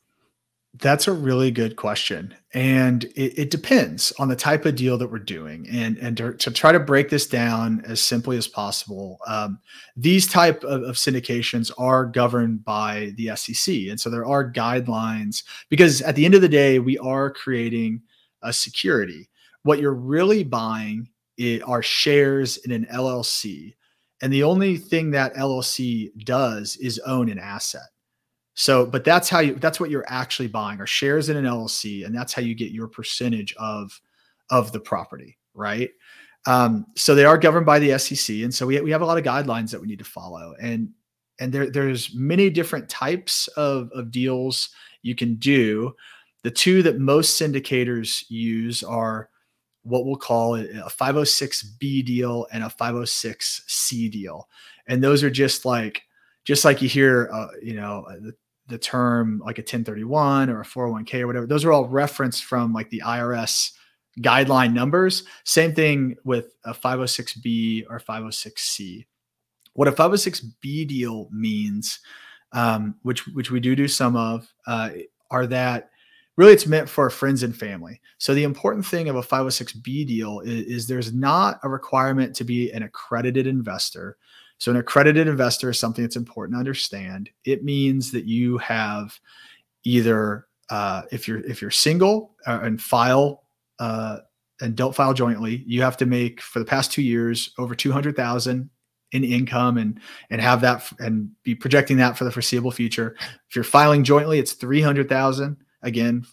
That's 0.74 1.08
a 1.08 1.12
really 1.12 1.50
good 1.50 1.74
question. 1.74 2.34
And 2.54 3.04
it, 3.16 3.38
it, 3.38 3.50
depends 3.50 4.12
on 4.20 4.28
the 4.28 4.36
type 4.36 4.64
of 4.66 4.76
deal 4.76 4.96
that 4.98 5.10
we're 5.10 5.18
doing. 5.18 5.66
And, 5.68 5.98
and 5.98 6.16
to, 6.16 6.32
to 6.34 6.50
try 6.52 6.70
to 6.70 6.78
break 6.78 7.08
this 7.10 7.26
down 7.26 7.82
as 7.86 8.00
simply 8.00 8.36
as 8.36 8.46
possible, 8.46 9.18
um, 9.26 9.58
these 9.96 10.28
type 10.28 10.62
of, 10.62 10.82
of, 10.84 10.94
syndications 10.94 11.72
are 11.76 12.06
governed 12.06 12.64
by 12.64 13.12
the 13.16 13.34
SEC. 13.34 13.74
And 13.88 14.00
so 14.00 14.10
there 14.10 14.24
are 14.26 14.50
guidelines 14.50 15.42
because 15.70 16.02
at 16.02 16.14
the 16.14 16.24
end 16.24 16.34
of 16.34 16.40
the 16.40 16.48
day, 16.48 16.78
we 16.78 16.96
are 16.98 17.30
creating 17.30 18.02
a 18.42 18.52
security. 18.52 19.28
What 19.64 19.80
you're 19.80 19.92
really 19.92 20.44
buying 20.44 21.08
are 21.66 21.82
shares 21.82 22.58
in 22.58 22.70
an 22.70 22.86
LLC. 22.92 23.74
And 24.22 24.32
the 24.32 24.44
only 24.44 24.76
thing 24.76 25.10
that 25.10 25.34
LLC 25.34 26.10
does 26.24 26.76
is 26.76 26.98
own 27.00 27.28
an 27.28 27.38
asset. 27.38 27.88
So, 28.60 28.84
but 28.84 29.04
that's 29.04 29.30
how 29.30 29.38
you 29.38 29.54
that's 29.54 29.80
what 29.80 29.88
you're 29.88 30.04
actually 30.06 30.48
buying 30.48 30.82
are 30.82 30.86
shares 30.86 31.30
in 31.30 31.38
an 31.38 31.46
LLC, 31.46 32.04
and 32.04 32.14
that's 32.14 32.34
how 32.34 32.42
you 32.42 32.54
get 32.54 32.72
your 32.72 32.88
percentage 32.88 33.54
of 33.54 33.98
of 34.50 34.70
the 34.70 34.80
property, 34.80 35.38
right? 35.54 35.88
Um, 36.44 36.84
so 36.94 37.14
they 37.14 37.24
are 37.24 37.38
governed 37.38 37.64
by 37.64 37.78
the 37.78 37.98
SEC, 37.98 38.36
and 38.42 38.54
so 38.54 38.66
we 38.66 38.78
we 38.82 38.90
have 38.90 39.00
a 39.00 39.06
lot 39.06 39.16
of 39.16 39.24
guidelines 39.24 39.70
that 39.70 39.80
we 39.80 39.86
need 39.86 40.00
to 40.00 40.04
follow, 40.04 40.54
and 40.60 40.90
and 41.40 41.50
there 41.50 41.70
there's 41.70 42.14
many 42.14 42.50
different 42.50 42.90
types 42.90 43.48
of 43.56 43.90
of 43.94 44.10
deals 44.10 44.68
you 45.00 45.14
can 45.14 45.36
do. 45.36 45.96
The 46.42 46.50
two 46.50 46.82
that 46.82 46.98
most 46.98 47.40
syndicators 47.40 48.26
use 48.28 48.82
are 48.82 49.30
what 49.84 50.04
we'll 50.04 50.16
call 50.16 50.56
a 50.56 50.90
506B 50.90 52.04
deal 52.04 52.46
and 52.52 52.62
a 52.62 52.68
506C 52.68 54.10
deal, 54.10 54.50
and 54.86 55.02
those 55.02 55.24
are 55.24 55.30
just 55.30 55.64
like 55.64 56.02
just 56.44 56.64
like 56.64 56.82
you 56.82 56.88
hear, 56.88 57.30
uh, 57.32 57.48
you 57.62 57.74
know, 57.74 58.04
uh, 58.08 58.16
the, 58.20 58.34
the 58.70 58.78
term 58.78 59.42
like 59.44 59.58
a 59.58 59.62
1031 59.62 60.48
or 60.48 60.60
a 60.60 60.64
401k 60.64 61.20
or 61.20 61.26
whatever, 61.26 61.46
those 61.46 61.64
are 61.64 61.72
all 61.72 61.88
referenced 61.88 62.44
from 62.44 62.72
like 62.72 62.88
the 62.90 63.02
IRS 63.04 63.72
guideline 64.20 64.72
numbers. 64.72 65.24
Same 65.44 65.74
thing 65.74 66.16
with 66.24 66.54
a 66.64 66.72
506B 66.72 67.84
or 67.90 68.00
506C. 68.00 69.06
What 69.74 69.88
a 69.88 69.92
506B 69.92 70.86
deal 70.88 71.28
means, 71.30 72.00
um, 72.52 72.96
which 73.02 73.26
which 73.28 73.50
we 73.50 73.60
do 73.60 73.76
do 73.76 73.86
some 73.86 74.16
of, 74.16 74.52
uh, 74.66 74.90
are 75.30 75.46
that 75.46 75.90
really 76.36 76.52
it's 76.52 76.66
meant 76.66 76.88
for 76.88 77.10
friends 77.10 77.42
and 77.42 77.56
family. 77.56 78.00
So 78.18 78.34
the 78.34 78.44
important 78.44 78.86
thing 78.86 79.08
of 79.08 79.16
a 79.16 79.22
506B 79.22 80.06
deal 80.06 80.40
is, 80.40 80.66
is 80.66 80.86
there's 80.86 81.12
not 81.12 81.60
a 81.62 81.68
requirement 81.68 82.34
to 82.36 82.44
be 82.44 82.70
an 82.72 82.82
accredited 82.82 83.46
investor. 83.46 84.16
So, 84.60 84.70
an 84.70 84.76
accredited 84.76 85.26
investor 85.26 85.70
is 85.70 85.80
something 85.80 86.04
that's 86.04 86.16
important 86.16 86.54
to 86.54 86.58
understand. 86.58 87.30
It 87.46 87.64
means 87.64 88.12
that 88.12 88.26
you 88.26 88.58
have 88.58 89.18
either 89.84 90.46
uh, 90.68 91.02
if 91.10 91.26
you're 91.26 91.40
if 91.40 91.62
you're 91.62 91.70
single 91.70 92.36
uh, 92.46 92.60
and 92.62 92.80
file 92.80 93.44
uh, 93.78 94.18
and 94.60 94.76
don't 94.76 94.94
file 94.94 95.14
jointly, 95.14 95.64
you 95.66 95.80
have 95.80 95.96
to 95.96 96.06
make 96.06 96.42
for 96.42 96.58
the 96.58 96.64
past 96.66 96.92
two 96.92 97.00
years 97.00 97.54
over 97.56 97.74
two 97.74 97.90
hundred 97.90 98.16
thousand 98.16 98.68
in 99.12 99.24
income 99.24 99.78
and 99.78 99.98
and 100.28 100.42
have 100.42 100.60
that 100.60 100.86
and 100.98 101.30
be 101.42 101.54
projecting 101.54 101.96
that 101.96 102.18
for 102.18 102.24
the 102.24 102.30
foreseeable 102.30 102.70
future. 102.70 103.16
If 103.48 103.56
you're 103.56 103.64
filing 103.64 104.04
jointly, 104.04 104.38
it's 104.38 104.52
three 104.52 104.82
hundred 104.82 105.08
thousand 105.08 105.56
again, 105.80 106.26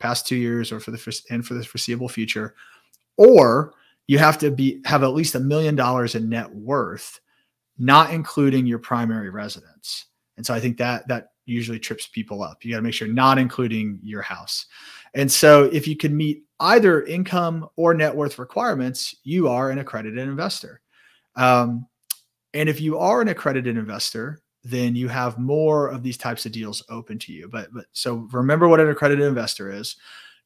past 0.00 0.26
two 0.26 0.36
years 0.36 0.70
or 0.70 0.80
for 0.80 0.90
the 0.90 1.22
and 1.30 1.46
for 1.46 1.54
the 1.54 1.64
foreseeable 1.64 2.10
future, 2.10 2.54
or 3.16 3.72
you 4.06 4.18
have 4.18 4.36
to 4.36 4.50
be 4.50 4.82
have 4.84 5.02
at 5.02 5.14
least 5.14 5.34
a 5.34 5.40
million 5.40 5.76
dollars 5.76 6.14
in 6.14 6.28
net 6.28 6.54
worth 6.54 7.20
not 7.80 8.12
including 8.12 8.66
your 8.66 8.78
primary 8.78 9.30
residence. 9.30 10.06
And 10.36 10.46
so 10.46 10.54
I 10.54 10.60
think 10.60 10.76
that 10.78 11.08
that 11.08 11.32
usually 11.46 11.78
trips 11.78 12.06
people 12.06 12.42
up. 12.42 12.64
You 12.64 12.70
got 12.70 12.76
to 12.76 12.82
make 12.82 12.94
sure 12.94 13.08
not 13.08 13.38
including 13.38 13.98
your 14.02 14.22
house. 14.22 14.66
And 15.14 15.30
so 15.32 15.64
if 15.64 15.88
you 15.88 15.96
can 15.96 16.16
meet 16.16 16.44
either 16.60 17.02
income 17.04 17.68
or 17.76 17.94
net 17.94 18.14
worth 18.14 18.38
requirements, 18.38 19.16
you 19.24 19.48
are 19.48 19.70
an 19.70 19.78
accredited 19.78 20.18
investor. 20.18 20.80
Um, 21.36 21.86
and 22.54 22.68
if 22.68 22.80
you 22.80 22.98
are 22.98 23.22
an 23.22 23.28
accredited 23.28 23.76
investor, 23.76 24.40
then 24.62 24.94
you 24.94 25.08
have 25.08 25.38
more 25.38 25.88
of 25.88 26.02
these 26.02 26.18
types 26.18 26.44
of 26.44 26.52
deals 26.52 26.82
open 26.90 27.18
to 27.18 27.32
you. 27.32 27.48
But 27.48 27.72
but 27.72 27.86
so 27.92 28.28
remember 28.30 28.68
what 28.68 28.80
an 28.80 28.90
accredited 28.90 29.26
investor 29.26 29.72
is. 29.72 29.96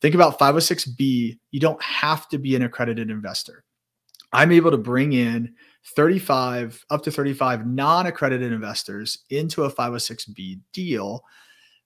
Think 0.01 0.15
about 0.15 0.39
506B. 0.39 1.39
You 1.51 1.61
don't 1.61 1.83
have 1.83 2.29
to 2.29 2.39
be 2.39 2.55
an 2.55 2.63
accredited 2.63 3.11
investor. 3.11 3.65
I'm 4.33 4.53
able 4.53 4.71
to 4.71 4.77
bring 4.77 5.13
in 5.13 5.55
35 5.87 6.85
up 6.91 7.03
to 7.03 7.11
35 7.11 7.67
non-accredited 7.67 8.53
investors 8.53 9.19
into 9.31 9.65
a 9.65 9.73
506B 9.73 10.61
deal. 10.73 11.25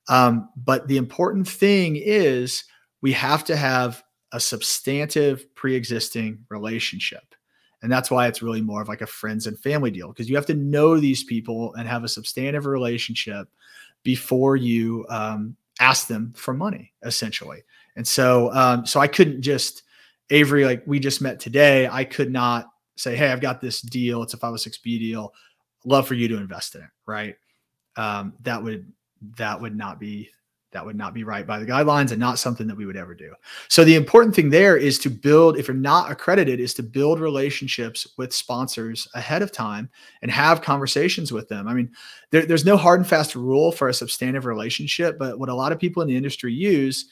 Um, 0.08 0.48
but 0.56 0.88
the 0.88 0.96
important 0.96 1.48
thing 1.48 1.96
is 1.96 2.64
we 3.02 3.12
have 3.12 3.44
to 3.44 3.56
have 3.56 4.02
a 4.32 4.40
substantive 4.40 5.52
pre-existing 5.54 6.44
relationship. 6.48 7.34
And 7.82 7.92
that's 7.92 8.10
why 8.10 8.26
it's 8.26 8.42
really 8.42 8.60
more 8.60 8.82
of 8.82 8.88
like 8.88 9.02
a 9.02 9.06
friends 9.06 9.46
and 9.46 9.58
family 9.58 9.90
deal 9.90 10.08
because 10.08 10.28
you 10.28 10.36
have 10.36 10.46
to 10.46 10.54
know 10.54 10.98
these 10.98 11.24
people 11.24 11.74
and 11.74 11.88
have 11.88 12.04
a 12.04 12.08
substantive 12.08 12.66
relationship 12.66 13.48
before 14.02 14.56
you 14.56 15.06
um, 15.08 15.56
ask 15.80 16.08
them 16.08 16.32
for 16.36 16.54
money, 16.54 16.92
essentially. 17.04 17.62
And 17.96 18.06
so, 18.06 18.52
um, 18.52 18.84
so 18.84 19.00
I 19.00 19.06
couldn't 19.06 19.42
just 19.42 19.82
Avery, 20.30 20.64
like 20.64 20.82
we 20.86 21.00
just 21.00 21.22
met 21.22 21.40
today. 21.40 21.88
I 21.88 22.04
could 22.04 22.30
not 22.30 22.70
say, 22.98 23.16
"Hey, 23.16 23.30
I've 23.30 23.40
got 23.40 23.60
this 23.60 23.80
deal. 23.80 24.22
It's 24.22 24.34
a 24.34 24.38
506b 24.38 24.82
deal. 24.82 25.32
Love 25.84 26.06
for 26.06 26.14
you 26.14 26.28
to 26.28 26.36
invest 26.36 26.74
in 26.74 26.82
it." 26.82 26.90
Right? 27.06 27.36
Um, 27.96 28.34
that 28.42 28.62
would 28.62 28.92
that 29.36 29.60
would 29.60 29.76
not 29.76 29.98
be 29.98 30.30
that 30.72 30.84
would 30.84 30.96
not 30.96 31.14
be 31.14 31.24
right 31.24 31.46
by 31.46 31.58
the 31.58 31.66
guidelines 31.66 32.10
and 32.10 32.20
not 32.20 32.38
something 32.38 32.66
that 32.66 32.76
we 32.76 32.84
would 32.84 32.96
ever 32.96 33.14
do. 33.14 33.32
So 33.68 33.84
the 33.84 33.94
important 33.94 34.34
thing 34.34 34.50
there 34.50 34.76
is 34.76 34.98
to 35.00 35.08
build, 35.08 35.56
if 35.56 35.66
you're 35.66 35.74
not 35.74 36.10
accredited, 36.10 36.60
is 36.60 36.74
to 36.74 36.82
build 36.82 37.20
relationships 37.20 38.06
with 38.18 38.34
sponsors 38.34 39.08
ahead 39.14 39.40
of 39.40 39.50
time 39.50 39.88
and 40.20 40.30
have 40.30 40.60
conversations 40.60 41.32
with 41.32 41.48
them. 41.48 41.66
I 41.68 41.74
mean, 41.74 41.90
there, 42.30 42.44
there's 42.44 42.66
no 42.66 42.76
hard 42.76 43.00
and 43.00 43.08
fast 43.08 43.34
rule 43.34 43.72
for 43.72 43.88
a 43.88 43.94
substantive 43.94 44.44
relationship, 44.44 45.18
but 45.18 45.38
what 45.38 45.48
a 45.48 45.54
lot 45.54 45.72
of 45.72 45.78
people 45.78 46.02
in 46.02 46.08
the 46.08 46.16
industry 46.16 46.52
use 46.52 47.06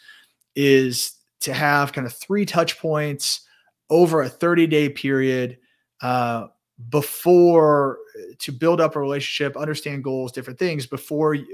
is 0.54 1.14
to 1.40 1.54
have 1.54 1.92
kind 1.92 2.06
of 2.06 2.12
three 2.12 2.44
touch 2.44 2.78
points 2.78 3.40
over 3.88 4.22
a 4.22 4.28
30 4.28 4.66
day 4.66 4.88
period 4.90 5.58
uh, 6.02 6.48
before 6.90 7.98
to 8.38 8.52
build 8.52 8.80
up 8.80 8.96
a 8.96 9.00
relationship, 9.00 9.56
understand 9.56 10.04
goals, 10.04 10.32
different 10.32 10.58
things 10.58 10.86
before 10.86 11.34
you, 11.34 11.46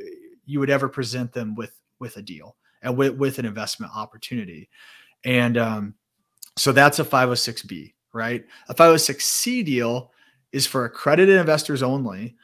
you 0.45 0.61
would 0.61 0.71
ever 0.71 0.89
present 0.89 1.33
them 1.33 1.55
with 1.55 1.79
with 1.99 2.17
a 2.17 2.23
deal 2.23 2.57
and 2.83 2.97
with, 2.97 3.15
with 3.15 3.39
an 3.39 3.45
investment 3.45 3.93
opportunity. 3.95 4.69
And 5.25 5.57
um, 5.57 5.95
so 6.57 6.73
that's 6.73 6.99
a 6.99 7.05
506B, 7.05 7.95
right? 8.13 8.45
A 8.69 8.75
506C 8.75 9.65
deal 9.65 10.13
is 10.51 10.67
for 10.67 10.85
accredited 10.85 11.39
investors 11.39 11.83
only, 11.83 12.37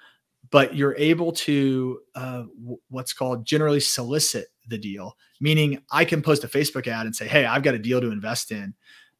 but 0.50 0.74
you're 0.74 0.96
able 0.96 1.32
to 1.32 2.00
uh, 2.14 2.44
w- 2.60 2.78
what's 2.88 3.12
called 3.12 3.44
generally 3.44 3.80
solicit 3.80 4.46
the 4.68 4.78
deal, 4.78 5.16
meaning 5.40 5.82
I 5.90 6.04
can 6.04 6.22
post 6.22 6.44
a 6.44 6.48
Facebook 6.48 6.86
ad 6.86 7.06
and 7.06 7.14
say, 7.14 7.26
Hey, 7.26 7.44
I've 7.44 7.62
got 7.62 7.74
a 7.74 7.78
deal 7.78 8.00
to 8.00 8.10
invest 8.10 8.50
in. 8.52 8.74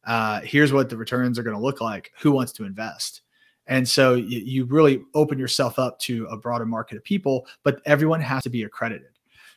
Uh, 0.05 0.41
here's 0.41 0.73
what 0.73 0.89
the 0.89 0.97
returns 0.97 1.37
are 1.37 1.43
going 1.43 1.55
to 1.55 1.61
look 1.61 1.81
like. 1.81 2.11
Who 2.19 2.31
wants 2.31 2.51
to 2.53 2.65
invest? 2.65 3.21
And 3.67 3.87
so 3.87 4.15
you, 4.15 4.39
you 4.39 4.65
really 4.65 5.03
open 5.13 5.37
yourself 5.37 5.77
up 5.77 5.99
to 5.99 6.25
a 6.25 6.37
broader 6.37 6.65
market 6.65 6.97
of 6.97 7.03
people, 7.03 7.45
but 7.63 7.81
everyone 7.85 8.21
has 8.21 8.43
to 8.43 8.49
be 8.49 8.63
accredited. 8.63 9.11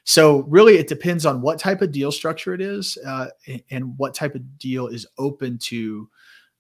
So 0.05 0.41
really, 0.43 0.77
it 0.77 0.89
depends 0.89 1.25
on 1.25 1.41
what 1.41 1.59
type 1.59 1.81
of 1.81 1.93
deal 1.93 2.13
structure 2.13 2.55
it 2.55 2.61
is 2.61 2.99
uh, 3.07 3.29
and 3.71 3.97
what 3.97 4.15
type 4.15 4.35
of 4.35 4.59
deal 4.59 4.89
is 4.89 5.07
open 5.19 5.59
to 5.59 6.09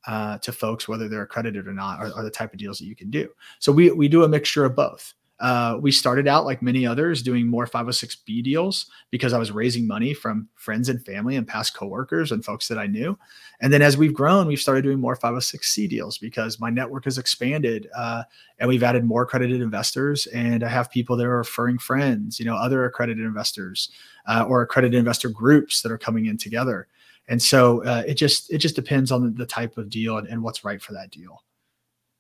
uh, 0.06 0.38
to 0.38 0.50
folks, 0.50 0.88
whether 0.88 1.08
they're 1.08 1.22
accredited 1.22 1.68
or 1.68 1.72
not, 1.72 2.00
are, 2.00 2.12
are, 2.14 2.24
the 2.24 2.30
type 2.30 2.52
of 2.52 2.58
deals 2.58 2.78
that 2.78 2.86
you 2.86 2.96
can 2.96 3.08
do. 3.08 3.28
So 3.60 3.70
we 3.70 3.90
we 3.92 4.08
do 4.08 4.24
a 4.24 4.28
mixture 4.28 4.64
of 4.64 4.74
both. 4.74 5.14
Uh, 5.42 5.76
we 5.80 5.90
started 5.90 6.28
out 6.28 6.44
like 6.44 6.62
many 6.62 6.86
others 6.86 7.20
doing 7.20 7.48
more 7.48 7.66
506b 7.66 8.44
deals 8.44 8.86
because 9.10 9.32
I 9.32 9.38
was 9.38 9.50
raising 9.50 9.88
money 9.88 10.14
from 10.14 10.48
friends 10.54 10.88
and 10.88 11.04
family 11.04 11.34
and 11.34 11.48
past 11.48 11.74
coworkers 11.74 12.30
and 12.30 12.44
folks 12.44 12.68
that 12.68 12.78
I 12.78 12.86
knew. 12.86 13.18
And 13.60 13.72
then 13.72 13.82
as 13.82 13.96
we've 13.96 14.14
grown, 14.14 14.46
we've 14.46 14.60
started 14.60 14.82
doing 14.82 15.00
more 15.00 15.16
506c 15.16 15.88
deals 15.88 16.16
because 16.16 16.60
my 16.60 16.70
network 16.70 17.06
has 17.06 17.18
expanded 17.18 17.88
uh, 17.96 18.22
and 18.60 18.68
we've 18.68 18.84
added 18.84 19.04
more 19.04 19.22
accredited 19.22 19.60
investors. 19.60 20.28
And 20.28 20.62
I 20.62 20.68
have 20.68 20.92
people 20.92 21.16
that 21.16 21.26
are 21.26 21.38
referring 21.38 21.78
friends, 21.78 22.38
you 22.38 22.46
know, 22.46 22.54
other 22.54 22.84
accredited 22.84 23.24
investors 23.24 23.90
uh, 24.26 24.46
or 24.48 24.62
accredited 24.62 24.96
investor 24.96 25.28
groups 25.28 25.82
that 25.82 25.90
are 25.90 25.98
coming 25.98 26.26
in 26.26 26.38
together. 26.38 26.86
And 27.26 27.42
so 27.42 27.82
uh, 27.82 28.04
it 28.06 28.14
just 28.14 28.52
it 28.52 28.58
just 28.58 28.76
depends 28.76 29.10
on 29.10 29.34
the 29.34 29.46
type 29.46 29.76
of 29.76 29.90
deal 29.90 30.18
and, 30.18 30.28
and 30.28 30.40
what's 30.40 30.64
right 30.64 30.80
for 30.80 30.92
that 30.92 31.10
deal. 31.10 31.42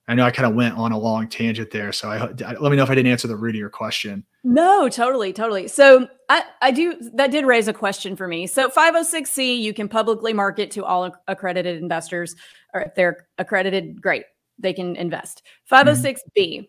I 0.08 0.14
know 0.14 0.24
I 0.24 0.32
kind 0.32 0.46
of 0.46 0.54
went 0.54 0.76
on 0.76 0.90
a 0.90 0.98
long 0.98 1.28
tangent 1.28 1.70
there, 1.70 1.92
so 1.92 2.08
I, 2.08 2.16
I, 2.44 2.54
let 2.54 2.70
me 2.70 2.76
know 2.76 2.82
if 2.82 2.90
I 2.90 2.94
didn't 2.94 3.12
answer 3.12 3.28
the 3.28 3.36
root 3.36 3.54
of 3.54 3.60
your 3.60 3.70
question. 3.70 4.24
No, 4.42 4.88
totally, 4.88 5.32
totally. 5.32 5.68
So 5.68 6.08
I, 6.28 6.42
I 6.60 6.72
do 6.72 6.96
that 7.14 7.30
did 7.30 7.46
raise 7.46 7.68
a 7.68 7.72
question 7.72 8.16
for 8.16 8.26
me. 8.26 8.48
So 8.48 8.68
506c, 8.68 9.60
you 9.60 9.72
can 9.72 9.88
publicly 9.88 10.32
market 10.32 10.72
to 10.72 10.84
all 10.84 11.14
accredited 11.28 11.80
investors, 11.80 12.34
or 12.74 12.80
if 12.82 12.94
they're 12.96 13.28
accredited, 13.38 14.02
great, 14.02 14.24
they 14.58 14.72
can 14.72 14.96
invest. 14.96 15.42
506b. 15.70 16.18
Mm-hmm. 16.36 16.64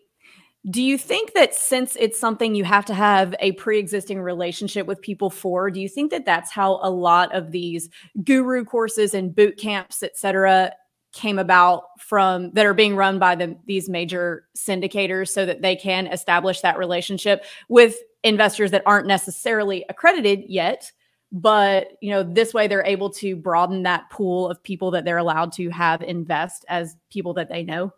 Do 0.70 0.82
you 0.82 0.96
think 0.96 1.34
that 1.34 1.54
since 1.54 1.94
it's 2.00 2.18
something 2.18 2.54
you 2.54 2.64
have 2.64 2.86
to 2.86 2.94
have 2.94 3.34
a 3.40 3.52
pre-existing 3.52 4.22
relationship 4.22 4.86
with 4.86 5.02
people 5.02 5.28
for, 5.28 5.70
do 5.70 5.78
you 5.78 5.90
think 5.90 6.10
that 6.10 6.24
that's 6.24 6.50
how 6.50 6.78
a 6.82 6.88
lot 6.88 7.34
of 7.34 7.50
these 7.50 7.90
guru 8.22 8.64
courses 8.64 9.12
and 9.12 9.34
boot 9.34 9.58
camps, 9.58 10.02
et 10.02 10.16
cetera, 10.16 10.72
came 11.14 11.38
about 11.38 11.84
from 11.98 12.50
that 12.52 12.66
are 12.66 12.74
being 12.74 12.96
run 12.96 13.18
by 13.18 13.34
the, 13.34 13.56
these 13.66 13.88
major 13.88 14.46
syndicators 14.56 15.28
so 15.28 15.46
that 15.46 15.62
they 15.62 15.76
can 15.76 16.06
establish 16.08 16.60
that 16.60 16.78
relationship 16.78 17.44
with 17.68 17.96
investors 18.22 18.70
that 18.72 18.82
aren't 18.84 19.06
necessarily 19.06 19.84
accredited 19.88 20.44
yet. 20.48 20.90
But 21.32 21.92
you 22.00 22.10
know 22.10 22.22
this 22.22 22.54
way 22.54 22.68
they're 22.68 22.84
able 22.84 23.10
to 23.10 23.34
broaden 23.34 23.82
that 23.84 24.08
pool 24.10 24.48
of 24.48 24.62
people 24.62 24.90
that 24.92 25.04
they're 25.04 25.18
allowed 25.18 25.52
to 25.54 25.68
have 25.70 26.02
invest 26.02 26.64
as 26.68 26.96
people 27.10 27.34
that 27.34 27.48
they 27.48 27.62
know. 27.64 27.92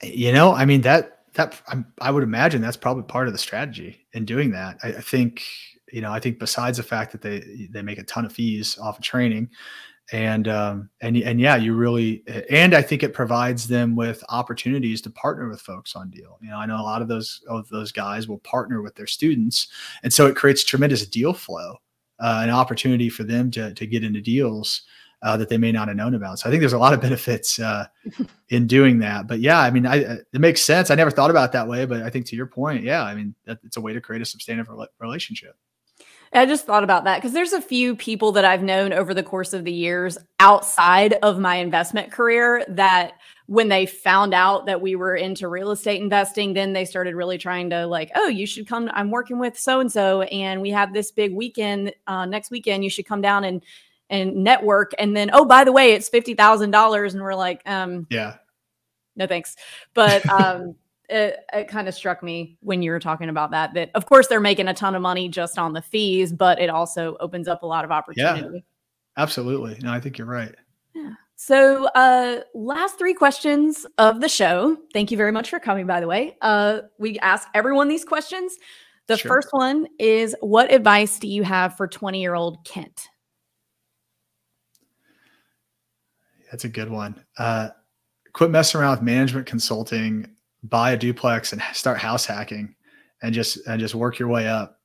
Eh, 0.00 0.12
you 0.14 0.32
know 0.32 0.54
i 0.54 0.64
mean 0.64 0.80
that 0.80 1.24
that 1.34 1.60
i 2.00 2.10
would 2.10 2.22
imagine 2.22 2.62
that's 2.62 2.76
probably 2.76 3.02
part 3.02 3.26
of 3.26 3.34
the 3.34 3.38
strategy 3.38 4.06
in 4.12 4.24
doing 4.24 4.52
that. 4.52 4.78
I, 4.82 4.88
I 4.88 5.00
think 5.00 5.42
you 5.92 6.00
know 6.00 6.12
i 6.12 6.18
think 6.18 6.38
besides 6.38 6.78
the 6.78 6.82
fact 6.82 7.12
that 7.12 7.20
they 7.20 7.68
they 7.70 7.82
make 7.82 7.98
a 7.98 8.04
ton 8.04 8.24
of 8.24 8.32
fees 8.32 8.78
off 8.78 8.98
of 8.98 9.04
training 9.04 9.50
and 10.12 10.48
um, 10.48 10.90
and 11.00 11.16
and 11.16 11.40
yeah, 11.40 11.56
you 11.56 11.74
really 11.74 12.22
and 12.50 12.74
I 12.74 12.82
think 12.82 13.02
it 13.02 13.14
provides 13.14 13.66
them 13.66 13.96
with 13.96 14.22
opportunities 14.28 15.00
to 15.02 15.10
partner 15.10 15.48
with 15.48 15.60
folks 15.60 15.96
on 15.96 16.10
deal. 16.10 16.38
You 16.42 16.50
know, 16.50 16.58
I 16.58 16.66
know 16.66 16.76
a 16.76 16.82
lot 16.82 17.02
of 17.02 17.08
those 17.08 17.42
of 17.48 17.68
those 17.68 17.90
guys 17.90 18.28
will 18.28 18.38
partner 18.38 18.82
with 18.82 18.94
their 18.94 19.06
students, 19.06 19.68
and 20.02 20.12
so 20.12 20.26
it 20.26 20.36
creates 20.36 20.62
tremendous 20.62 21.06
deal 21.06 21.32
flow, 21.32 21.76
uh, 22.20 22.40
an 22.42 22.50
opportunity 22.50 23.08
for 23.08 23.24
them 23.24 23.50
to 23.52 23.72
to 23.72 23.86
get 23.86 24.04
into 24.04 24.20
deals 24.20 24.82
uh, 25.24 25.38
that 25.38 25.48
they 25.48 25.56
may 25.58 25.72
not 25.72 25.88
have 25.88 25.96
known 25.96 26.14
about. 26.14 26.38
So 26.38 26.48
I 26.48 26.52
think 26.52 26.60
there's 26.60 26.74
a 26.74 26.78
lot 26.78 26.92
of 26.92 27.00
benefits 27.00 27.58
uh, 27.58 27.86
in 28.50 28.66
doing 28.66 28.98
that. 28.98 29.26
But 29.26 29.40
yeah, 29.40 29.58
I 29.58 29.70
mean, 29.70 29.86
I, 29.86 29.96
it 29.96 30.26
makes 30.34 30.60
sense. 30.60 30.90
I 30.90 30.94
never 30.94 31.10
thought 31.10 31.30
about 31.30 31.46
it 31.48 31.52
that 31.52 31.66
way, 31.66 31.86
but 31.86 32.02
I 32.02 32.10
think 32.10 32.26
to 32.26 32.36
your 32.36 32.46
point, 32.46 32.84
yeah, 32.84 33.02
I 33.02 33.14
mean, 33.14 33.34
that, 33.46 33.58
it's 33.64 33.78
a 33.78 33.80
way 33.80 33.94
to 33.94 34.00
create 34.00 34.22
a 34.22 34.26
substantive 34.26 34.68
relationship. 35.00 35.56
I 36.34 36.46
just 36.46 36.66
thought 36.66 36.84
about 36.84 37.04
that 37.04 37.16
because 37.16 37.32
there's 37.32 37.52
a 37.52 37.60
few 37.60 37.94
people 37.94 38.32
that 38.32 38.44
I've 38.44 38.62
known 38.62 38.92
over 38.92 39.14
the 39.14 39.22
course 39.22 39.52
of 39.52 39.64
the 39.64 39.72
years 39.72 40.18
outside 40.40 41.14
of 41.22 41.38
my 41.38 41.56
investment 41.56 42.10
career 42.10 42.64
that 42.68 43.12
when 43.46 43.68
they 43.68 43.86
found 43.86 44.32
out 44.32 44.66
that 44.66 44.80
we 44.80 44.96
were 44.96 45.14
into 45.14 45.48
real 45.48 45.70
estate 45.70 46.00
investing, 46.00 46.54
then 46.54 46.72
they 46.72 46.84
started 46.84 47.14
really 47.14 47.38
trying 47.38 47.70
to 47.70 47.86
like, 47.86 48.10
oh, 48.14 48.28
you 48.28 48.46
should 48.46 48.66
come. 48.66 48.90
I'm 48.94 49.10
working 49.10 49.38
with 49.38 49.58
so 49.58 49.80
and 49.80 49.92
so, 49.92 50.22
and 50.22 50.60
we 50.60 50.70
have 50.70 50.92
this 50.92 51.10
big 51.12 51.34
weekend 51.34 51.92
uh, 52.06 52.26
next 52.26 52.50
weekend. 52.50 52.84
You 52.84 52.90
should 52.90 53.06
come 53.06 53.20
down 53.20 53.44
and 53.44 53.62
and 54.10 54.36
network. 54.36 54.92
And 54.98 55.16
then, 55.16 55.30
oh, 55.32 55.44
by 55.44 55.64
the 55.64 55.72
way, 55.72 55.92
it's 55.92 56.08
fifty 56.08 56.34
thousand 56.34 56.70
dollars, 56.70 57.14
and 57.14 57.22
we're 57.22 57.34
like, 57.34 57.60
um, 57.66 58.06
yeah, 58.10 58.36
no 59.14 59.26
thanks. 59.26 59.56
But 59.92 60.28
um, 60.28 60.76
it, 61.08 61.44
it 61.52 61.68
kind 61.68 61.88
of 61.88 61.94
struck 61.94 62.22
me 62.22 62.56
when 62.60 62.82
you 62.82 62.90
were 62.90 63.00
talking 63.00 63.28
about 63.28 63.50
that 63.50 63.74
that 63.74 63.90
of 63.94 64.06
course 64.06 64.26
they're 64.26 64.40
making 64.40 64.68
a 64.68 64.74
ton 64.74 64.94
of 64.94 65.02
money 65.02 65.28
just 65.28 65.58
on 65.58 65.72
the 65.72 65.82
fees 65.82 66.32
but 66.32 66.58
it 66.58 66.70
also 66.70 67.16
opens 67.20 67.48
up 67.48 67.62
a 67.62 67.66
lot 67.66 67.84
of 67.84 67.90
opportunity. 67.90 68.48
Yeah, 68.54 69.22
absolutely. 69.22 69.78
No 69.82 69.92
i 69.92 70.00
think 70.00 70.18
you're 70.18 70.26
right. 70.26 70.54
Yeah. 70.94 71.12
So 71.36 71.86
uh 71.94 72.40
last 72.54 72.98
three 72.98 73.14
questions 73.14 73.86
of 73.98 74.20
the 74.20 74.28
show. 74.28 74.78
Thank 74.92 75.10
you 75.10 75.16
very 75.16 75.32
much 75.32 75.50
for 75.50 75.58
coming 75.58 75.86
by 75.86 76.00
the 76.00 76.06
way. 76.06 76.36
Uh 76.40 76.80
we 76.98 77.18
ask 77.18 77.48
everyone 77.54 77.88
these 77.88 78.04
questions. 78.04 78.56
The 79.06 79.18
sure. 79.18 79.28
first 79.28 79.48
one 79.50 79.86
is 79.98 80.34
what 80.40 80.72
advice 80.72 81.18
do 81.18 81.28
you 81.28 81.42
have 81.42 81.76
for 81.76 81.86
20 81.86 82.20
year 82.20 82.34
old 82.34 82.64
kent? 82.64 83.08
That's 86.50 86.64
a 86.64 86.68
good 86.68 86.88
one. 86.88 87.22
Uh 87.36 87.70
quit 88.32 88.50
messing 88.50 88.80
around 88.80 88.92
with 88.92 89.02
management 89.02 89.46
consulting 89.46 90.33
buy 90.64 90.92
a 90.92 90.96
duplex 90.96 91.52
and 91.52 91.62
start 91.72 91.98
house 91.98 92.26
hacking 92.26 92.74
and 93.22 93.34
just 93.34 93.66
and 93.66 93.80
just 93.80 93.94
work 93.94 94.18
your 94.18 94.28
way 94.28 94.48
up. 94.48 94.80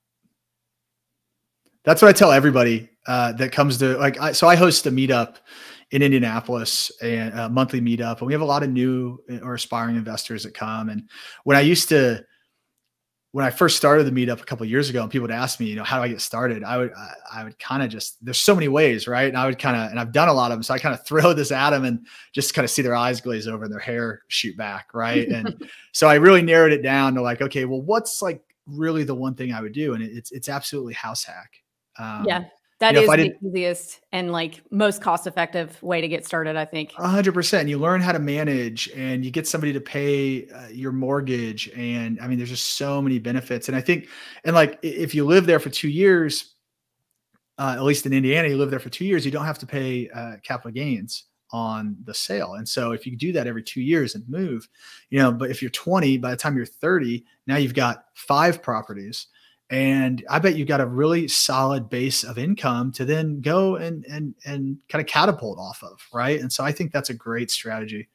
That's 1.85 2.01
what 2.01 2.09
I 2.09 2.13
tell 2.13 2.31
everybody 2.31 2.89
uh, 3.07 3.31
that 3.33 3.51
comes 3.51 3.77
to 3.79 3.97
like. 3.97 4.19
I, 4.19 4.31
so 4.33 4.47
I 4.47 4.55
host 4.55 4.85
a 4.85 4.91
meetup 4.91 5.37
in 5.91 6.03
Indianapolis 6.03 6.91
and 7.01 7.37
a 7.37 7.49
monthly 7.49 7.81
meetup, 7.81 8.19
and 8.19 8.27
we 8.27 8.33
have 8.33 8.41
a 8.41 8.45
lot 8.45 8.63
of 8.63 8.69
new 8.69 9.19
or 9.41 9.55
aspiring 9.55 9.95
investors 9.95 10.43
that 10.43 10.53
come. 10.53 10.89
And 10.89 11.09
when 11.45 11.57
I 11.57 11.61
used 11.61 11.89
to 11.89 12.23
when 13.31 13.45
I 13.45 13.51
first 13.51 13.77
started 13.77 14.05
the 14.05 14.11
meetup 14.11 14.41
a 14.41 14.45
couple 14.45 14.65
years 14.65 14.89
ago 14.89 15.03
and 15.03 15.11
people 15.11 15.23
would 15.23 15.31
ask 15.31 15.59
me, 15.59 15.67
you 15.67 15.75
know, 15.75 15.83
how 15.83 15.97
do 15.97 16.03
I 16.03 16.07
get 16.07 16.19
started? 16.19 16.63
I 16.63 16.77
would, 16.77 16.93
I, 16.93 17.13
I 17.31 17.43
would 17.43 17.59
kind 17.59 17.83
of 17.83 17.89
just, 17.89 18.23
there's 18.25 18.39
so 18.39 18.55
many 18.55 18.67
ways, 18.67 19.07
right? 19.07 19.27
And 19.27 19.37
I 19.37 19.45
would 19.45 19.59
kind 19.59 19.77
of, 19.77 19.91
and 19.91 19.99
I've 19.99 20.11
done 20.11 20.29
a 20.29 20.33
lot 20.33 20.51
of 20.51 20.57
them. 20.57 20.63
So 20.63 20.73
I 20.73 20.79
kind 20.79 20.95
of 20.95 21.05
throw 21.05 21.33
this 21.33 21.51
at 21.51 21.69
them 21.69 21.85
and 21.85 22.07
just 22.33 22.55
kind 22.55 22.65
of 22.65 22.71
see 22.71 22.81
their 22.81 22.95
eyes 22.95 23.21
glaze 23.21 23.47
over 23.47 23.65
and 23.65 23.71
their 23.71 23.79
hair 23.79 24.23
shoot 24.29 24.57
back. 24.57 24.93
Right. 24.93 25.27
and 25.27 25.69
so 25.91 26.07
I 26.07 26.15
really 26.15 26.41
narrowed 26.41 26.71
it 26.71 26.81
down 26.81 27.13
to 27.15 27.21
like, 27.21 27.41
okay, 27.41 27.65
well, 27.65 27.81
what's 27.81 28.21
like 28.23 28.41
really 28.65 29.03
the 29.03 29.15
one 29.15 29.35
thing 29.35 29.53
I 29.53 29.61
would 29.61 29.73
do? 29.73 29.93
And 29.93 30.03
it's, 30.03 30.31
it's 30.31 30.49
absolutely 30.49 30.93
house 30.93 31.23
hack. 31.23 31.53
Um, 31.99 32.25
yeah. 32.25 32.45
That 32.79 32.95
you 32.95 33.05
know, 33.05 33.13
is 33.13 33.31
the 33.41 33.47
easiest 33.47 33.99
and 34.13 34.31
like 34.31 34.61
most 34.71 35.01
cost 35.01 35.27
effective 35.27 35.81
way 35.83 35.99
to 35.99 36.07
get 36.07 36.25
started, 36.25 36.55
I 36.55 36.63
think. 36.63 36.93
A 36.97 37.07
hundred 37.09 37.33
percent. 37.33 37.67
You 37.67 37.77
learn 37.77 37.99
how 37.99 38.13
to 38.13 38.19
manage 38.19 38.89
and 38.95 39.25
you 39.25 39.31
get 39.31 39.47
somebody 39.47 39.73
to 39.73 39.81
pay 39.81 40.47
uh, 40.47 40.67
your 40.69 40.93
mortgage. 40.93 41.69
And 41.75 42.17
I 42.21 42.27
mean, 42.27 42.37
there's 42.37 42.49
just 42.49 42.77
so 42.77 43.01
many 43.01 43.19
benefits. 43.19 43.67
And 43.67 43.75
I 43.75 43.81
think, 43.81 44.07
and 44.45 44.55
like 44.55 44.79
if 44.81 45.13
you 45.13 45.25
live 45.25 45.45
there 45.45 45.59
for 45.59 45.69
two 45.69 45.89
years, 45.89 46.55
uh, 47.57 47.75
at 47.75 47.83
least 47.83 48.05
in 48.05 48.13
Indiana, 48.13 48.47
you 48.47 48.55
live 48.55 48.69
there 48.69 48.79
for 48.79 48.89
two 48.89 49.05
years, 49.05 49.25
you 49.25 49.31
don't 49.31 49.45
have 49.45 49.59
to 49.59 49.67
pay 49.67 50.09
uh, 50.11 50.37
capital 50.41 50.71
gains 50.71 51.25
on 51.51 51.97
the 52.05 52.13
sale. 52.13 52.53
And 52.53 52.67
so 52.67 52.91
if 52.91 53.05
you 53.05 53.17
do 53.17 53.33
that 53.33 53.47
every 53.47 53.63
two 53.63 53.81
years 53.81 54.15
and 54.15 54.23
move, 54.29 54.69
you 55.09 55.19
know, 55.19 55.33
but 55.33 55.51
if 55.51 55.61
you're 55.61 55.71
20, 55.71 56.17
by 56.19 56.31
the 56.31 56.37
time 56.37 56.55
you're 56.55 56.65
30, 56.65 57.25
now 57.47 57.57
you've 57.57 57.73
got 57.73 58.05
five 58.13 58.61
properties 58.61 59.27
and 59.69 60.23
I 60.29 60.39
bet 60.39 60.55
you 60.55 60.65
got 60.65 60.81
a 60.81 60.85
really 60.85 61.27
solid 61.27 61.89
base 61.89 62.23
of 62.23 62.37
income 62.37 62.91
to 62.93 63.05
then 63.05 63.41
go 63.41 63.75
and 63.75 64.03
and 64.05 64.35
and 64.45 64.77
kind 64.89 65.01
of 65.01 65.07
catapult 65.07 65.59
off 65.59 65.83
of, 65.83 65.99
right? 66.13 66.39
And 66.39 66.51
so 66.51 66.63
I 66.63 66.71
think 66.71 66.91
that's 66.91 67.09
a 67.09 67.13
great 67.13 67.51
strategy. 67.51 68.09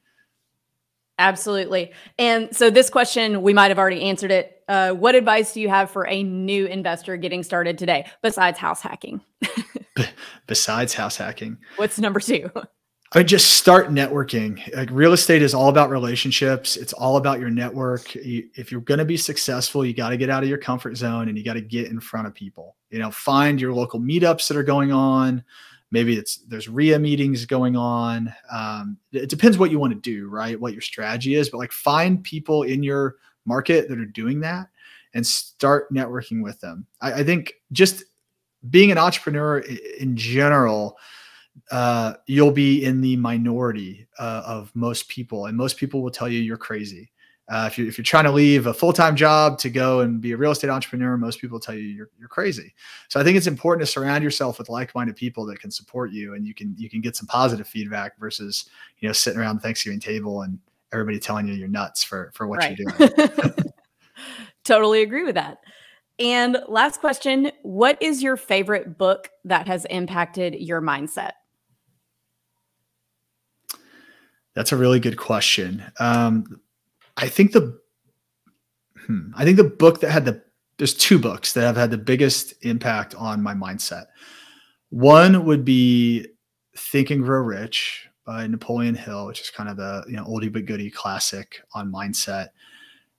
Absolutely. 1.17 1.93
And 2.19 2.53
so 2.53 2.69
this 2.69 2.89
question, 2.89 3.41
we 3.41 3.53
might 3.53 3.69
have 3.69 3.79
already 3.79 4.01
answered 4.01 4.31
it. 4.31 4.63
Uh, 4.67 4.91
what 4.91 5.15
advice 5.15 5.53
do 5.53 5.61
you 5.61 5.69
have 5.69 5.89
for 5.89 6.05
a 6.07 6.23
new 6.23 6.65
investor 6.65 7.15
getting 7.15 7.41
started 7.41 7.77
today, 7.77 8.05
besides 8.21 8.59
house 8.59 8.81
hacking? 8.81 9.21
besides 10.47 10.93
house 10.93 11.15
hacking, 11.15 11.57
what's 11.77 11.99
number 11.99 12.19
two? 12.19 12.49
I 13.15 13.23
just 13.23 13.53
start 13.53 13.91
networking. 13.91 14.75
Like 14.75 14.89
real 14.91 15.13
estate 15.13 15.41
is 15.41 15.53
all 15.53 15.69
about 15.69 15.89
relationships. 15.89 16.75
It's 16.75 16.91
all 16.91 17.15
about 17.15 17.39
your 17.39 17.49
network. 17.49 18.13
You, 18.13 18.49
if 18.55 18.73
you're 18.73 18.81
going 18.81 18.97
to 18.97 19.05
be 19.05 19.15
successful, 19.15 19.85
you 19.85 19.93
got 19.93 20.09
to 20.09 20.17
get 20.17 20.29
out 20.29 20.43
of 20.43 20.49
your 20.49 20.57
comfort 20.57 20.97
zone 20.97 21.29
and 21.29 21.37
you 21.37 21.43
got 21.45 21.53
to 21.53 21.61
get 21.61 21.89
in 21.89 22.01
front 22.01 22.27
of 22.27 22.33
people. 22.33 22.75
You 22.89 22.99
know, 22.99 23.11
find 23.11 23.61
your 23.61 23.73
local 23.73 24.01
meetups 24.01 24.49
that 24.49 24.57
are 24.57 24.63
going 24.63 24.91
on. 24.91 25.45
Maybe 25.91 26.17
it's 26.17 26.39
there's 26.47 26.67
RIA 26.67 26.99
meetings 26.99 27.45
going 27.45 27.77
on. 27.77 28.33
Um, 28.51 28.97
it 29.13 29.29
depends 29.29 29.57
what 29.57 29.71
you 29.71 29.79
want 29.79 29.93
to 29.93 29.99
do, 29.99 30.27
right? 30.27 30.59
What 30.59 30.73
your 30.73 30.81
strategy 30.81 31.35
is, 31.35 31.49
but 31.49 31.59
like 31.59 31.71
find 31.71 32.21
people 32.21 32.63
in 32.63 32.83
your 32.83 33.15
market 33.45 33.87
that 33.87 33.97
are 33.97 34.05
doing 34.05 34.41
that 34.41 34.67
and 35.13 35.25
start 35.25 35.89
networking 35.93 36.43
with 36.43 36.59
them. 36.59 36.85
I, 36.99 37.13
I 37.13 37.23
think 37.23 37.53
just 37.71 38.03
being 38.69 38.91
an 38.91 38.97
entrepreneur 38.97 39.59
in 39.99 40.17
general 40.17 40.97
uh, 41.71 42.13
you'll 42.27 42.51
be 42.51 42.83
in 42.83 43.01
the 43.01 43.15
minority 43.15 44.07
uh, 44.19 44.43
of 44.45 44.71
most 44.75 45.07
people, 45.09 45.47
and 45.47 45.57
most 45.57 45.77
people 45.77 46.01
will 46.01 46.11
tell 46.11 46.27
you 46.27 46.39
you're 46.39 46.57
crazy. 46.57 47.11
Uh, 47.47 47.65
if, 47.71 47.77
you, 47.77 47.87
if 47.87 47.95
you're 47.95 48.03
trying 48.03 48.23
to 48.23 48.31
leave 48.31 48.65
a 48.65 48.73
full-time 48.73 49.15
job 49.15 49.59
to 49.59 49.69
go 49.69 49.99
and 49.99 50.19
be 50.19 50.31
a 50.31 50.37
real 50.37 50.49
estate 50.49 50.69
entrepreneur, 50.69 51.15
most 51.15 51.39
people 51.39 51.59
tell 51.59 51.75
you 51.75 51.83
you're, 51.83 52.09
you're 52.17 52.27
crazy. 52.27 52.73
So 53.07 53.19
I 53.19 53.23
think 53.23 53.37
it's 53.37 53.45
important 53.45 53.85
to 53.85 53.91
surround 53.91 54.23
yourself 54.23 54.57
with 54.57 54.67
like-minded 54.67 55.15
people 55.15 55.45
that 55.45 55.59
can 55.59 55.69
support 55.69 56.11
you, 56.11 56.33
and 56.33 56.45
you 56.45 56.55
can 56.55 56.73
you 56.77 56.89
can 56.89 57.01
get 57.01 57.15
some 57.15 57.27
positive 57.27 57.67
feedback 57.67 58.17
versus 58.19 58.69
you 58.99 59.07
know 59.07 59.13
sitting 59.13 59.39
around 59.39 59.57
the 59.57 59.61
Thanksgiving 59.61 59.99
table 59.99 60.41
and 60.41 60.57
everybody 60.91 61.19
telling 61.19 61.47
you 61.47 61.53
you're 61.53 61.67
nuts 61.67 62.03
for 62.03 62.31
for 62.33 62.47
what 62.47 62.59
right. 62.59 62.77
you're 62.77 62.91
doing. 62.91 63.53
totally 64.63 65.03
agree 65.03 65.23
with 65.23 65.35
that. 65.35 65.59
And 66.17 66.57
last 66.67 66.99
question: 66.99 67.51
What 67.61 68.01
is 68.01 68.23
your 68.23 68.37
favorite 68.37 68.97
book 68.97 69.29
that 69.43 69.67
has 69.67 69.85
impacted 69.85 70.55
your 70.55 70.81
mindset? 70.81 71.31
That's 74.55 74.71
a 74.71 74.77
really 74.77 74.99
good 74.99 75.17
question. 75.17 75.83
Um, 75.99 76.61
I 77.17 77.27
think 77.27 77.51
the 77.51 77.79
hmm, 79.05 79.31
I 79.35 79.43
think 79.43 79.57
the 79.57 79.63
book 79.63 79.99
that 80.01 80.11
had 80.11 80.25
the 80.25 80.41
there's 80.77 80.93
two 80.93 81.19
books 81.19 81.53
that 81.53 81.61
have 81.61 81.77
had 81.77 81.91
the 81.91 81.97
biggest 81.97 82.53
impact 82.61 83.15
on 83.15 83.41
my 83.41 83.53
mindset. 83.53 84.05
One 84.89 85.45
would 85.45 85.63
be 85.63 86.27
Think 86.77 87.11
and 87.11 87.23
Grow 87.23 87.41
Rich 87.41 88.07
by 88.25 88.47
Napoleon 88.47 88.95
Hill, 88.95 89.27
which 89.27 89.41
is 89.41 89.49
kind 89.49 89.69
of 89.69 89.77
the 89.77 90.03
you 90.07 90.15
know 90.15 90.25
oldie 90.25 90.51
but 90.51 90.65
goodie 90.65 90.91
classic 90.91 91.61
on 91.73 91.91
mindset. 91.91 92.49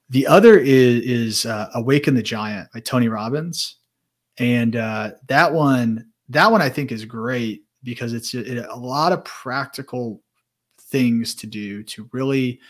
The 0.08 0.26
other 0.26 0.58
is, 0.58 1.02
is 1.04 1.46
uh, 1.46 1.68
Awaken 1.74 2.14
the 2.14 2.22
Giant 2.22 2.70
by 2.72 2.80
Tony 2.80 3.08
Robbins, 3.08 3.76
and 4.38 4.76
uh, 4.76 5.12
that 5.28 5.52
one 5.52 6.08
that 6.28 6.50
one 6.50 6.62
I 6.62 6.68
think 6.68 6.92
is 6.92 7.04
great 7.04 7.62
because 7.82 8.12
it's 8.12 8.34
it, 8.34 8.58
a 8.58 8.76
lot 8.76 9.12
of 9.12 9.24
practical 9.24 10.22
things 10.88 11.34
to 11.34 11.46
do 11.46 11.82
to 11.82 12.08
really 12.12 12.60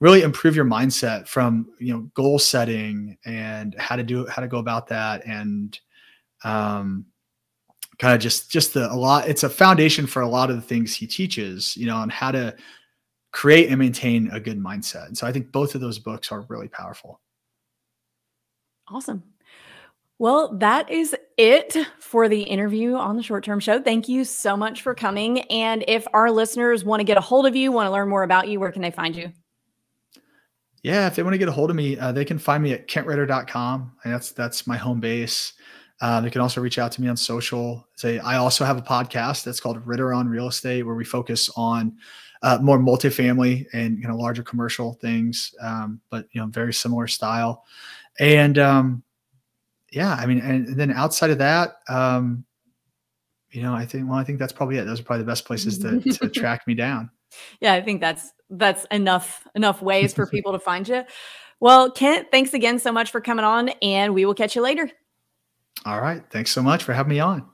really 0.00 0.22
improve 0.22 0.56
your 0.56 0.64
mindset 0.64 1.28
from 1.28 1.68
you 1.78 1.92
know 1.92 2.00
goal 2.14 2.38
setting 2.38 3.16
and 3.24 3.74
how 3.78 3.96
to 3.96 4.02
do 4.02 4.26
how 4.26 4.40
to 4.40 4.48
go 4.48 4.58
about 4.58 4.86
that 4.86 5.24
and 5.26 5.80
um 6.44 7.04
kind 7.98 8.14
of 8.14 8.20
just 8.20 8.50
just 8.50 8.72
the 8.72 8.90
a 8.90 8.94
lot 8.94 9.28
it's 9.28 9.42
a 9.42 9.48
foundation 9.48 10.06
for 10.06 10.22
a 10.22 10.28
lot 10.28 10.48
of 10.48 10.56
the 10.56 10.62
things 10.62 10.94
he 10.94 11.06
teaches 11.06 11.76
you 11.76 11.86
know 11.86 11.96
on 11.96 12.08
how 12.08 12.30
to 12.30 12.54
create 13.32 13.68
and 13.68 13.78
maintain 13.78 14.28
a 14.32 14.40
good 14.40 14.58
mindset. 14.58 15.06
And 15.06 15.16
so 15.16 15.26
i 15.26 15.32
think 15.32 15.52
both 15.52 15.74
of 15.74 15.80
those 15.80 15.98
books 15.98 16.32
are 16.32 16.46
really 16.48 16.68
powerful. 16.68 17.20
Awesome 18.88 19.22
well, 20.20 20.54
that 20.58 20.90
is 20.90 21.16
it 21.38 21.74
for 21.98 22.28
the 22.28 22.42
interview 22.42 22.94
on 22.94 23.16
the 23.16 23.22
short 23.22 23.42
term 23.42 23.58
show. 23.58 23.80
Thank 23.80 24.06
you 24.06 24.26
so 24.26 24.54
much 24.54 24.82
for 24.82 24.94
coming. 24.94 25.40
And 25.50 25.82
if 25.88 26.06
our 26.12 26.30
listeners 26.30 26.84
want 26.84 27.00
to 27.00 27.04
get 27.04 27.16
a 27.16 27.22
hold 27.22 27.46
of 27.46 27.56
you, 27.56 27.72
want 27.72 27.86
to 27.86 27.90
learn 27.90 28.10
more 28.10 28.22
about 28.22 28.46
you, 28.46 28.60
where 28.60 28.70
can 28.70 28.82
they 28.82 28.90
find 28.90 29.16
you? 29.16 29.32
Yeah, 30.82 31.06
if 31.06 31.16
they 31.16 31.22
want 31.22 31.32
to 31.32 31.38
get 31.38 31.48
a 31.48 31.52
hold 31.52 31.70
of 31.70 31.76
me, 31.76 31.98
uh, 31.98 32.12
they 32.12 32.26
can 32.26 32.38
find 32.38 32.62
me 32.62 32.74
at 32.74 32.86
kentritter.com. 32.86 33.92
And 34.04 34.12
that's 34.12 34.32
that's 34.32 34.66
my 34.66 34.76
home 34.76 35.00
base. 35.00 35.54
Uh, 36.02 36.20
they 36.20 36.28
can 36.28 36.42
also 36.42 36.60
reach 36.60 36.78
out 36.78 36.92
to 36.92 37.00
me 37.00 37.08
on 37.08 37.16
social. 37.16 37.88
Say 37.96 38.18
I 38.18 38.36
also 38.36 38.66
have 38.66 38.76
a 38.76 38.82
podcast 38.82 39.42
that's 39.44 39.58
called 39.58 39.86
Ritter 39.86 40.12
on 40.12 40.28
Real 40.28 40.48
Estate, 40.48 40.82
where 40.82 40.96
we 40.96 41.04
focus 41.06 41.48
on 41.56 41.96
uh, 42.42 42.58
more 42.60 42.78
multifamily 42.78 43.64
and 43.72 43.96
you 43.98 44.06
know 44.06 44.16
larger 44.16 44.42
commercial 44.42 44.92
things, 45.00 45.54
um, 45.62 45.98
but 46.10 46.26
you 46.32 46.42
know 46.42 46.46
very 46.48 46.74
similar 46.74 47.06
style. 47.06 47.64
And 48.18 48.58
um, 48.58 49.02
yeah, 49.92 50.14
I 50.14 50.26
mean, 50.26 50.38
and 50.40 50.76
then 50.76 50.90
outside 50.92 51.30
of 51.30 51.38
that, 51.38 51.76
um, 51.88 52.44
you 53.50 53.62
know, 53.62 53.74
I 53.74 53.84
think 53.84 54.08
well, 54.08 54.18
I 54.18 54.24
think 54.24 54.38
that's 54.38 54.52
probably 54.52 54.78
it. 54.78 54.84
Those 54.84 55.00
are 55.00 55.02
probably 55.02 55.24
the 55.24 55.30
best 55.30 55.44
places 55.44 55.78
to, 55.78 56.00
to 56.18 56.28
track 56.28 56.66
me 56.66 56.74
down. 56.74 57.10
Yeah, 57.60 57.74
I 57.74 57.80
think 57.80 58.00
that's 58.00 58.32
that's 58.50 58.84
enough 58.90 59.46
enough 59.54 59.82
ways 59.82 60.14
for 60.14 60.26
people 60.30 60.52
to 60.52 60.58
find 60.58 60.88
you. 60.88 61.04
Well, 61.60 61.90
Kent, 61.90 62.28
thanks 62.30 62.54
again 62.54 62.78
so 62.78 62.92
much 62.92 63.10
for 63.10 63.20
coming 63.20 63.44
on, 63.44 63.70
and 63.82 64.14
we 64.14 64.24
will 64.24 64.34
catch 64.34 64.56
you 64.56 64.62
later. 64.62 64.90
All 65.84 66.00
right. 66.00 66.22
Thanks 66.30 66.50
so 66.50 66.62
much 66.62 66.84
for 66.84 66.92
having 66.92 67.10
me 67.10 67.20
on. 67.20 67.48